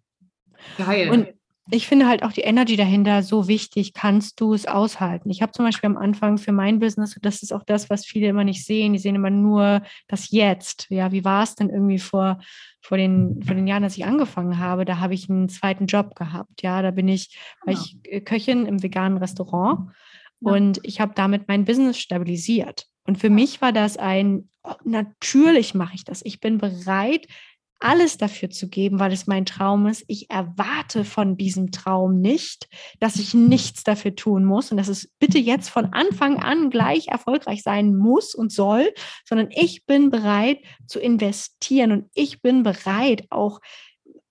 [0.76, 1.10] geil.
[1.10, 1.37] Und
[1.70, 5.30] ich finde halt auch die Energy dahinter so wichtig, kannst du es aushalten.
[5.30, 8.28] Ich habe zum Beispiel am Anfang für mein Business, das ist auch das, was viele
[8.28, 10.86] immer nicht sehen, die sehen immer nur das Jetzt.
[10.88, 12.38] Ja, wie war es denn irgendwie vor,
[12.80, 14.84] vor, den, vor den Jahren, als ich angefangen habe?
[14.84, 16.62] Da habe ich einen zweiten Job gehabt.
[16.62, 17.80] Ja, da bin ich, war ja.
[17.80, 19.90] ich äh, Köchin im veganen Restaurant
[20.40, 20.52] ja.
[20.52, 22.86] und ich habe damit mein Business stabilisiert.
[23.04, 26.22] Und für mich war das ein, oh, natürlich mache ich das.
[26.24, 27.26] Ich bin bereit,
[27.80, 30.04] alles dafür zu geben, weil es mein Traum ist.
[30.08, 32.68] Ich erwarte von diesem Traum nicht,
[33.00, 37.08] dass ich nichts dafür tun muss und dass es bitte jetzt von Anfang an gleich
[37.08, 38.92] erfolgreich sein muss und soll,
[39.24, 43.60] sondern ich bin bereit zu investieren und ich bin bereit auch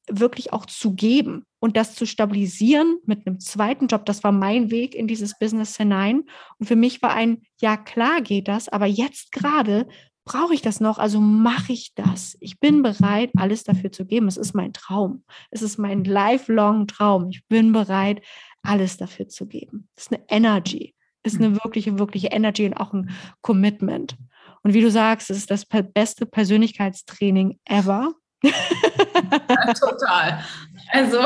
[0.09, 4.05] wirklich auch zu geben und das zu stabilisieren mit einem zweiten Job.
[4.05, 6.23] Das war mein Weg in dieses Business hinein.
[6.59, 9.87] Und für mich war ein, ja klar geht das, aber jetzt gerade
[10.27, 10.99] brauche ich das noch?
[10.99, 12.37] Also mache ich das.
[12.39, 14.27] Ich bin bereit, alles dafür zu geben.
[14.27, 15.23] Es ist mein Traum.
[15.49, 17.29] Es ist mein lifelong Traum.
[17.29, 18.21] Ich bin bereit,
[18.61, 19.87] alles dafür zu geben.
[19.95, 20.93] Es ist eine Energy.
[21.23, 21.63] Es ist eine mhm.
[21.63, 23.09] wirkliche, wirkliche Energy und auch ein
[23.41, 24.17] Commitment.
[24.63, 28.13] Und wie du sagst, es ist das beste Persönlichkeitstraining ever.
[28.43, 28.51] Ja,
[29.73, 30.43] total.
[30.91, 31.19] Also,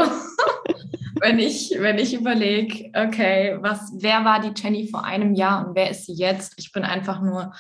[1.19, 5.76] wenn ich, wenn ich überlege, okay, was, wer war die Jenny vor einem Jahr und
[5.76, 6.53] wer ist sie jetzt?
[6.57, 7.52] Ich bin einfach nur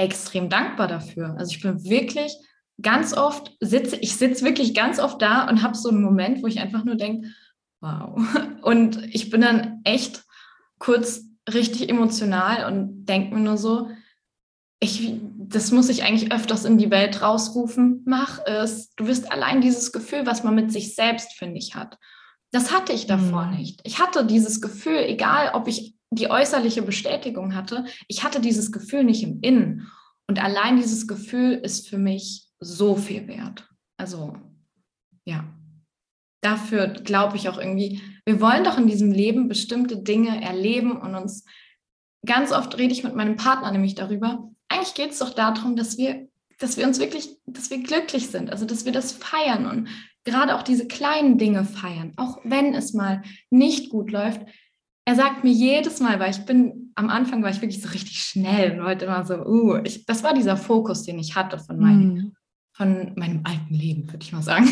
[0.00, 1.34] extrem dankbar dafür.
[1.38, 2.34] Also ich bin wirklich
[2.80, 6.46] ganz oft sitze, ich sitze wirklich ganz oft da und habe so einen Moment, wo
[6.46, 7.28] ich einfach nur denke,
[7.80, 8.18] wow.
[8.62, 10.24] Und ich bin dann echt
[10.78, 13.88] kurz richtig emotional und denke mir nur so,
[14.80, 18.02] ich, das muss ich eigentlich öfters in die Welt rausrufen.
[18.06, 18.94] Mach es.
[18.94, 21.98] Du wirst allein dieses Gefühl, was man mit sich selbst, finde ich, hat.
[22.50, 23.56] Das hatte ich davor mhm.
[23.56, 23.80] nicht.
[23.84, 29.04] Ich hatte dieses Gefühl, egal ob ich die äußerliche Bestätigung hatte, ich hatte dieses Gefühl
[29.04, 29.90] nicht im Innen.
[30.26, 33.68] Und allein dieses Gefühl ist für mich so viel wert.
[33.96, 34.36] Also
[35.24, 35.44] ja,
[36.40, 41.14] dafür glaube ich auch irgendwie, wir wollen doch in diesem Leben bestimmte Dinge erleben und
[41.14, 41.44] uns,
[42.26, 45.98] ganz oft rede ich mit meinem Partner nämlich darüber, eigentlich geht es doch darum, dass
[45.98, 46.28] wir,
[46.58, 49.88] dass wir uns wirklich, dass wir glücklich sind, also dass wir das feiern und
[50.24, 54.42] gerade auch diese kleinen Dinge feiern, auch wenn es mal nicht gut läuft,
[55.10, 58.22] er sagt mir jedes Mal, weil ich bin, am Anfang war ich wirklich so richtig
[58.22, 61.80] schnell und wollte immer so, uh, ich, das war dieser Fokus, den ich hatte von
[61.80, 62.32] meinem, mm.
[62.76, 64.68] von meinem alten Leben, würde ich mal sagen.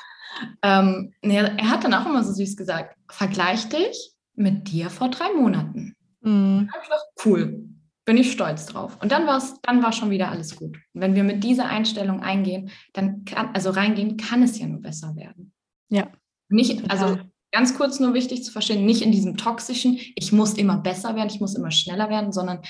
[0.62, 5.10] ähm, er, er, hat dann auch immer so süß gesagt, vergleich dich mit dir vor
[5.10, 5.94] drei Monaten.
[6.22, 6.60] Mm.
[6.60, 7.68] Einfach cool,
[8.06, 8.96] bin ich stolz drauf.
[9.02, 10.78] Und dann, war's, dann war schon wieder alles gut.
[10.94, 14.80] Und wenn wir mit dieser Einstellung eingehen, dann kann, also reingehen, kann es ja nur
[14.80, 15.52] besser werden.
[15.90, 16.10] Ja.
[16.48, 17.18] Nicht, also
[17.56, 21.30] ganz kurz nur wichtig zu verstehen, nicht in diesem toxischen, ich muss immer besser werden,
[21.30, 22.60] ich muss immer schneller werden, sondern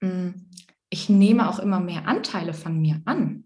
[0.00, 0.50] mh, mm,
[0.90, 3.44] ich nehme auch immer mehr Anteile von mir an.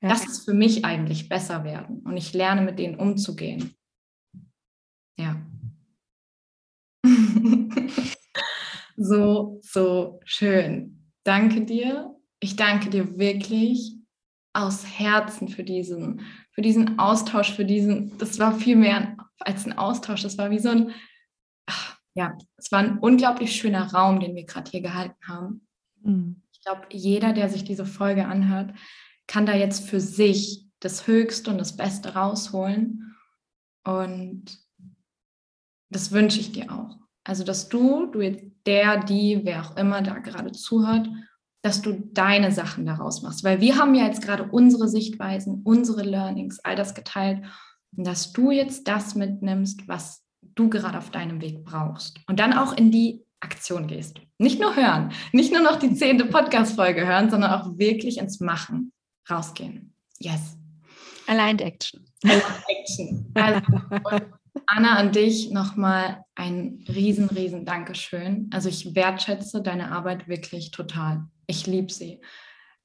[0.00, 0.10] Ja.
[0.10, 3.74] Das ist für mich eigentlich besser werden und ich lerne mit denen umzugehen.
[5.18, 5.44] Ja.
[8.96, 11.10] so, so schön.
[11.24, 12.14] Danke dir.
[12.38, 13.96] Ich danke dir wirklich
[14.52, 16.20] aus Herzen für diesen,
[16.58, 20.58] für diesen Austausch, für diesen, das war viel mehr als ein Austausch, das war wie
[20.58, 20.90] so ein,
[21.66, 25.68] ach, ja, es war ein unglaublich schöner Raum, den wir gerade hier gehalten haben.
[26.02, 26.42] Mhm.
[26.50, 28.74] Ich glaube, jeder, der sich diese Folge anhört,
[29.28, 33.14] kann da jetzt für sich das Höchste und das Beste rausholen.
[33.84, 34.46] Und
[35.90, 36.98] das wünsche ich dir auch.
[37.22, 41.08] Also, dass du, du jetzt der, die, wer auch immer da gerade zuhört,
[41.68, 43.44] dass du deine Sachen daraus machst.
[43.44, 47.44] Weil wir haben ja jetzt gerade unsere Sichtweisen, unsere Learnings, all das geteilt.
[47.94, 50.24] Und dass du jetzt das mitnimmst, was
[50.54, 52.20] du gerade auf deinem Weg brauchst.
[52.26, 54.18] Und dann auch in die Aktion gehst.
[54.38, 58.92] Nicht nur hören, nicht nur noch die zehnte Podcast-Folge hören, sondern auch wirklich ins Machen
[59.30, 59.92] rausgehen.
[60.18, 60.56] Yes.
[61.26, 62.06] Aligned Action.
[62.24, 63.30] Aligned Action.
[63.34, 63.60] Also,
[64.66, 68.48] Anna, an dich nochmal ein riesen, riesen Dankeschön.
[68.54, 71.28] Also ich wertschätze deine Arbeit wirklich total.
[71.48, 72.20] Ich liebe sie.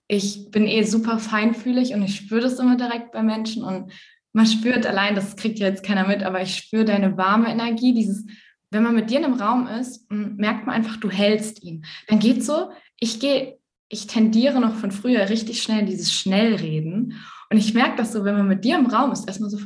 [0.08, 3.92] Ich bin eh super feinfühlig und ich spüre das immer direkt bei Menschen und
[4.32, 7.94] man spürt allein, das kriegt ja jetzt keiner mit, aber ich spüre deine warme Energie,
[7.94, 8.26] dieses,
[8.72, 11.86] wenn man mit dir in einem Raum ist, merkt man einfach, du hältst ihn.
[12.08, 13.60] Dann geht so, ich gehe,
[13.90, 17.20] ich tendiere noch von früher richtig schnell dieses Schnellreden
[17.52, 19.60] und ich merke das so, wenn man mit dir im Raum ist, erstmal so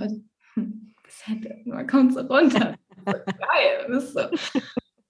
[0.56, 0.94] hm,
[1.66, 2.76] man kommt so runter.
[3.06, 3.88] geil.
[3.88, 4.60] Das ist so.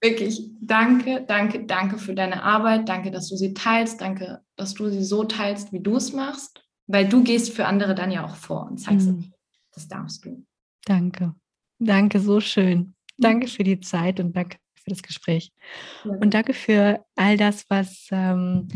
[0.00, 2.88] Wirklich, danke, danke, danke für deine Arbeit.
[2.88, 4.00] Danke, dass du sie teilst.
[4.00, 6.64] Danke, dass du sie so teilst, wie du es machst.
[6.86, 9.32] Weil du gehst für andere dann ja auch vor und zeigst, mhm.
[9.72, 10.44] das darfst du.
[10.84, 11.34] Danke.
[11.78, 12.94] Danke, so schön.
[13.18, 15.52] Danke für die Zeit und danke für das Gespräch.
[16.04, 16.12] Ja.
[16.12, 18.68] Und danke für all das, was ähm,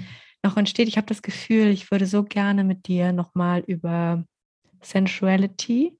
[0.42, 0.88] noch entsteht.
[0.88, 4.24] Ich habe das Gefühl, ich würde so gerne mit dir nochmal über
[4.82, 5.96] Sensuality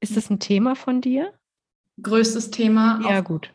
[0.00, 1.34] ist das ein Thema von dir?
[2.02, 3.00] Größtes Thema.
[3.02, 3.54] Ja, gut.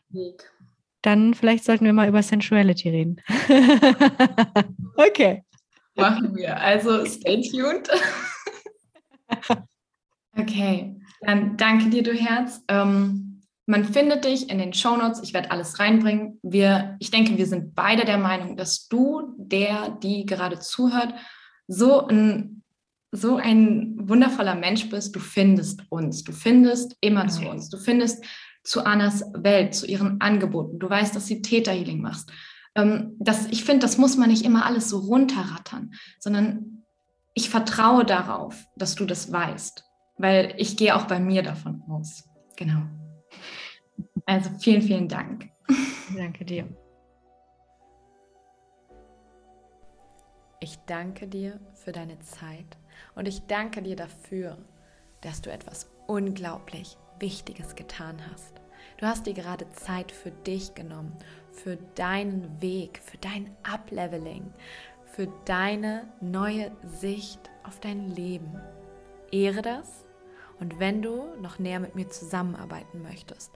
[1.05, 3.21] Dann vielleicht sollten wir mal über Sensuality reden.
[4.95, 5.43] okay.
[5.95, 6.59] Machen wir.
[6.59, 7.87] Also stay tuned.
[10.37, 12.63] okay, dann danke dir, du Herz.
[12.69, 15.21] Ähm, man findet dich in den Shownotes.
[15.21, 16.39] Ich werde alles reinbringen.
[16.41, 21.13] Wir, ich denke, wir sind beide der Meinung, dass du, der, die gerade zuhört,
[21.67, 22.63] so ein
[23.11, 26.23] so ein wundervoller Mensch bist, du findest uns.
[26.23, 27.29] Du findest immer okay.
[27.29, 27.69] zu uns.
[27.69, 28.25] Du findest
[28.65, 30.79] zu Annas Welt, zu ihren Angeboten.
[30.79, 32.31] Du weißt, dass sie Täterhealing machst.
[32.75, 36.83] Ähm, das, ich finde, das muss man nicht immer alles so runterrattern, sondern
[37.33, 39.85] ich vertraue darauf, dass du das weißt,
[40.17, 42.27] weil ich gehe auch bei mir davon aus.
[42.57, 42.81] Genau.
[44.25, 45.49] Also vielen, vielen Dank.
[46.15, 46.67] Danke dir.
[50.59, 52.77] Ich danke dir für deine Zeit
[53.13, 54.57] und ich danke dir dafür,
[55.21, 58.54] dass du etwas unglaublich Wichtiges getan hast.
[58.97, 61.17] Du hast dir gerade Zeit für dich genommen,
[61.51, 64.53] für deinen Weg, für dein Upleveling,
[65.05, 68.59] für deine neue Sicht auf dein Leben.
[69.31, 70.05] Ehre das
[70.59, 73.51] und wenn du noch näher mit mir zusammenarbeiten möchtest,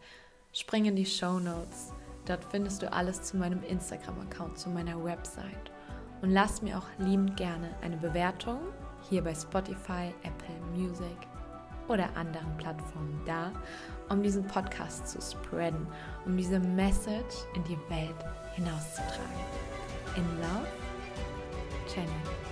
[0.52, 1.94] spring in die Show Notes.
[2.26, 5.72] Dort findest du alles zu meinem Instagram-Account, zu meiner Website.
[6.22, 8.60] Und lass mir auch liebend gerne eine Bewertung
[9.10, 11.18] hier bei Spotify, Apple Music
[11.88, 13.52] oder anderen Plattformen da,
[14.10, 15.88] um diesen Podcast zu spreaden,
[16.26, 18.16] um diese Message in die Welt
[18.56, 19.46] hinauszutragen.
[20.16, 20.68] In Love,
[21.96, 22.49] Jenny.